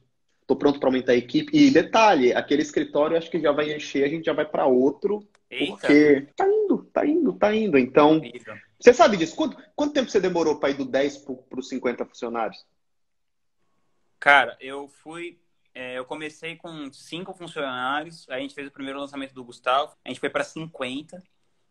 [0.49, 1.55] Estou pronto para aumentar a equipe.
[1.55, 5.29] E detalhe, aquele escritório acho que já vai encher, a gente já vai para outro.
[5.51, 5.73] Eita.
[5.73, 7.77] Porque tá indo, tá indo, tá indo.
[7.77, 8.19] Então,
[8.81, 9.37] você sabe disso?
[9.37, 12.65] Quanto, quanto tempo você demorou para ir do 10 para os 50 funcionários?
[14.19, 15.39] Cara, eu fui.
[15.75, 18.27] É, eu comecei com cinco funcionários.
[18.31, 19.93] A gente fez o primeiro lançamento do Gustavo.
[20.03, 21.23] A gente foi para 50.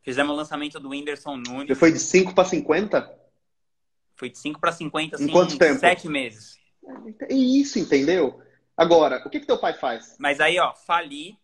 [0.03, 1.67] Fizemos o lançamento do Whindersson Nunes.
[1.67, 3.19] Você foi de 5 para 50?
[4.15, 5.79] Foi de 5 para 50, assim, em quanto tempo?
[5.79, 6.59] Sete meses.
[7.21, 8.39] É isso, entendeu?
[8.77, 10.15] Agora, o que, que teu pai faz?
[10.19, 11.37] Mas aí, ó, fali.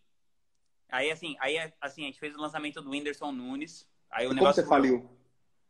[0.90, 3.90] Aí, assim, aí, assim, a gente fez o lançamento do Whindersson Nunes.
[4.12, 5.10] Aí o e negócio como você faliu?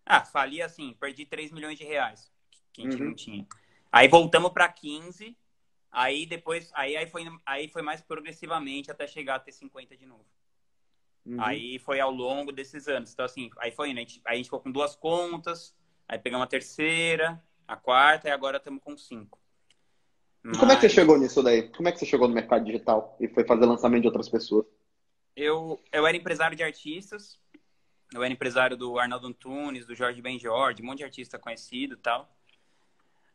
[0.06, 2.30] Ah, fali assim, perdi 3 milhões de reais,
[2.74, 3.10] que a gente uhum.
[3.10, 3.48] não tinha.
[3.90, 5.38] Aí voltamos para 15,
[5.90, 10.06] aí depois, aí, aí, foi, aí foi mais progressivamente até chegar a ter 50 de
[10.06, 10.26] novo.
[11.26, 11.42] Uhum.
[11.42, 13.14] Aí foi ao longo desses anos.
[13.14, 14.02] Então, assim, aí foi, né?
[14.02, 15.74] A gente, aí a gente ficou com duas contas,
[16.06, 19.40] aí pegamos a terceira, a quarta, e agora estamos com cinco.
[20.44, 20.58] Mas...
[20.58, 21.70] Como é que você chegou nisso daí?
[21.70, 24.66] Como é que você chegou no mercado digital e foi fazer lançamento de outras pessoas?
[25.36, 27.40] Eu, eu era empresário de artistas.
[28.14, 31.96] Eu era empresário do Arnaldo Antunes, do Jorge Ben Jorge, um monte de artista conhecido
[31.96, 32.30] e tal.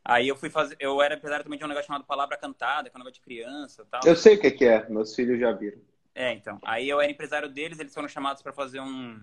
[0.04, 0.76] Aí eu fui fazer.
[0.78, 3.24] Eu era empresário também de um negócio chamado Palavra Cantada, que é um negócio de
[3.24, 4.00] criança tal.
[4.04, 5.80] Eu sei o que é, meus filhos já viram.
[6.14, 6.58] É, então.
[6.64, 9.20] Aí eu era empresário deles, eles foram chamados para fazer um,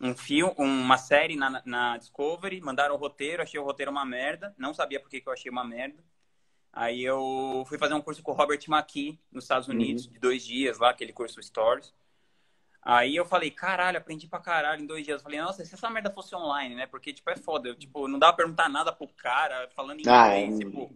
[0.00, 4.54] um filme, uma série na, na Discovery, mandaram o roteiro, achei o roteiro uma merda,
[4.58, 6.02] não sabia por que, que eu achei uma merda.
[6.72, 9.74] Aí eu fui fazer um curso com o Robert McKee nos Estados uhum.
[9.74, 10.12] Unidos, uhum.
[10.12, 11.92] de dois dias lá, aquele curso Stories.
[12.82, 15.18] Aí eu falei, caralho, aprendi pra caralho em dois dias.
[15.18, 16.86] Eu falei, nossa, se essa merda fosse online, né?
[16.86, 17.68] Porque, tipo, é foda.
[17.68, 20.60] Eu, tipo, não dá pra perguntar nada pro cara falando em ah, inglês.
[20.60, 20.64] É...
[20.64, 20.94] Tipo,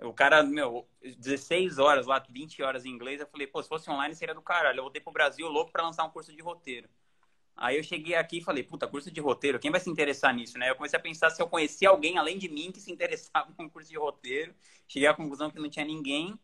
[0.00, 3.20] o cara, meu, 16 horas lá, 20 horas em inglês.
[3.20, 4.78] Eu falei, pô, se fosse online seria do caralho.
[4.78, 6.88] Eu voltei pro Brasil louco pra lançar um curso de roteiro.
[7.56, 10.58] Aí eu cheguei aqui e falei, puta, curso de roteiro, quem vai se interessar nisso,
[10.58, 10.70] né?
[10.70, 13.68] Eu comecei a pensar se eu conhecia alguém além de mim que se interessava em
[13.68, 14.54] curso de roteiro.
[14.88, 16.38] Cheguei à conclusão que não tinha ninguém.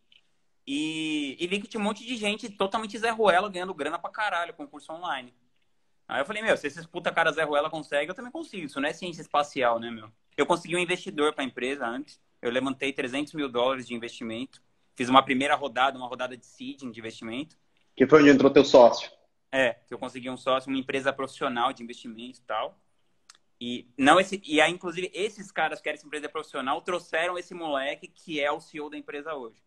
[0.66, 4.10] E, e vi que tinha um monte de gente totalmente Zé Ruela ganhando grana pra
[4.10, 5.32] caralho com curso online.
[6.06, 8.66] Aí eu falei, meu, se esses puta cara Zé Ruela conseguem, eu também consigo.
[8.66, 10.10] Isso não é ciência espacial, né, meu?
[10.36, 12.20] Eu consegui um investidor pra empresa antes.
[12.40, 14.62] Eu levantei 300 mil dólares de investimento.
[14.94, 17.56] Fiz uma primeira rodada, uma rodada de seeding de investimento.
[17.96, 19.10] Que foi onde entrou teu sócio?
[19.50, 22.78] É, que eu consegui um sócio, uma empresa profissional de investimento e tal.
[23.60, 27.54] E não esse e aí inclusive esses caras que eram essa empresa profissional trouxeram esse
[27.54, 29.60] moleque que é o CEO da empresa hoje.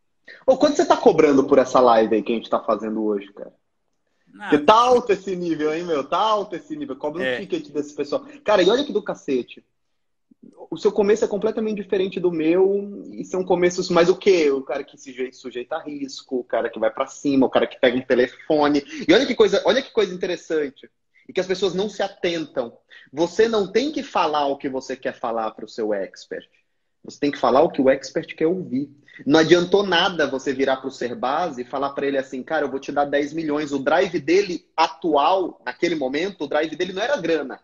[0.45, 3.31] Ô, quanto você tá cobrando por essa live aí que a gente tá fazendo hoje,
[3.33, 3.53] cara?
[4.31, 6.07] Porque tá alto esse nível, hein, meu?
[6.07, 6.95] Tá alto esse nível.
[6.95, 7.39] Cobra um é.
[7.39, 8.25] ticket desse pessoal.
[8.45, 9.61] Cara, e olha que do cacete
[10.71, 14.49] o seu começo é completamente diferente do meu e são começos mais o quê?
[14.49, 17.67] O cara que se sujeita a risco, o cara que vai para cima, o cara
[17.67, 18.83] que pega um telefone.
[19.07, 20.89] E olha que coisa, olha que coisa interessante.
[21.27, 22.77] E que as pessoas não se atentam.
[23.13, 26.49] Você não tem que falar o que você quer falar para o seu expert.
[27.03, 28.89] Você tem que falar o que o expert quer ouvir.
[29.25, 32.65] Não adiantou nada você virar para o ser base e falar para ele assim, cara,
[32.65, 33.71] eu vou te dar 10 milhões.
[33.71, 37.59] O drive dele atual, naquele momento, o drive dele não era grana.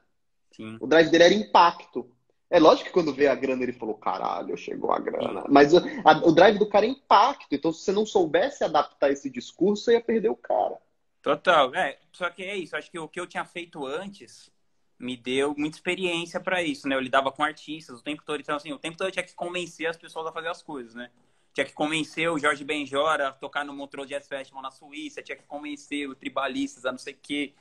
[0.51, 0.78] Sim.
[0.80, 2.09] O drive dele era impacto.
[2.50, 5.43] É lógico que quando veio a grana ele falou, caralho, chegou a grana.
[5.50, 7.48] Mas o, a, o drive do cara é impacto.
[7.52, 10.78] Então, se você não soubesse adaptar esse discurso, você ia perder o cara.
[11.22, 11.76] Total.
[11.76, 12.76] É, só que é isso.
[12.76, 14.50] Acho que o que eu tinha feito antes
[14.98, 16.95] me deu muita experiência para isso, né?
[16.95, 18.39] Eu lidava com artistas o tempo todo.
[18.39, 20.95] Então, assim, o tempo todo eu tinha que convencer as pessoas a fazer as coisas,
[20.95, 21.12] né?
[21.54, 25.22] Tinha que convencer o Jorge Benjora a tocar no Montreux Jazz Festival na Suíça.
[25.22, 27.54] Tinha que convencer o Tribalistas a não sei o quê.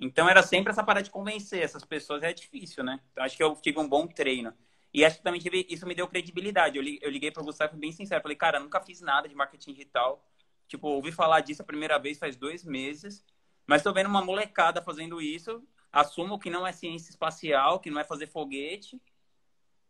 [0.00, 2.98] Então era sempre essa parada de convencer essas pessoas, é difícil, né?
[3.12, 4.54] Então acho que eu tive um bom treino.
[4.92, 6.76] E acho que também tive, isso me deu credibilidade.
[6.76, 10.24] Eu, liguei para o Gustavo bem sincero, falei, cara, nunca fiz nada de marketing digital.
[10.66, 13.24] Tipo, ouvi falar disso a primeira vez faz dois meses,
[13.66, 15.62] mas estou vendo uma molecada fazendo isso.
[15.92, 19.00] Assumo que não é ciência espacial, que não é fazer foguete,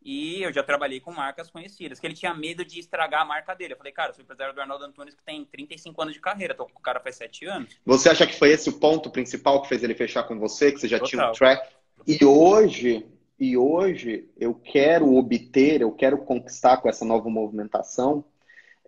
[0.02, 3.54] e eu já trabalhei com marcas conhecidas, que ele tinha medo de estragar a marca
[3.54, 3.74] dele.
[3.74, 6.54] Eu falei, cara, eu sou empresário do Arnaldo Antunes que tem 35 anos de carreira,
[6.54, 7.80] tô com o cara faz 7 anos.
[7.84, 10.80] Você acha que foi esse o ponto principal que fez ele fechar com você, que
[10.80, 11.10] você já Total.
[11.10, 11.74] tinha um track?
[12.06, 13.06] E hoje,
[13.38, 18.24] e hoje eu quero obter, eu quero conquistar com essa nova movimentação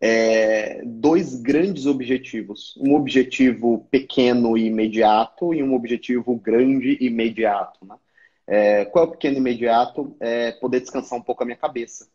[0.04, 2.76] é, dois grandes objetivos.
[2.76, 7.94] Um objetivo pequeno e imediato e um objetivo grande e imediato, né?
[8.54, 10.14] É, qual é o pequeno imediato?
[10.20, 12.06] É poder descansar um pouco a minha cabeça.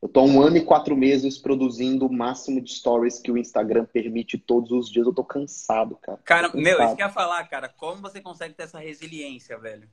[0.00, 3.36] Eu tô há um ano e quatro meses produzindo o máximo de stories que o
[3.36, 5.04] Instagram permite todos os dias.
[5.04, 6.20] Eu tô cansado, cara.
[6.24, 6.62] Cara, cansado.
[6.62, 7.68] meu, isso que eu ia falar, cara.
[7.68, 9.88] Como você consegue ter essa resiliência, velho?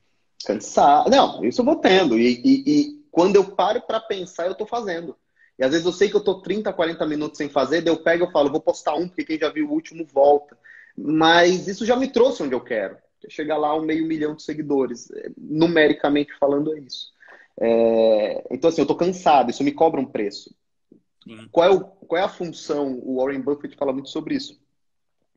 [0.45, 1.09] Cansado.
[1.09, 2.15] Não, isso eu vou tendo.
[2.15, 5.17] E, e, e quando eu paro para pensar, eu tô fazendo.
[5.57, 8.03] E às vezes eu sei que eu tô 30, 40 minutos sem fazer, daí eu
[8.03, 10.55] pego e falo, vou postar um, porque quem já viu o último volta.
[10.95, 12.97] Mas isso já me trouxe onde eu quero.
[13.27, 15.11] Chegar lá a um meio milhão de seguidores.
[15.11, 17.11] É, numericamente falando, é isso.
[17.59, 18.47] É...
[18.51, 20.53] Então, assim, eu tô cansado, isso me cobra um preço.
[21.51, 22.99] Qual é, o, qual é a função?
[23.03, 24.59] O Warren Buffett fala muito sobre isso.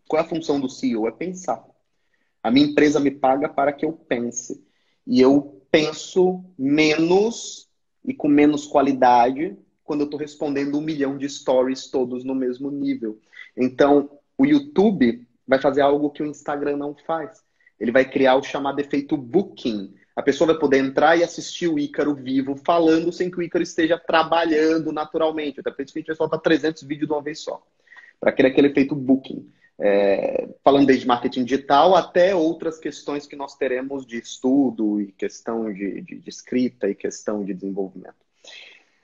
[0.09, 1.09] Qual é a função do CEO?
[1.09, 1.65] É pensar.
[2.43, 4.65] A minha empresa me paga para que eu pense.
[5.07, 7.69] E eu penso menos
[8.05, 12.71] e com menos qualidade quando eu estou respondendo um milhão de stories todos no mesmo
[12.71, 13.19] nível.
[13.57, 17.43] Então, o YouTube vai fazer algo que o Instagram não faz.
[17.81, 19.95] Ele vai criar o chamado efeito booking.
[20.15, 23.63] A pessoa vai poder entrar e assistir o Ícaro vivo falando sem que o Ícaro
[23.63, 25.61] esteja trabalhando naturalmente.
[25.61, 27.63] Até por isso que a gente vai soltar 300 vídeos de uma vez só.
[28.21, 29.51] Para criar aquele efeito booking.
[29.83, 35.73] É, falando desde marketing digital até outras questões que nós teremos de estudo e questão
[35.73, 38.15] de, de, de escrita e questão de desenvolvimento.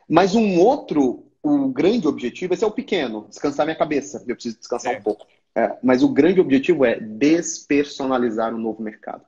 [0.07, 4.22] Mas um outro, o grande objetivo, esse é o pequeno, descansar minha cabeça.
[4.29, 4.99] Eu preciso descansar é.
[4.99, 5.27] um pouco.
[5.57, 9.25] É, mas o grande objetivo é despersonalizar o novo mercado.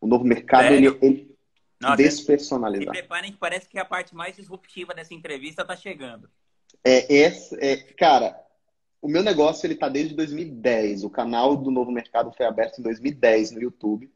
[0.00, 1.36] O novo mercado, ele, ele
[1.80, 2.94] Nossa, despersonalizar.
[2.94, 6.30] Se preparem que parece que a parte mais disruptiva dessa entrevista está chegando.
[6.84, 7.24] É,
[7.60, 8.40] é, cara,
[9.02, 11.02] o meu negócio ele tá desde 2010.
[11.02, 14.08] O canal do Novo Mercado foi aberto em 2010 no YouTube.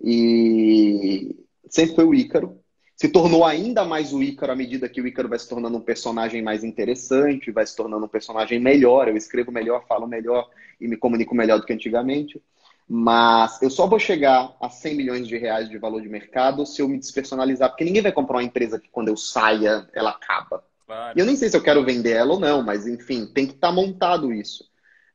[0.00, 1.36] E
[1.68, 2.61] sempre foi o Ícaro
[3.02, 5.80] se tornou ainda mais o Ícaro à medida que o Ícaro vai se tornando um
[5.80, 9.08] personagem mais interessante, vai se tornando um personagem melhor.
[9.08, 10.48] Eu escrevo melhor, falo melhor
[10.80, 12.40] e me comunico melhor do que antigamente.
[12.88, 16.80] Mas eu só vou chegar a 100 milhões de reais de valor de mercado se
[16.80, 20.62] eu me despersonalizar, porque ninguém vai comprar uma empresa que quando eu saia, ela acaba.
[20.86, 21.18] Claro.
[21.18, 23.54] E eu nem sei se eu quero vender ela ou não, mas enfim, tem que
[23.54, 24.64] estar tá montado isso.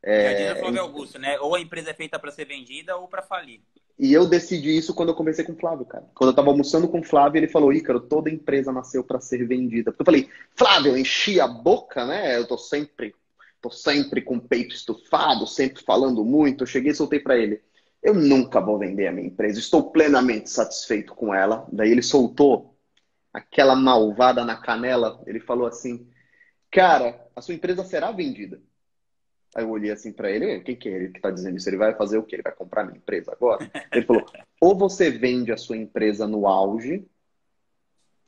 [0.04, 1.40] É, Já diz o Flávio Augusto, né?
[1.40, 3.62] Ou a empresa é feita para ser vendida ou para falir.
[4.00, 6.06] E eu decidi isso quando eu conversei com o Flávio, cara.
[6.14, 9.46] Quando eu tava almoçando com o Flávio, ele falou: Ícaro, toda empresa nasceu para ser
[9.48, 9.94] vendida.
[9.98, 12.38] Eu falei: Flávio, eu enchi a boca, né?
[12.38, 13.16] Eu tô sempre,
[13.60, 16.64] tô sempre com o peito estufado, sempre falando muito.
[16.64, 17.60] Eu cheguei e soltei para ele:
[18.04, 21.68] Eu nunca vou vender a minha empresa, estou plenamente satisfeito com ela.
[21.72, 22.78] Daí ele soltou
[23.34, 25.24] aquela malvada na canela.
[25.26, 26.08] Ele falou assim:
[26.72, 28.62] Cara, a sua empresa será vendida.
[29.56, 31.70] Aí eu olhei assim para ele, quem que é ele que tá dizendo isso?
[31.70, 32.36] Ele vai fazer o quê?
[32.36, 33.70] Ele vai comprar minha empresa agora?
[33.92, 34.26] Ele falou,
[34.62, 37.06] ou você vende a sua empresa no auge,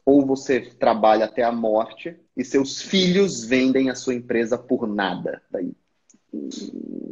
[0.06, 5.44] ou você trabalha até a morte e seus filhos vendem a sua empresa por nada.
[5.52, 5.72] Daí,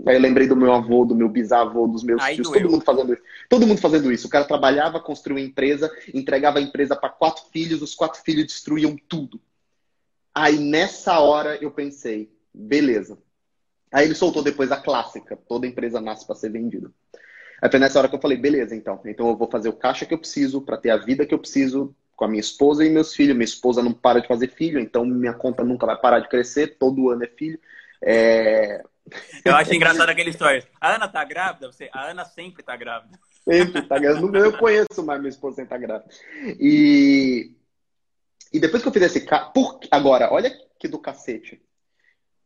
[0.08, 2.84] aí eu lembrei do meu avô, do meu bisavô, dos meus Aí tios, todo mundo
[2.84, 3.22] fazendo isso.
[3.48, 4.26] Todo mundo fazendo isso.
[4.26, 8.48] O cara trabalhava, construía uma empresa, entregava a empresa para quatro filhos, os quatro filhos
[8.48, 9.40] destruíam tudo.
[10.34, 13.18] Aí nessa hora eu pensei, beleza,
[13.92, 16.92] Aí ele soltou depois a clássica, toda empresa nasce para ser vendida.
[17.62, 19.02] Aí foi nessa hora que eu falei, beleza, então.
[19.06, 21.40] Então eu vou fazer o caixa que eu preciso para ter a vida que eu
[21.40, 23.36] preciso com a minha esposa e meus filhos.
[23.36, 26.78] Minha esposa não para de fazer filho, então minha conta nunca vai parar de crescer,
[26.78, 27.60] todo ano é filho.
[28.04, 28.84] É...
[29.46, 30.64] Eu acho engraçado aquele story.
[30.82, 31.72] A Ana tá grávida?
[31.72, 31.90] Você...
[31.94, 33.18] A Ana sempre tá grávida.
[33.44, 34.38] Sempre tá grávida.
[34.38, 36.10] Eu conheço mais minha esposa sem tá grávida.
[36.60, 37.56] E,
[38.52, 39.50] e depois que eu fiz esse caixa.
[39.52, 39.80] Por...
[39.90, 41.62] Agora, olha que do cacete.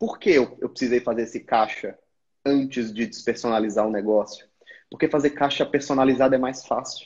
[0.01, 1.95] Por que eu, eu precisei fazer esse caixa
[2.43, 4.47] antes de despersonalizar o negócio?
[4.89, 7.05] Porque fazer caixa personalizada é mais fácil.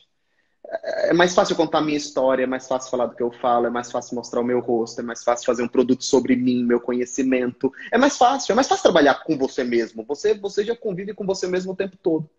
[0.65, 3.65] É, é mais fácil contar minha história, é mais fácil falar do que eu falo,
[3.67, 6.63] é mais fácil mostrar o meu rosto, é mais fácil fazer um produto sobre mim,
[6.63, 7.69] meu conhecimento.
[7.91, 10.05] É mais fácil, é mais fácil trabalhar com você mesmo.
[10.05, 12.29] Você, você já convive com você mesmo o tempo todo.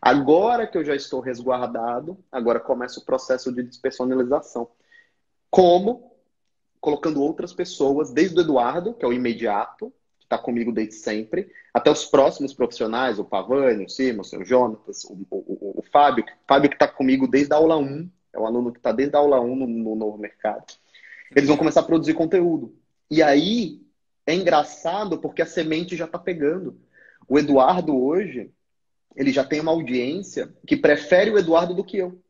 [0.00, 4.68] Agora que eu já estou resguardado, agora começa o processo de despersonalização.
[5.48, 6.11] Como?
[6.82, 11.48] Colocando outras pessoas, desde o Eduardo, que é o imediato, que está comigo desde sempre,
[11.72, 16.68] até os próximos profissionais, o Pavani, o Simon, o Jonatas, o, o, o Fábio, Fábio
[16.68, 19.40] que está comigo desde a aula 1, é um aluno que está desde a aula
[19.40, 20.64] 1 no, no novo mercado.
[21.30, 22.76] Eles vão começar a produzir conteúdo.
[23.08, 23.80] E aí
[24.26, 26.80] é engraçado porque a semente já está pegando.
[27.28, 28.50] O Eduardo hoje,
[29.14, 32.20] ele já tem uma audiência que prefere o Eduardo do que eu.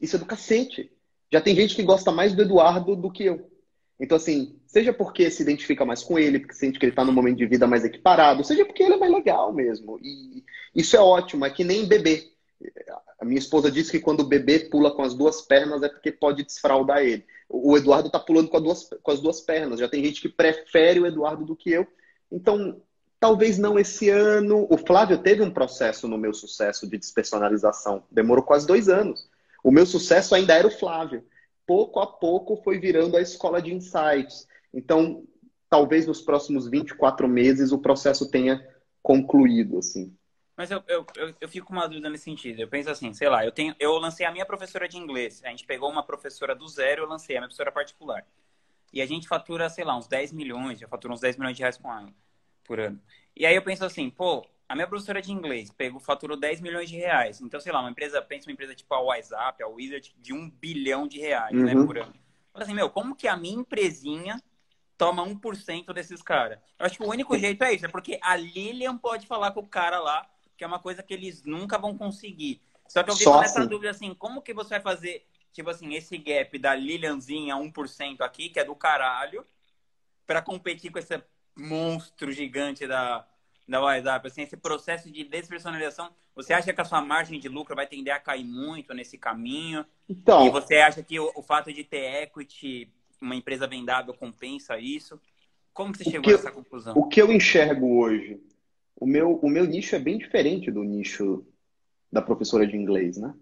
[0.00, 0.90] Isso é do cacete.
[1.32, 3.50] Já tem gente que gosta mais do Eduardo do que eu.
[3.98, 7.12] Então, assim, seja porque se identifica mais com ele, porque sente que ele está num
[7.12, 9.98] momento de vida mais equiparado, seja porque ele é mais legal mesmo.
[10.02, 10.44] E
[10.74, 12.28] isso é ótimo, é que nem bebê.
[13.20, 16.12] A minha esposa disse que quando o bebê pula com as duas pernas é porque
[16.12, 17.24] pode desfraldar ele.
[17.48, 19.80] O Eduardo está pulando com, duas, com as duas pernas.
[19.80, 21.86] Já tem gente que prefere o Eduardo do que eu.
[22.30, 22.82] Então,
[23.20, 24.66] talvez não esse ano.
[24.68, 28.02] O Flávio teve um processo no meu sucesso de despersonalização.
[28.10, 29.28] Demorou quase dois anos.
[29.62, 31.24] O meu sucesso ainda era o Flávio.
[31.66, 34.46] Pouco a pouco foi virando a escola de insights.
[34.74, 35.24] Então,
[35.68, 38.66] talvez nos próximos 24 meses o processo tenha
[39.02, 40.14] concluído, assim.
[40.56, 42.60] Mas eu, eu, eu, eu, fico com uma dúvida nesse sentido.
[42.60, 45.40] Eu penso assim, sei lá, eu tenho, eu lancei a minha professora de inglês.
[45.44, 48.26] A gente pegou uma professora do zero, eu lancei a minha professora particular.
[48.92, 51.62] E a gente fatura, sei lá, uns 10 milhões, já fatura uns 10 milhões de
[51.62, 52.12] reais com ela
[52.64, 53.00] por ano.
[53.34, 56.88] E aí eu penso assim, pô, a minha professora de inglês pegou, faturou 10 milhões
[56.88, 57.42] de reais.
[57.42, 60.48] Então, sei lá, uma empresa, pensa uma empresa tipo a WhatsApp, a Wizard, de um
[60.48, 61.80] bilhão de reais, né, uhum.
[61.80, 62.14] né, por ano.
[62.54, 64.42] Fala assim, meu, como que a minha empresinha
[64.96, 66.58] toma 1% desses caras?
[66.78, 69.60] Eu acho que o único jeito é isso, é porque a Lilian pode falar com
[69.60, 70.26] o cara lá,
[70.56, 72.62] que é uma coisa que eles nunca vão conseguir.
[72.88, 73.68] Só que eu fico nessa assim.
[73.68, 78.48] dúvida assim, como que você vai fazer, tipo assim, esse gap da Lilianzinha 1% aqui,
[78.48, 79.46] que é do caralho,
[80.26, 81.22] para competir com esse
[81.54, 83.26] monstro gigante da,
[83.68, 84.26] da WhatsApp?
[84.26, 88.14] Assim, esse processo de despersonalização, você acha que a sua margem de lucro vai tender
[88.14, 89.84] a cair muito nesse caminho?
[90.08, 92.88] Então, e você acha que o, o fato de ter equity,
[93.20, 95.20] uma empresa vendável, compensa isso?
[95.72, 96.94] Como você chegou a essa conclusão?
[96.96, 98.40] O que eu enxergo hoje
[99.02, 101.44] o meu, o meu nicho é bem diferente do nicho
[102.10, 103.34] da professora de inglês, né?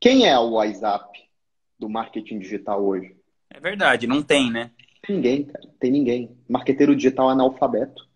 [0.00, 1.06] Quem é o WhatsApp
[1.78, 3.14] do marketing digital hoje?
[3.48, 4.72] É verdade, não tem, né?
[5.06, 5.68] Tem ninguém, cara.
[5.78, 6.36] Tem ninguém.
[6.48, 8.07] Marqueteiro digital analfabeto.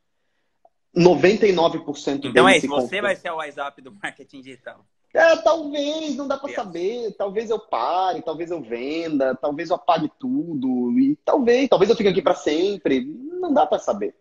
[0.96, 4.84] 99% Então é isso, você vai ser o WhatsApp do marketing digital.
[5.14, 7.12] É, talvez, não dá para saber.
[7.18, 10.98] Talvez eu pare, talvez eu venda, talvez eu apague tudo.
[10.98, 13.04] E talvez, talvez eu fique aqui para sempre.
[13.04, 14.14] Não dá para saber.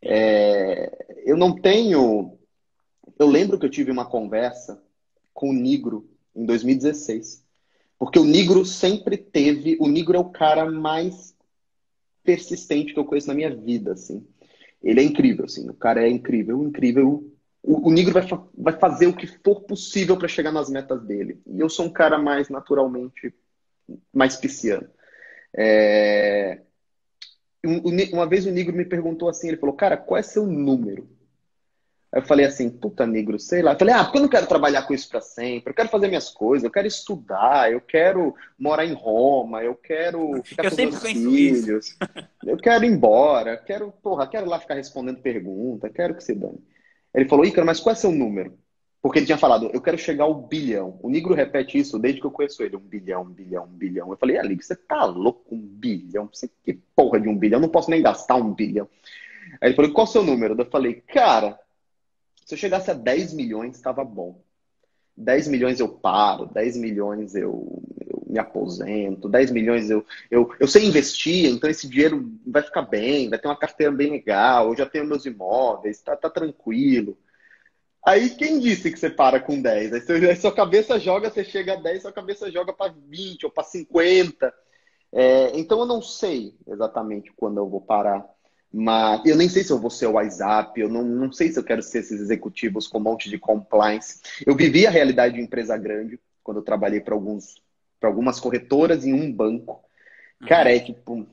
[0.00, 2.38] É, eu não tenho.
[3.18, 4.82] Eu lembro que eu tive uma conversa
[5.34, 7.44] com o Nigro em 2016.
[7.98, 9.76] Porque o Nigro sempre teve.
[9.80, 11.36] O Nigro é o cara mais
[12.22, 14.26] persistente que eu conheço na minha vida, assim.
[14.82, 15.68] Ele é incrível, assim.
[15.68, 17.32] O cara é incrível, incrível.
[17.62, 18.26] O, o Nigro vai,
[18.56, 21.40] vai fazer o que for possível para chegar nas metas dele.
[21.46, 23.34] E eu sou um cara mais naturalmente
[24.12, 24.88] mais pisciano.
[25.56, 26.60] É...
[28.12, 31.08] Uma vez o negro me perguntou assim, ele falou, cara, qual é seu número?
[32.12, 33.72] Aí eu falei assim, puta negro, sei lá.
[33.72, 36.08] Eu falei, ah, porque eu não quero trabalhar com isso para sempre, eu quero fazer
[36.08, 40.76] minhas coisas, eu quero estudar, eu quero morar em Roma, eu quero ficar eu com
[40.76, 41.96] meus filhos, isso.
[42.46, 46.62] eu quero ir embora, quero, porra, quero lá ficar respondendo pergunta, quero que se dane.
[47.14, 48.56] Ele falou, Ícaro, mas qual é seu número?
[49.00, 50.98] Porque ele tinha falado, eu quero chegar ao bilhão.
[51.02, 52.76] O Negro repete isso desde que eu conheço ele.
[52.76, 54.10] Um bilhão, um bilhão, um bilhão.
[54.10, 55.54] Eu falei, Ali, você tá louco?
[55.54, 56.28] Um bilhão?
[56.32, 57.58] Você que porra de um bilhão?
[57.58, 58.88] Eu não posso nem gastar um bilhão.
[59.60, 60.56] Aí ele falou, qual é o seu número?
[60.58, 61.58] Eu falei, cara,
[62.48, 64.40] se eu chegasse a 10 milhões, estava bom.
[65.14, 70.66] 10 milhões eu paro, 10 milhões eu, eu, me aposento, 10 milhões eu, eu, eu
[70.66, 74.76] sei investir, então esse dinheiro vai ficar bem, vai ter uma carteira bem legal, eu
[74.78, 77.18] já tenho meus imóveis, tá, tá tranquilo.
[78.06, 79.92] Aí quem disse que você para com 10?
[79.92, 83.44] Aí, você, aí sua cabeça joga, você chega a 10, sua cabeça joga para 20
[83.44, 84.54] ou para 50.
[85.12, 88.26] É, então eu não sei exatamente quando eu vou parar.
[88.72, 91.58] Mas eu nem sei se eu vou ser o WhatsApp, eu não, não sei se
[91.58, 94.20] eu quero ser esses executivos com um monte de compliance.
[94.46, 97.56] Eu vivi a realidade de empresa grande quando eu trabalhei para alguns
[97.98, 99.82] para algumas corretoras em um banco.
[100.46, 101.26] Cara, é tipo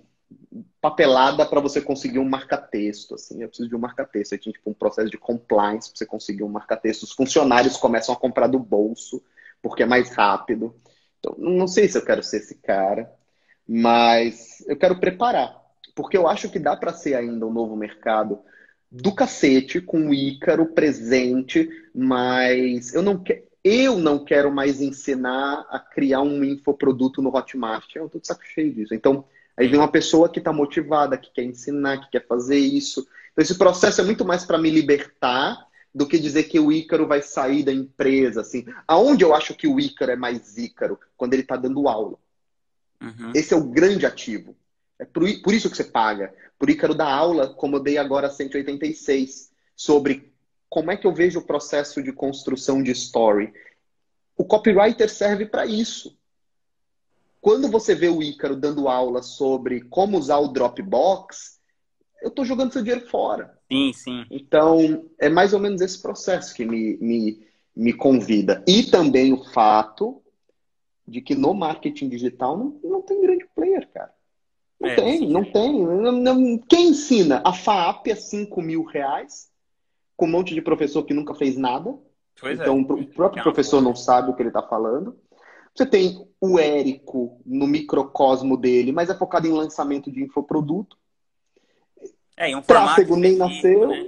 [0.82, 3.16] papelada para você conseguir um marca-texto.
[3.16, 4.34] Assim, eu preciso de um marca-texto.
[4.34, 7.03] Aí tinha tipo, um processo de compliance para você conseguir um marca-texto.
[7.03, 9.24] Os funcionários começam a comprar do bolso,
[9.62, 10.76] porque é mais rápido.
[11.20, 13.12] Então, não sei se eu quero ser esse cara,
[13.68, 15.64] mas eu quero preparar.
[15.95, 18.39] Porque eu acho que dá para ser ainda um novo mercado
[18.91, 23.43] do cacete, com o Ícaro presente, mas eu não quero.
[23.63, 27.95] Eu não quero mais ensinar a criar um infoproduto no Hotmart.
[27.95, 28.93] Eu tô de saco cheio disso.
[28.93, 29.26] Então,
[29.57, 33.07] Aí vem uma pessoa que está motivada, que quer ensinar, que quer fazer isso.
[33.31, 37.07] Então, esse processo é muito mais para me libertar do que dizer que o Ícaro
[37.07, 38.41] vai sair da empresa.
[38.41, 38.65] Assim.
[38.85, 40.99] Aonde eu acho que o Ícaro é mais Ícaro?
[41.15, 42.17] Quando ele está dando aula.
[43.01, 43.31] Uhum.
[43.34, 44.55] Esse é o grande ativo.
[44.99, 46.34] É por, por isso que você paga.
[46.57, 50.34] Por Ícaro dar aula, como eu dei agora 186, sobre
[50.69, 53.53] como é que eu vejo o processo de construção de story.
[54.38, 56.17] O copywriter serve para isso.
[57.41, 61.59] Quando você vê o Ícaro dando aula sobre como usar o Dropbox,
[62.22, 63.55] eu estou jogando seu dinheiro fora.
[63.72, 64.26] Sim, sim.
[64.31, 67.45] Então, é mais ou menos esse processo que me, me,
[67.76, 68.63] me convida.
[68.67, 70.22] E também o fato
[71.07, 74.14] de que no marketing digital não, não tem grande player, cara.
[74.80, 75.84] Não é, tem, não tem.
[75.84, 79.49] Não, não, quem ensina a FAAP a 5 mil reais
[80.18, 81.97] com um monte de professor que nunca fez nada?
[82.39, 82.81] Pois então, é.
[82.81, 85.18] o próprio é professor não sabe o que ele está falando.
[85.73, 90.97] Você tem o Érico no microcosmo dele, mas é focado em lançamento de infoproduto.
[92.38, 94.03] É, um Tráfego nem nasceu, né?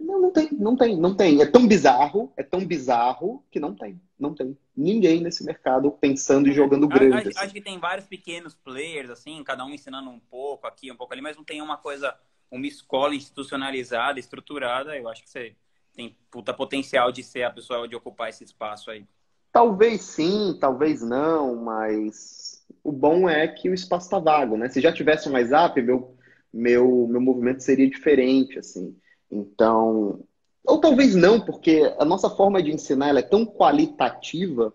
[0.00, 1.40] Não, Não tem, não tem, não tem.
[1.40, 4.56] É tão bizarro, é tão bizarro que não tem, não tem.
[4.76, 7.14] Ninguém nesse mercado pensando e jogando grande.
[7.14, 7.38] Acho, assim.
[7.38, 11.12] acho, que tem vários pequenos players, assim, cada um ensinando um pouco aqui, um pouco
[11.12, 12.14] ali, mas não tem uma coisa,
[12.50, 14.96] uma escola institucionalizada, estruturada.
[14.96, 15.54] Eu acho que você
[15.94, 19.04] tem puta potencial de ser a pessoa de ocupar esse espaço aí.
[19.52, 24.68] Talvez sim, talvez não, mas o bom é que o espaço está vago, né?
[24.68, 26.16] Se já tivesse um WhatsApp, meu,
[26.52, 28.96] meu, meu movimento seria diferente, assim.
[29.30, 30.24] Então,
[30.64, 34.74] ou talvez não, porque a nossa forma de ensinar é tão qualitativa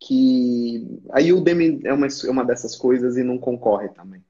[0.00, 4.24] que aí o Udemy é uma, é uma dessas coisas e não concorre também.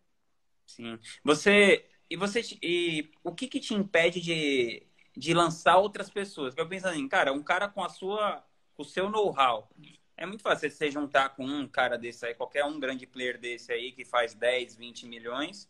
[0.66, 0.98] Sim.
[1.22, 4.86] Você e você e o que, que te impede de,
[5.16, 6.54] de lançar outras pessoas?
[6.56, 8.44] Eu penso assim, cara, um cara com a sua
[8.76, 9.68] o seu know-how.
[10.16, 13.72] É muito fácil você juntar com um cara desse aí, qualquer um grande player desse
[13.72, 15.68] aí que faz 10, 20 milhões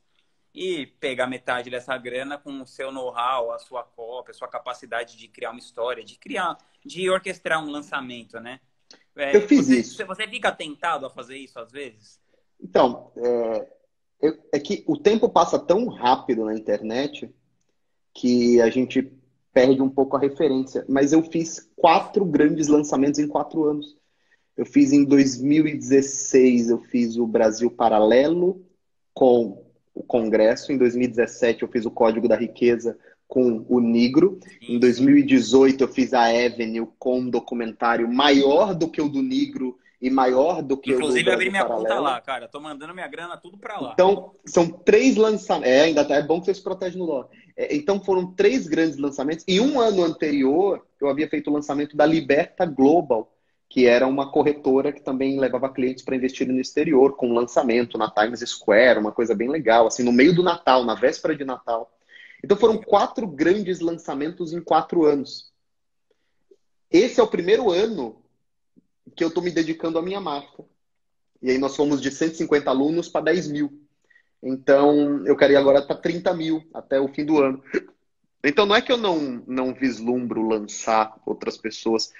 [0.58, 5.16] e pegar metade dessa grana com o seu know-how, a sua cópia, a sua capacidade
[5.16, 8.58] de criar uma história, de criar, de orquestrar um lançamento, né?
[9.14, 10.04] É, eu fiz você, isso.
[10.04, 12.20] Você fica tentado a fazer isso às vezes?
[12.60, 13.68] Então, é,
[14.54, 17.32] é que o tempo passa tão rápido na internet
[18.12, 19.12] que a gente
[19.52, 20.84] perde um pouco a referência.
[20.88, 23.96] Mas eu fiz quatro grandes lançamentos em quatro anos.
[24.56, 28.66] Eu fiz em 2016, eu fiz o Brasil Paralelo
[29.14, 29.67] com
[29.98, 30.72] o Congresso.
[30.72, 32.96] Em 2017, eu fiz o Código da Riqueza
[33.26, 34.38] com o Negro.
[34.62, 39.76] Em 2018, eu fiz a Avenue com um documentário maior do que o do Negro
[40.00, 41.88] e maior do que Inclusive, o do abri minha Paralelo.
[41.88, 42.46] conta lá, cara.
[42.46, 43.90] Tô mandando minha grana tudo para lá.
[43.92, 45.68] Então, são três lançamentos.
[45.68, 47.26] É, ainda tá, é bom que você se protege no dólar.
[47.56, 49.44] É, então, foram três grandes lançamentos.
[49.48, 53.32] E um ano anterior, eu havia feito o lançamento da Liberta Global,
[53.68, 58.10] que era uma corretora que também levava clientes para investir no exterior, com lançamento na
[58.10, 61.92] Times Square, uma coisa bem legal, assim, no meio do Natal, na véspera de Natal.
[62.42, 65.52] Então foram quatro grandes lançamentos em quatro anos.
[66.90, 68.22] Esse é o primeiro ano
[69.14, 70.64] que eu estou me dedicando à minha marca.
[71.42, 73.82] E aí nós fomos de 150 alunos para 10 mil.
[74.42, 77.62] Então eu quero ir agora para 30 mil até o fim do ano.
[78.42, 82.12] Então não é que eu não, não vislumbro lançar outras pessoas,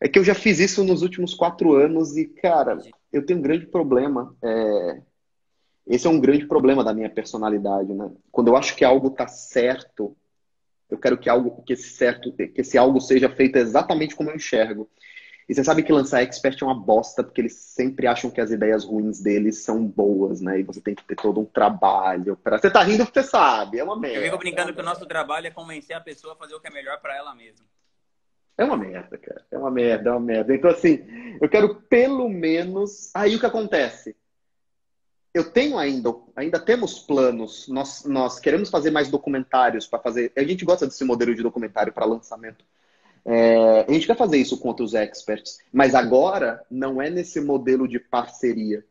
[0.00, 2.78] é que eu já fiz isso nos últimos quatro anos e, cara,
[3.12, 4.34] eu tenho um grande problema.
[4.42, 5.02] É...
[5.86, 8.10] Esse é um grande problema da minha personalidade, né?
[8.32, 10.16] Quando eu acho que algo tá certo,
[10.90, 14.36] eu quero que algo, que esse certo, que esse algo seja feito exatamente como eu
[14.36, 14.90] enxergo.
[15.48, 18.50] E você sabe que lançar expert é uma bosta, porque eles sempre acham que as
[18.50, 20.58] ideias ruins deles são boas, né?
[20.58, 22.58] E você tem que ter todo um trabalho para.
[22.58, 24.18] Você tá rindo porque você sabe, é uma merda.
[24.18, 26.66] Eu fico brincando que o nosso trabalho é convencer a pessoa a fazer o que
[26.66, 27.64] é melhor para ela mesma.
[28.58, 29.44] É uma merda, cara.
[29.50, 30.54] É uma merda, é uma merda.
[30.54, 31.04] Então, assim,
[31.40, 33.10] eu quero pelo menos.
[33.14, 34.16] Aí o que acontece?
[35.34, 37.68] Eu tenho ainda, ainda temos planos.
[37.68, 40.32] Nós, nós queremos fazer mais documentários para fazer.
[40.34, 42.64] A gente gosta desse modelo de documentário para lançamento.
[43.28, 47.86] É, a gente quer fazer isso com outros experts, mas agora não é nesse modelo
[47.86, 48.86] de parceria.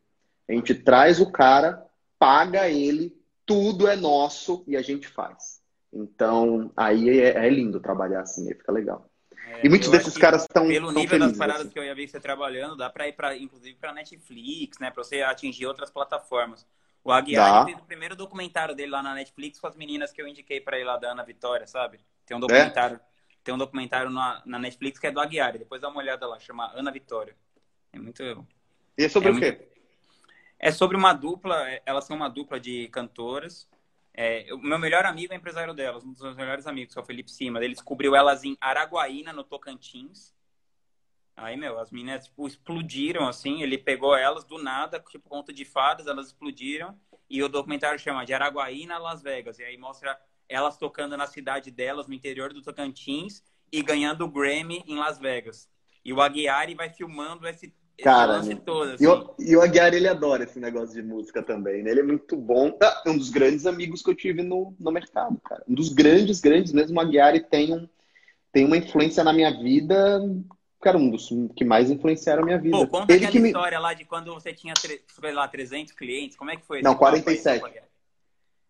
[0.48, 1.84] A gente traz o cara,
[2.20, 5.62] paga ele, tudo é nosso e a gente faz.
[5.92, 9.10] Então, aí é, é lindo trabalhar assim, aí fica legal.
[9.48, 11.70] É, e muitos desses caras estão Pelo nível felizes, das paradas assim.
[11.72, 15.04] que eu ia ver você trabalhando, dá para ir para inclusive para Netflix, né, para
[15.04, 16.66] você atingir outras plataformas.
[17.04, 20.28] O Aguiar fez o primeiro documentário dele lá na Netflix com as meninas que eu
[20.28, 22.00] indiquei para ele lá da Ana Vitória, sabe?
[22.26, 23.00] Tem um documentário, é?
[23.44, 26.40] tem um documentário na, na, Netflix que é do Aguiar, depois dá uma olhada lá,
[26.40, 27.36] chama Ana Vitória.
[27.94, 28.24] É muito
[28.98, 29.52] E é sobre é o quê?
[29.52, 29.76] Muito...
[30.58, 33.70] É sobre uma dupla, é, elas são uma dupla de cantoras
[34.18, 37.04] é, o meu melhor amigo é empresário delas, um dos meus melhores amigos, que é
[37.04, 37.60] o Felipe Cima.
[37.60, 40.34] Ele descobriu elas em Araguaína, no Tocantins.
[41.36, 43.62] Aí, meu, as meninas, tipo, explodiram, assim.
[43.62, 46.98] Ele pegou elas do nada, tipo, conta de fadas, elas explodiram.
[47.30, 49.60] E o documentário chama de Araguaína, Las Vegas.
[49.60, 50.18] E aí mostra
[50.48, 55.20] elas tocando na cidade delas, no interior do Tocantins, e ganhando o Grammy em Las
[55.20, 55.70] Vegas.
[56.06, 59.04] E o Aguiari vai filmando esse Cara, todo, assim.
[59.04, 61.92] e, o, e o Aguiar, ele adora esse negócio de música também, né?
[61.92, 62.78] Ele é muito bom.
[63.06, 65.64] É um dos grandes amigos que eu tive no, no mercado, cara.
[65.68, 66.98] Um dos grandes, grandes mesmo.
[66.98, 67.88] O Aguiar tem, um,
[68.52, 70.22] tem uma influência na minha vida,
[70.82, 72.78] cara, um dos que mais influenciaram a minha vida.
[72.78, 73.50] Pô, conta ele aquela me...
[73.50, 76.38] história lá de quando você tinha, sei lá, 300 clientes.
[76.38, 76.82] Como é que foi?
[76.82, 77.64] Não, 47.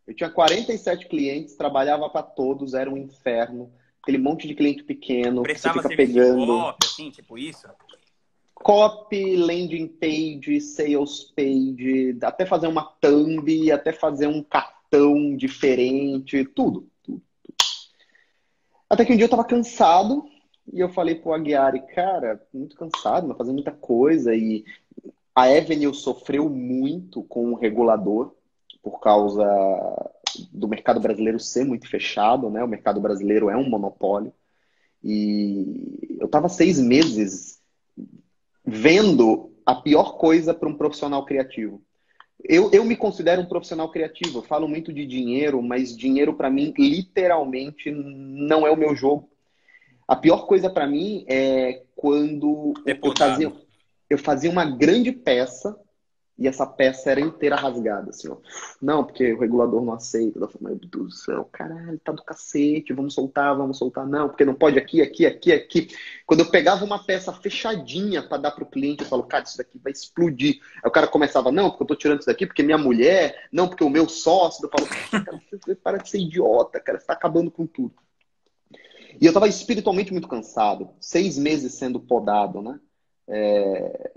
[0.07, 3.73] Eu tinha 47 clientes, trabalhava para todos, era um inferno.
[4.01, 6.45] Aquele monte de cliente pequeno, Prestava você fica pegando.
[6.45, 7.67] Copy, assim, tipo isso?
[8.65, 16.89] Copy, landing page, sales page, até fazer uma thumb, até fazer um cartão diferente, tudo,
[17.03, 17.55] tudo, tudo.
[18.89, 20.25] Até que um dia eu tava cansado
[20.73, 24.65] e eu falei pro Aguiari, cara, muito cansado, mas fazendo muita coisa e
[25.35, 28.33] a Avenue sofreu muito com o regulador
[28.81, 29.45] por causa
[30.51, 32.63] do mercado brasileiro ser muito fechado, né?
[32.63, 34.33] O mercado brasileiro é um monopólio.
[35.03, 37.54] E eu estava seis meses
[38.65, 41.81] vendo a pior coisa para um profissional criativo.
[42.43, 44.39] Eu, eu me considero um profissional criativo.
[44.39, 49.29] Eu falo muito de dinheiro, mas dinheiro para mim, literalmente, não é o meu jogo.
[50.07, 53.51] A pior coisa para mim é quando eu fazia,
[54.09, 55.75] eu fazia uma grande peça
[56.37, 58.35] e essa peça era inteira rasgada, assim, ó.
[58.81, 60.37] Não, porque o regulador não aceita.
[60.37, 64.05] Eu falei, meu Deus do céu, caralho, tá do cacete, vamos soltar, vamos soltar.
[64.05, 65.87] Não, porque não pode aqui, aqui, aqui, aqui.
[66.25, 69.79] Quando eu pegava uma peça fechadinha para dar pro cliente, eu falo, cara, isso daqui
[69.81, 70.59] vai explodir.
[70.83, 73.69] Aí o cara começava, não, porque eu tô tirando isso daqui, porque minha mulher, não,
[73.69, 74.65] porque o meu sócio.
[74.65, 77.93] Eu falo, cara, você para de ser idiota, cara, você tá acabando com tudo.
[79.21, 82.77] E eu tava espiritualmente muito cansado, seis meses sendo podado, né?
[83.27, 84.11] É,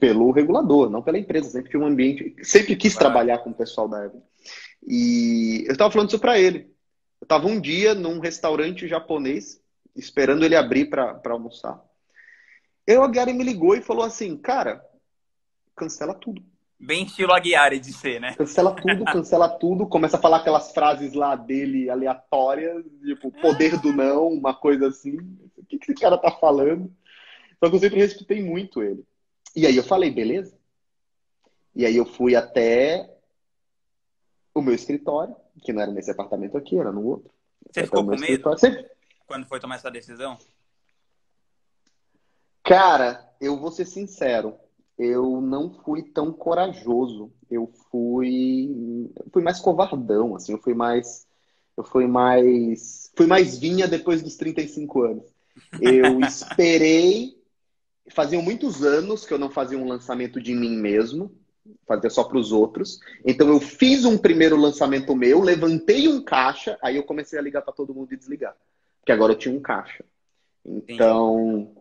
[0.00, 1.50] pelo regulador, não pela empresa.
[1.50, 4.22] Sempre tive um ambiente, sempre quis trabalhar com o pessoal da Evelyn.
[4.86, 6.74] E eu estava falando isso para ele.
[7.20, 9.62] Eu estava um dia num restaurante japonês,
[9.94, 11.80] esperando ele abrir para almoçar.
[12.86, 14.82] E o Aguiar me ligou e falou assim, cara,
[15.76, 16.42] cancela tudo.
[16.78, 18.34] Bem estilo Aguiar de ser, né?
[18.34, 19.86] Cancela tudo, cancela tudo.
[19.86, 25.18] Começa a falar aquelas frases lá dele aleatórias, tipo, poder do não, uma coisa assim.
[25.58, 26.90] O que, que esse cara tá falando?
[27.62, 29.04] Só que eu sempre respeitei muito ele.
[29.54, 30.58] E aí eu falei, beleza.
[31.74, 33.16] E aí eu fui até
[34.54, 37.30] o meu escritório, que não era nesse apartamento aqui, era no outro.
[37.70, 38.88] Você ficou com medo Sempre.
[39.26, 40.38] quando foi tomar essa decisão?
[42.64, 44.56] Cara, eu vou ser sincero,
[44.98, 47.32] eu não fui tão corajoso.
[47.50, 51.26] Eu fui, eu fui mais covardão, assim, eu fui mais
[51.76, 55.24] eu fui mais fui mais vinha depois dos 35 anos.
[55.80, 57.39] Eu esperei
[58.10, 61.32] faziam muitos anos que eu não fazia um lançamento de mim mesmo,
[61.86, 63.00] fazia só para os outros.
[63.24, 67.62] Então eu fiz um primeiro lançamento meu, levantei um caixa, aí eu comecei a ligar
[67.62, 68.56] para todo mundo e desligar,
[69.00, 70.04] porque agora eu tinha um caixa.
[70.64, 71.74] Então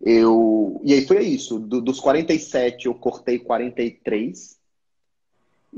[0.00, 1.58] eu e aí foi isso.
[1.58, 4.58] Do, dos 47 eu cortei 43.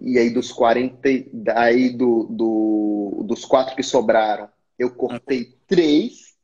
[0.03, 1.09] E aí dos 40,
[1.57, 4.49] aí do, do, dos quatro que sobraram,
[4.79, 6.37] eu cortei três.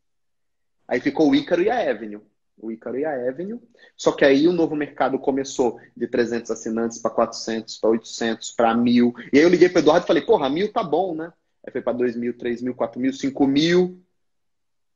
[0.87, 2.21] Aí ficou o Ícaro e a Avenue
[2.59, 3.61] o Ícaro e a Avenue.
[3.97, 8.75] Só que aí o novo mercado começou de 300 assinantes para 400, para 800, para
[8.75, 9.13] 1.000.
[9.33, 11.33] E aí eu liguei para o Eduardo e falei, porra, 1.000 tá bom, né?
[11.65, 13.99] Aí foi para 2.000, 3.000, 4.000, 5.000.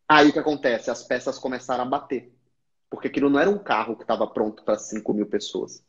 [0.08, 0.90] Aí o que acontece?
[0.90, 2.32] As peças começaram a bater.
[2.88, 5.82] Porque aquilo não era um carro que estava pronto para 5 mil pessoas.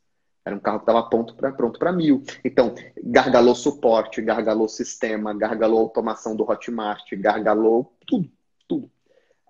[0.46, 2.24] Era um carro que estava pronto para pronto para mil.
[2.44, 2.74] Então,
[3.04, 8.30] gargalou suporte, gargalou sistema, gargalou automação do Hotmart, gargalou tudo,
[8.68, 8.92] tudo.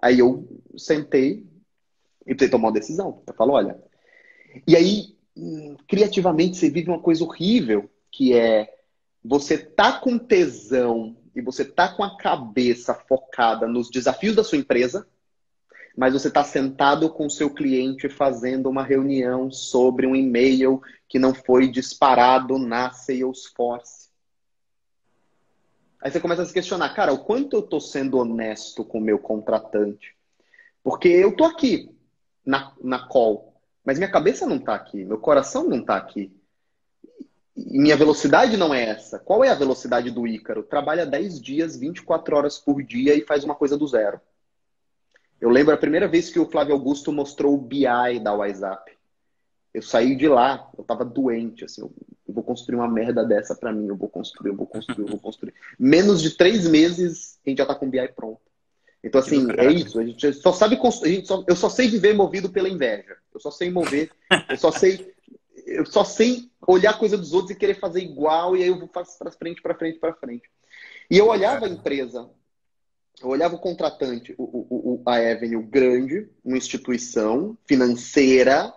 [0.02, 1.46] Aí eu sentei,
[2.26, 3.24] e precisei tomar uma decisão.
[3.28, 3.82] Eu falo, olha.
[4.68, 8.74] E aí, hum, criativamente, você vive uma coisa horrível, que é
[9.24, 14.58] você tá com tesão e você tá com a cabeça focada nos desafios da sua
[14.58, 15.08] empresa,
[15.96, 21.20] mas você está sentado com o seu cliente fazendo uma reunião sobre um e-mail que
[21.20, 24.10] não foi disparado na Salesforce.
[26.02, 29.02] Aí você começa a se questionar, cara, o quanto eu estou sendo honesto com o
[29.02, 30.16] meu contratante?
[30.84, 31.96] Porque eu estou aqui,
[32.46, 33.54] na, na call.
[33.84, 36.32] Mas minha cabeça não está aqui, meu coração não está aqui.
[37.56, 39.20] E minha velocidade não é essa.
[39.20, 40.64] Qual é a velocidade do Ícaro?
[40.64, 44.20] Trabalha 10 dias, 24 horas por dia e faz uma coisa do zero.
[45.40, 48.92] Eu lembro a primeira vez que o Flávio Augusto mostrou o BI da WhatsApp.
[49.74, 51.92] Eu saí de lá, eu tava doente, assim, eu,
[52.28, 55.20] vou construir uma merda dessa para mim, eu vou construir, eu vou construir, eu vou
[55.20, 55.54] construir.
[55.80, 58.51] Menos de três meses, a gente já tá com o BI pronto.
[59.04, 60.00] Então, assim, é isso.
[60.00, 61.26] A gente só sabe construir.
[61.26, 63.18] Só, eu só sei viver movido pela inveja.
[63.34, 64.12] Eu só sei mover.
[64.50, 65.12] eu só sei.
[65.66, 68.80] Eu só sei olhar a coisa dos outros e querer fazer igual, e aí eu
[68.80, 70.50] vou fazer para frente, para frente, para frente.
[71.10, 72.30] E eu olhava a empresa,
[73.22, 78.74] eu olhava o contratante, o, o, a Avenue grande, uma instituição financeira,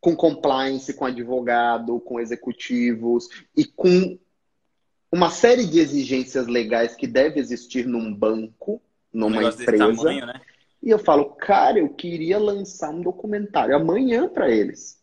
[0.00, 4.18] com compliance, com advogado, com executivos e com
[5.10, 8.80] uma série de exigências legais que deve existir num banco
[9.16, 9.96] numa um empresa.
[9.96, 10.40] Tamanho, né?
[10.82, 15.00] E eu falo, cara, eu queria lançar um documentário amanhã para eles.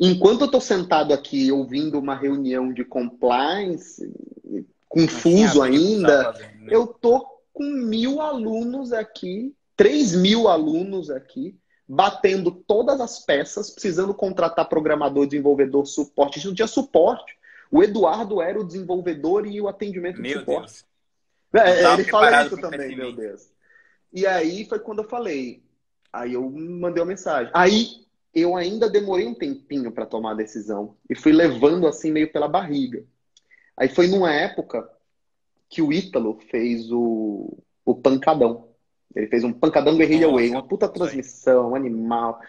[0.00, 4.10] Enquanto eu estou sentado aqui ouvindo uma reunião de compliance,
[4.88, 6.68] confuso ainda, fazendo, né?
[6.70, 11.56] eu tô com mil alunos aqui, três mil alunos aqui,
[11.88, 16.38] batendo todas as peças, precisando contratar programador, desenvolvedor, suporte.
[16.38, 17.36] Isso não tinha suporte.
[17.70, 20.72] O Eduardo era o desenvolvedor e o atendimento Meu de suporte.
[20.72, 20.95] Deus.
[21.58, 23.48] É, ele fala isso também, meu Deus.
[24.12, 25.62] E aí foi quando eu falei.
[26.12, 27.50] Aí eu mandei uma mensagem.
[27.54, 32.32] Aí eu ainda demorei um tempinho para tomar a decisão e fui levando assim meio
[32.32, 33.04] pela barriga.
[33.76, 34.88] Aí foi numa época
[35.68, 38.68] que o Ítalo fez o, o Pancadão.
[39.14, 42.40] Ele fez um Pancadão Guerrilha Way, uma puta transmissão, um animal.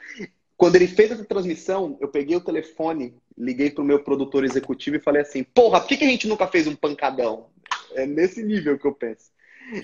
[0.58, 5.02] Quando ele fez essa transmissão, eu peguei o telefone, liguei pro meu produtor executivo e
[5.02, 7.48] falei assim: porra, por que, que a gente nunca fez um pancadão?
[7.94, 9.32] É nesse nível que eu penso.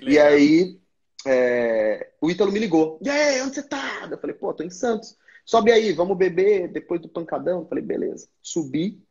[0.01, 0.79] E aí,
[1.25, 2.99] é, o Ítalo me ligou.
[3.01, 4.07] E aí, onde você tá?
[4.09, 5.17] Eu falei, pô, tô em Santos.
[5.45, 7.61] Sobe aí, vamos beber depois do pancadão.
[7.61, 8.27] Eu falei, beleza.
[8.41, 9.03] Subi.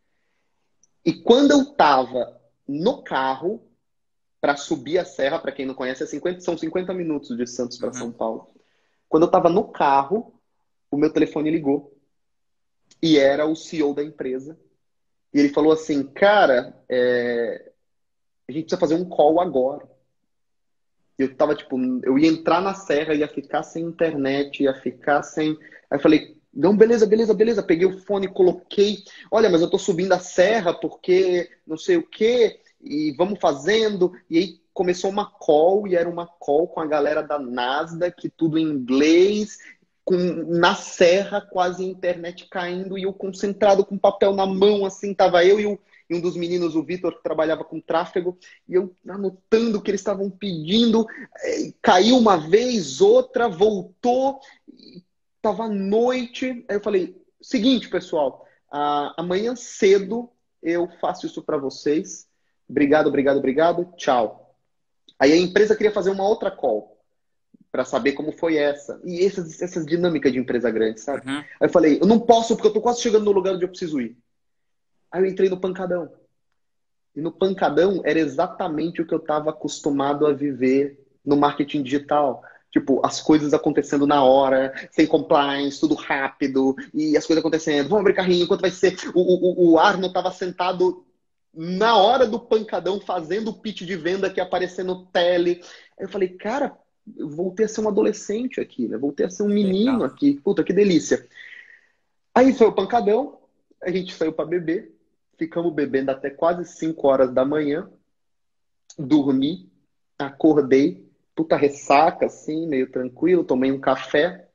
[1.04, 3.68] E quando eu tava no carro
[4.40, 7.78] para subir a serra, para quem não conhece, é 50, são 50 minutos de Santos
[7.78, 7.94] para uhum.
[7.94, 8.52] São Paulo.
[9.08, 10.40] Quando eu tava no carro,
[10.90, 11.96] o meu telefone ligou.
[13.02, 14.58] E era o CEO da empresa.
[15.34, 17.71] E ele falou assim, cara, é...
[18.48, 19.88] a gente precisa fazer um call agora.
[21.18, 25.50] Eu tava, tipo, eu ia entrar na serra, ia ficar sem internet, ia ficar sem.
[25.90, 27.62] Aí eu falei, não, beleza, beleza, beleza.
[27.62, 28.98] Peguei o fone, coloquei.
[29.30, 32.60] Olha, mas eu tô subindo a serra porque não sei o quê.
[32.80, 34.12] E vamos fazendo.
[34.28, 38.58] E aí começou uma call, e era uma call com a galera da Nasdaq, tudo
[38.58, 39.58] em inglês,
[40.04, 45.44] com, na serra, quase internet caindo, e eu concentrado com papel na mão, assim, tava
[45.44, 45.78] eu e o
[46.12, 48.36] e um dos meninos, o Vitor, que trabalhava com tráfego,
[48.68, 51.06] e eu anotando o que eles estavam pedindo,
[51.40, 54.38] é, caiu uma vez, outra, voltou,
[55.36, 56.64] estava noite.
[56.68, 58.46] Aí eu falei: seguinte, pessoal,
[59.16, 60.30] amanhã cedo
[60.62, 62.28] eu faço isso para vocês.
[62.68, 63.92] Obrigado, obrigado, obrigado.
[63.96, 64.54] Tchau.
[65.18, 66.92] Aí a empresa queria fazer uma outra call
[67.70, 69.00] para saber como foi essa.
[69.02, 71.26] E essas, essas dinâmicas de empresa grande, sabe?
[71.26, 71.38] Uhum.
[71.38, 73.68] Aí eu falei, eu não posso porque eu tô quase chegando no lugar onde eu
[73.68, 74.16] preciso ir.
[75.12, 76.10] Aí eu entrei no pancadão.
[77.14, 82.42] E no pancadão era exatamente o que eu estava acostumado a viver no marketing digital.
[82.70, 87.88] Tipo, as coisas acontecendo na hora, sem compliance, tudo rápido, e as coisas acontecendo.
[87.88, 88.96] Vamos abrir carrinho, quanto vai ser?
[89.14, 91.04] O, o, o Arno estava sentado
[91.52, 95.60] na hora do pancadão, fazendo o pitch de venda que ia aparecer no tele.
[95.98, 96.74] Aí eu falei, cara,
[97.14, 98.96] eu voltei a ser um adolescente aqui, né?
[98.96, 100.04] Voltei a ser um menino Legal.
[100.04, 100.40] aqui.
[100.42, 101.28] Puta, que delícia.
[102.34, 103.38] Aí foi o pancadão,
[103.82, 104.94] a gente saiu para beber
[105.38, 107.90] ficamos bebendo até quase 5 horas da manhã.
[108.98, 109.70] Dormi,
[110.18, 114.48] acordei, puta ressaca, assim, meio tranquilo, tomei um café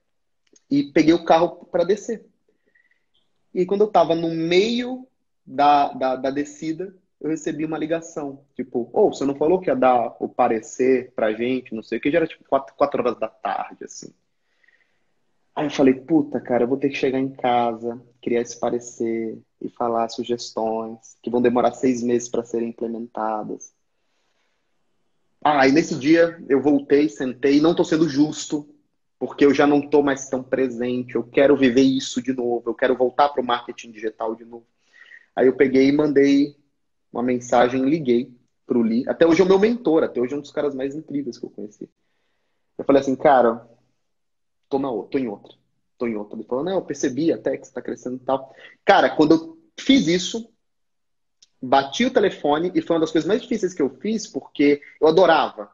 [0.70, 2.26] e peguei o carro para descer.
[3.54, 5.08] E quando eu estava no meio
[5.46, 8.46] da, da, da, descida, eu recebi uma ligação.
[8.56, 11.98] Tipo, ou oh, você não falou que ia dar o parecer pra gente, não sei
[11.98, 14.14] o que, já era tipo 4, 4 horas da tarde, assim.
[15.58, 19.42] Aí eu falei, puta, cara, eu vou ter que chegar em casa, criar esse parecer
[19.60, 23.74] e falar sugestões que vão demorar seis meses para serem implementadas.
[25.44, 28.70] Ah, e nesse dia eu voltei, sentei, não estou sendo justo,
[29.18, 32.76] porque eu já não estou mais tão presente, eu quero viver isso de novo, eu
[32.76, 34.68] quero voltar para o marketing digital de novo.
[35.36, 36.56] Aí eu peguei e mandei
[37.12, 38.32] uma mensagem, liguei
[38.68, 39.10] para o Lee.
[39.10, 41.48] Até hoje é o meu mentor, até hoje é um dos caras mais incríveis que
[41.48, 41.90] eu conheci.
[42.78, 43.68] Eu falei assim, cara,
[44.70, 45.54] tô, na, tô em outra.
[45.98, 46.38] Tô em outra.
[46.38, 48.54] Ele falou, não, eu percebi até que você tá crescendo e tal.
[48.86, 50.50] Cara, quando eu fiz isso,
[51.62, 55.08] bati o telefone e foi uma das coisas mais difíceis que eu fiz, porque eu
[55.08, 55.72] adorava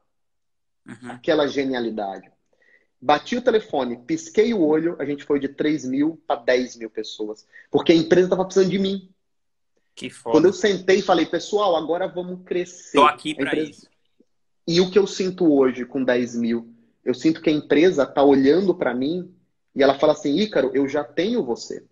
[0.88, 1.11] uhum.
[1.11, 2.32] aquela genialidade.
[3.02, 6.90] Bati o telefone, pisquei o olho, a gente foi de 3 mil para 10 mil
[6.90, 7.45] pessoas.
[7.70, 9.10] Porque a empresa estava precisando de mim.
[9.94, 10.32] Que foda.
[10.32, 12.98] Quando eu sentei e falei, pessoal, agora vamos crescer.
[12.98, 13.70] Tô aqui para empresa...
[13.70, 13.90] isso.
[14.65, 16.73] E o que eu sinto hoje com 10 mil
[17.04, 19.34] eu sinto que a empresa está olhando para mim
[19.76, 21.84] e ela fala assim: Ícaro, eu já tenho você.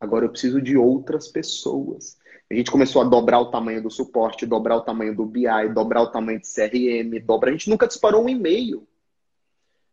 [0.00, 2.16] Agora eu preciso de outras pessoas.
[2.50, 6.02] A gente começou a dobrar o tamanho do suporte, dobrar o tamanho do BI, dobrar
[6.02, 7.50] o tamanho de CRM, dobra.
[7.50, 8.86] A gente nunca disparou um e-mail.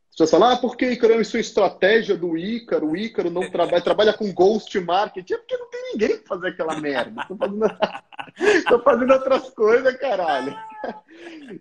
[0.09, 1.19] As pessoas falam, ah, por que Ícaro?
[1.19, 2.91] Isso é estratégia do Ícaro.
[2.91, 5.33] O Ícaro não trabalha, trabalha com ghost marketing.
[5.33, 7.25] É porque não tem ninguém pra fazer aquela merda.
[7.27, 7.65] Tô fazendo,
[8.83, 10.55] fazendo outras coisas, caralho.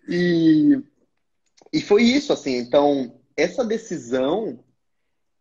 [0.09, 0.81] E
[1.75, 2.57] e foi isso, assim.
[2.57, 4.61] Então, essa decisão.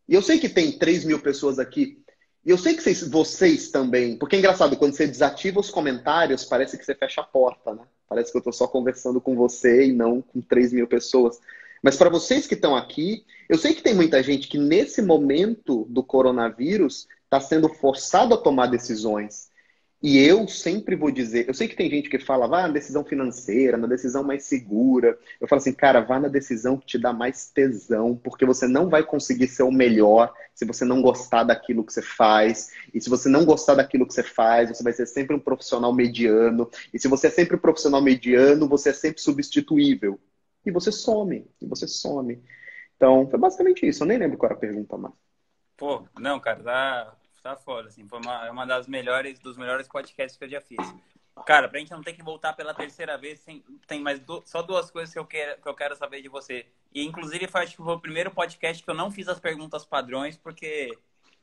[0.10, 2.03] E eu sei que tem 3 mil pessoas aqui.
[2.43, 4.18] E eu sei que vocês, vocês também.
[4.18, 7.84] Porque é engraçado, quando você desativa os comentários, parece que você fecha a porta, né?
[8.10, 11.39] Parece que eu estou só conversando com você e não com 3 mil pessoas.
[11.84, 15.85] Mas para vocês que estão aqui, eu sei que tem muita gente que nesse momento
[15.88, 19.51] do coronavírus está sendo forçado a tomar decisões.
[20.03, 23.05] E eu sempre vou dizer, eu sei que tem gente que fala, vá na decisão
[23.05, 25.17] financeira, na decisão mais segura.
[25.39, 28.89] Eu falo assim, cara, vá na decisão que te dá mais tesão, porque você não
[28.89, 32.69] vai conseguir ser o melhor se você não gostar daquilo que você faz.
[32.93, 35.93] E se você não gostar daquilo que você faz, você vai ser sempre um profissional
[35.95, 36.69] mediano.
[36.93, 40.19] E se você é sempre um profissional mediano, você é sempre substituível.
[40.65, 42.43] E você some, e você some.
[42.97, 44.03] Então, foi basicamente isso.
[44.03, 45.13] Eu nem lembro qual era a pergunta mais.
[45.77, 48.07] Pô, não, cara, tá, tá foda, assim.
[48.07, 50.95] Foi uma, é uma das melhores, dos melhores podcasts que eu já fiz.
[51.45, 54.61] Cara, pra gente não ter que voltar pela terceira vez, tem, tem mais do, só
[54.61, 56.65] duas coisas que eu, quero, que eu quero saber de você.
[56.93, 59.83] E, inclusive, foi, acho que foi o primeiro podcast que eu não fiz as perguntas
[59.83, 60.97] padrões, porque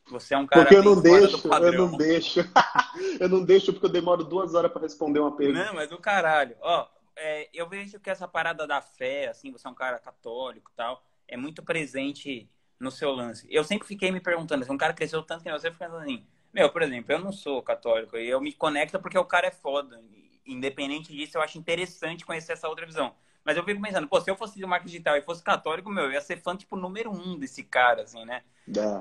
[0.08, 2.40] você é um cara Porque eu não deixo, eu não deixo.
[3.20, 5.66] eu não deixo porque eu demoro duas horas para responder uma pergunta.
[5.66, 6.56] Não, mas do caralho.
[6.60, 6.86] Ó,
[7.16, 10.76] é, eu vejo que essa parada da fé, assim, você é um cara católico e
[10.76, 12.48] tal, é muito presente
[12.80, 13.46] no seu lance.
[13.50, 16.70] Eu sempre fiquei me perguntando, se um cara cresceu tanto que você fica assim, meu,
[16.70, 20.02] por exemplo, eu não sou católico e eu me conecto porque o cara é foda.
[20.46, 23.14] Independente disso, eu acho interessante conhecer essa outra visão.
[23.44, 26.04] Mas eu fico pensando, pô, se eu fosse de marketing digital e fosse católico, meu,
[26.04, 28.42] eu ia ser fã, tipo, número um desse cara, assim, né?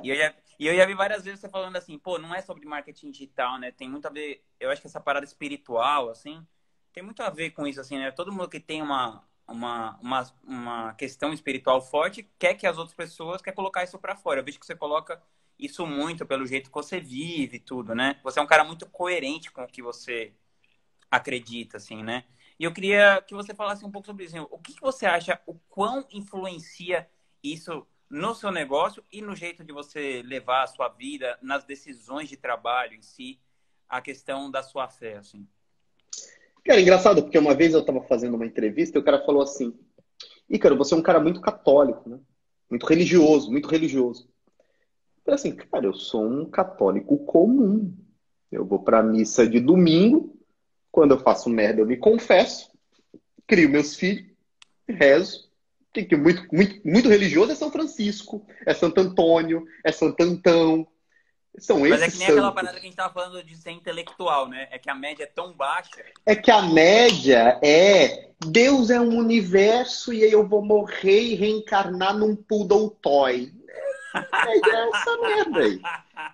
[0.03, 2.41] E eu, já, e eu já vi várias vezes você falando assim, pô, não é
[2.41, 3.71] sobre marketing digital, né?
[3.71, 6.45] Tem muito a ver, eu acho que essa parada espiritual, assim,
[6.93, 8.11] tem muito a ver com isso, assim, né?
[8.11, 12.95] Todo mundo que tem uma, uma, uma, uma questão espiritual forte quer que as outras
[12.95, 14.39] pessoas quer colocar isso para fora.
[14.39, 15.21] Eu vejo que você coloca
[15.57, 18.19] isso muito pelo jeito que você vive tudo, né?
[18.23, 20.33] Você é um cara muito coerente com o que você
[21.11, 22.23] acredita, assim, né?
[22.57, 24.37] E eu queria que você falasse um pouco sobre isso.
[24.37, 27.09] Assim, o que, que você acha, o quão influencia
[27.43, 32.27] isso no seu negócio e no jeito de você levar a sua vida, nas decisões
[32.27, 33.39] de trabalho em si,
[33.87, 35.47] a questão da sua fé, assim?
[36.69, 39.73] Cara, engraçado, porque uma vez eu estava fazendo uma entrevista e o cara falou assim:
[40.47, 42.19] Ícaro, você é um cara muito católico, né?
[42.69, 44.29] Muito religioso, muito religioso
[45.29, 47.93] falei assim, cara, eu sou um católico comum.
[48.51, 50.35] Eu vou para a missa de domingo,
[50.91, 52.71] quando eu faço merda eu me confesso,
[53.45, 54.25] crio meus filhos,
[54.87, 55.47] rezo.
[55.91, 60.87] Que muito, muito, muito religioso é São Francisco, é Santo Antônio, é Santo Antão.
[61.57, 62.37] São Mas é que nem santos.
[62.37, 64.67] aquela parada que a gente estava falando de ser intelectual, né?
[64.71, 66.03] É que a média é tão baixa.
[66.25, 71.35] É que a média é Deus é um universo e aí eu vou morrer e
[71.35, 73.51] reencarnar num poodle toy.
[74.13, 75.81] A média é essa merda aí.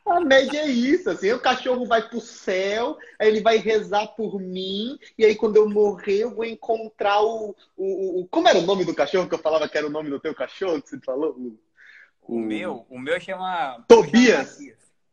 [0.05, 4.39] A média é isso, assim, o cachorro vai pro céu, aí ele vai rezar por
[4.39, 8.27] mim, e aí quando eu morrer eu vou encontrar o, o, o...
[8.27, 10.33] Como era o nome do cachorro que eu falava que era o nome do teu
[10.33, 11.31] cachorro que você falou?
[11.31, 13.83] O, o meu, o meu chama...
[13.87, 14.57] Tobias.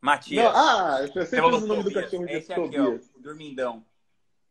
[0.03, 0.45] Matias.
[0.45, 2.53] Não, ah, eu sempre uso o nome do cachorro de Esse.
[2.53, 3.85] Aqui, ó, o dormindão.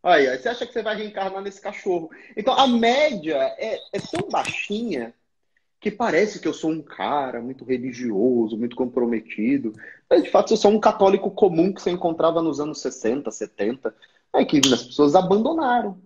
[0.02, 2.10] Aí, aí, você acha que você vai reencarnar nesse cachorro.
[2.36, 5.14] Então, a média é, é tão baixinha
[5.80, 9.74] que parece que eu sou um cara muito religioso, muito comprometido.
[10.10, 13.94] Mas, de fato, eu sou um católico comum que você encontrava nos anos 60, 70,
[14.34, 16.02] é que as pessoas abandonaram.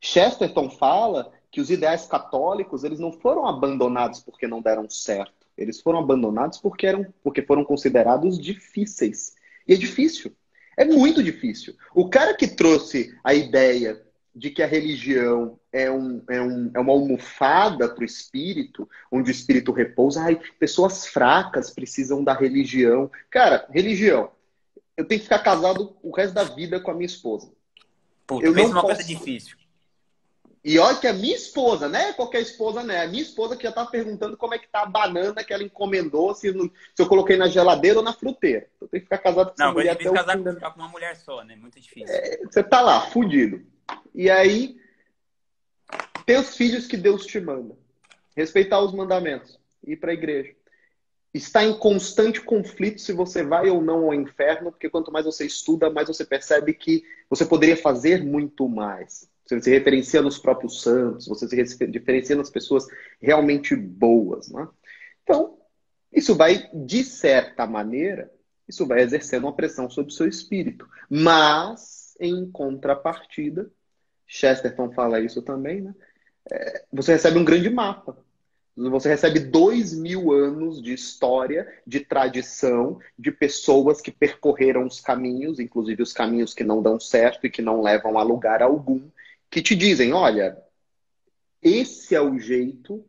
[0.00, 5.39] Chesterton fala que os ideais católicos eles não foram abandonados porque não deram certo.
[5.60, 9.34] Eles foram abandonados porque, eram, porque foram considerados difíceis.
[9.68, 10.32] E é difícil.
[10.76, 11.76] É muito difícil.
[11.94, 14.00] O cara que trouxe a ideia
[14.34, 19.30] de que a religião é, um, é, um, é uma almofada para o espírito, onde
[19.30, 20.22] o espírito repousa.
[20.22, 23.10] Ai, pessoas fracas precisam da religião.
[23.28, 24.30] Cara, religião.
[24.96, 27.52] Eu tenho que ficar casado o resto da vida com a minha esposa.
[28.40, 28.86] Eu não uma posso...
[28.86, 29.59] coisa difícil.
[30.62, 32.12] E olha que a minha esposa, né?
[32.12, 33.02] Qualquer esposa, né?
[33.02, 35.62] A minha esposa que já tá perguntando como é que tá a banana que ela
[35.62, 38.66] encomendou, se, se eu coloquei na geladeira ou na fruteira.
[38.78, 39.98] Eu tenho que ficar casado com não, essa mulher.
[40.04, 41.56] Não, casar com, com uma mulher só, né?
[41.56, 42.14] Muito difícil.
[42.14, 43.64] É, você tá lá, fudido.
[44.14, 44.78] E aí,
[46.26, 47.74] ter os filhos que Deus te manda.
[48.36, 49.58] Respeitar os mandamentos.
[49.86, 50.54] Ir para a igreja.
[51.32, 55.46] Está em constante conflito se você vai ou não ao inferno, porque quanto mais você
[55.46, 59.29] estuda, mais você percebe que você poderia fazer muito mais.
[59.50, 62.86] Você se referencia nos próprios santos, você se diferencia nas pessoas
[63.20, 64.48] realmente boas.
[64.48, 64.68] Né?
[65.24, 65.58] Então,
[66.12, 68.30] isso vai, de certa maneira,
[68.68, 70.88] isso vai exercendo uma pressão sobre o seu espírito.
[71.08, 73.68] Mas, em contrapartida,
[74.24, 75.94] Chesterton fala isso também, né?
[76.48, 78.16] É, você recebe um grande mapa.
[78.76, 85.58] Você recebe dois mil anos de história, de tradição, de pessoas que percorreram os caminhos,
[85.58, 89.02] inclusive os caminhos que não dão certo e que não levam a lugar algum,
[89.50, 90.56] que te dizem: olha,
[91.62, 93.04] esse é o jeito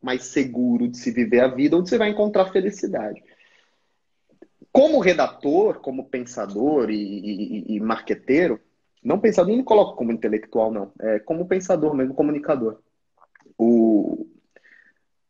[0.00, 3.22] mais seguro de se viver a vida, onde você vai encontrar felicidade.
[4.70, 8.60] Como redator, como pensador e, e, e marqueteiro,
[9.02, 10.92] não pensador, não me coloco como intelectual, não.
[11.00, 12.80] É como pensador mesmo, comunicador.
[13.56, 14.26] O,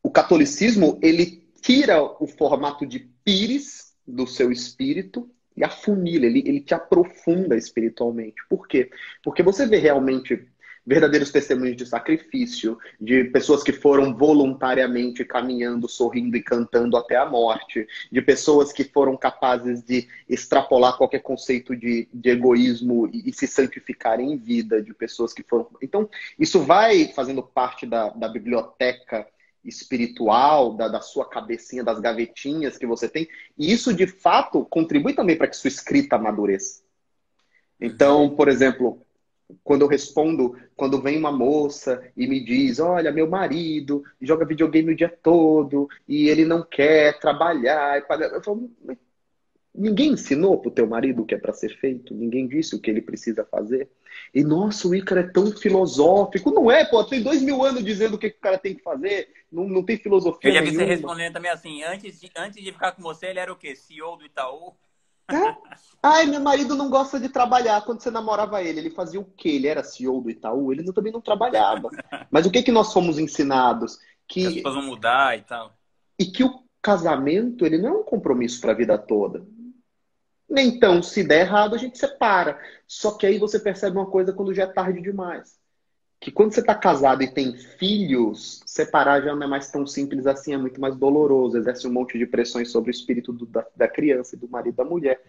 [0.03, 6.61] o catolicismo, ele tira o formato de pires do seu espírito e afunila, ele, ele
[6.61, 8.37] te aprofunda espiritualmente.
[8.49, 8.91] Por quê?
[9.23, 10.47] Porque você vê realmente
[10.87, 17.27] verdadeiros testemunhos de sacrifício, de pessoas que foram voluntariamente caminhando, sorrindo e cantando até a
[17.27, 23.33] morte, de pessoas que foram capazes de extrapolar qualquer conceito de, de egoísmo e, e,
[23.33, 25.69] se santificarem em vida, de pessoas que foram.
[25.83, 26.09] Então,
[26.39, 29.27] isso vai fazendo parte da, da biblioteca
[29.65, 35.15] espiritual, da, da sua cabecinha, das gavetinhas que você tem, e isso de fato contribui
[35.15, 36.87] também para que sua escrita amadureça.
[37.81, 39.06] Então, por exemplo,
[39.63, 44.93] quando eu respondo, quando vem uma moça e me diz, olha, meu marido joga videogame
[44.93, 47.99] o dia todo e ele não quer trabalhar.
[47.99, 48.71] Eu falo,
[49.75, 52.91] ninguém ensinou pro teu marido o que é para ser feito, ninguém disse o que
[52.91, 53.89] ele precisa fazer.
[54.35, 56.51] E nossa, o Ícaro é tão filosófico.
[56.51, 59.29] Não é, pô, tem dois mil anos dizendo o que, o cara tem que fazer,
[59.53, 60.51] não, não tem filosofia.
[60.51, 63.39] Eu já vi você respondendo também assim, antes de, antes de ficar com você, ele
[63.39, 63.77] era o quê?
[63.77, 64.75] CEO do Itaú?
[65.31, 65.57] É?
[66.03, 67.85] Ai, meu marido não gosta de trabalhar.
[67.85, 69.51] Quando você namorava ele, ele fazia o quê?
[69.51, 70.73] Ele era CEO do Itaú?
[70.73, 71.91] Ele também não trabalhava.
[72.31, 73.99] Mas o que, que nós fomos ensinados?
[74.29, 75.77] Que, que as pessoas vão mudar e tal.
[76.19, 79.45] E que o casamento, ele não é um compromisso para a vida toda.
[80.49, 82.61] Então, se der errado, a gente separa.
[82.87, 85.59] Só que aí você percebe uma coisa quando já é tarde demais
[86.21, 90.27] que quando você está casado e tem filhos, separar já não é mais tão simples
[90.27, 93.67] assim, é muito mais doloroso, exerce um monte de pressões sobre o espírito do, da,
[93.77, 95.23] da, criança e do marido da mulher.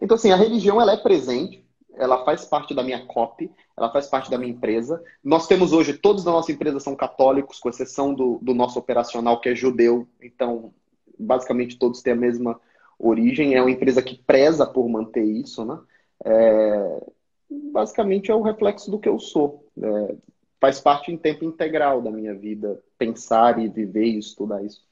[0.00, 1.64] Então, assim, a religião ela é presente,
[1.94, 5.02] ela faz parte da minha copy, ela faz parte da minha empresa.
[5.22, 9.40] Nós temos hoje, todos da nossa empresa são católicos, com exceção do, do nosso operacional,
[9.40, 10.72] que é judeu, então,
[11.18, 12.58] basicamente, todos têm a mesma
[12.98, 13.54] origem.
[13.54, 15.78] É uma empresa que preza por manter isso, né?
[16.24, 17.06] É,
[17.50, 19.66] basicamente é o reflexo do que eu sou.
[19.76, 20.16] É,
[20.60, 24.86] faz parte em tempo integral da minha vida, pensar e viver e estudar isso.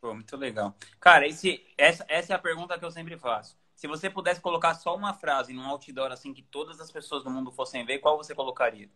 [0.00, 0.74] Pô, muito legal.
[1.00, 3.56] Cara, esse, essa, essa é a pergunta que eu sempre faço.
[3.74, 7.30] Se você pudesse colocar só uma frase num outdoor assim que todas as pessoas do
[7.30, 8.88] mundo fossem ver, qual você colocaria?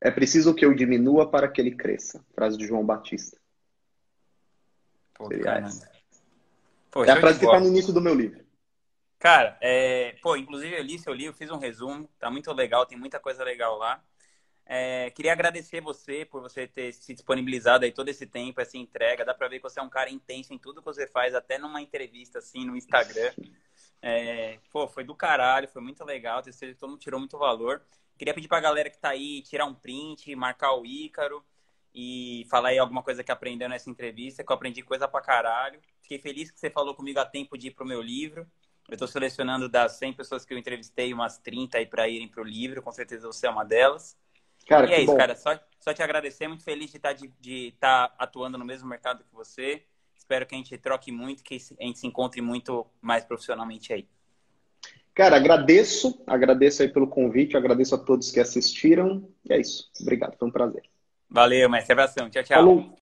[0.00, 2.24] É preciso que eu diminua para que ele cresça.
[2.34, 3.38] Frase de João Batista.
[5.14, 5.62] Pô, Seria
[6.90, 8.41] Pô, é a frase que está no início do meu livro.
[9.22, 10.16] Cara, é...
[10.20, 13.44] pô, inclusive eu li seu livro, fiz um resumo, tá muito legal, tem muita coisa
[13.44, 14.02] legal lá.
[14.66, 15.10] É...
[15.10, 19.24] queria agradecer você por você ter se disponibilizado aí todo esse tempo, essa entrega.
[19.24, 21.56] Dá pra ver que você é um cara intenso em tudo que você faz, até
[21.56, 23.32] numa entrevista assim no Instagram.
[24.02, 24.58] É...
[24.72, 26.42] pô, foi do caralho, foi muito legal,
[26.76, 27.80] todo mundo tirou muito valor.
[28.18, 31.44] Queria pedir pra galera que tá aí tirar um print, marcar o Ícaro
[31.94, 35.80] e falar aí alguma coisa que aprendeu nessa entrevista, que eu aprendi coisa pra caralho.
[36.00, 38.50] Fiquei feliz que você falou comigo a tempo de ir pro meu livro.
[38.88, 42.42] Eu estou selecionando das 100 pessoas que eu entrevistei, umas 30 aí para irem para
[42.42, 42.82] o livro.
[42.82, 44.16] Com certeza você é uma delas.
[44.66, 45.16] Cara, e é isso, bom.
[45.16, 45.34] cara.
[45.34, 46.48] Só, só te agradecer.
[46.48, 49.84] Muito feliz de estar, tá estar tá atuando no mesmo mercado que você.
[50.16, 54.06] Espero que a gente troque muito, que a gente se encontre muito mais profissionalmente aí.
[55.14, 56.22] Cara, agradeço.
[56.26, 57.56] Agradeço aí pelo convite.
[57.56, 59.28] Agradeço a todos que assistiram.
[59.44, 59.90] E é isso.
[60.00, 60.36] Obrigado.
[60.38, 60.82] Foi um prazer.
[61.28, 61.92] Valeu, mestre.
[61.92, 62.30] Abração.
[62.30, 62.56] Tchau, tchau.
[62.56, 63.01] Falou.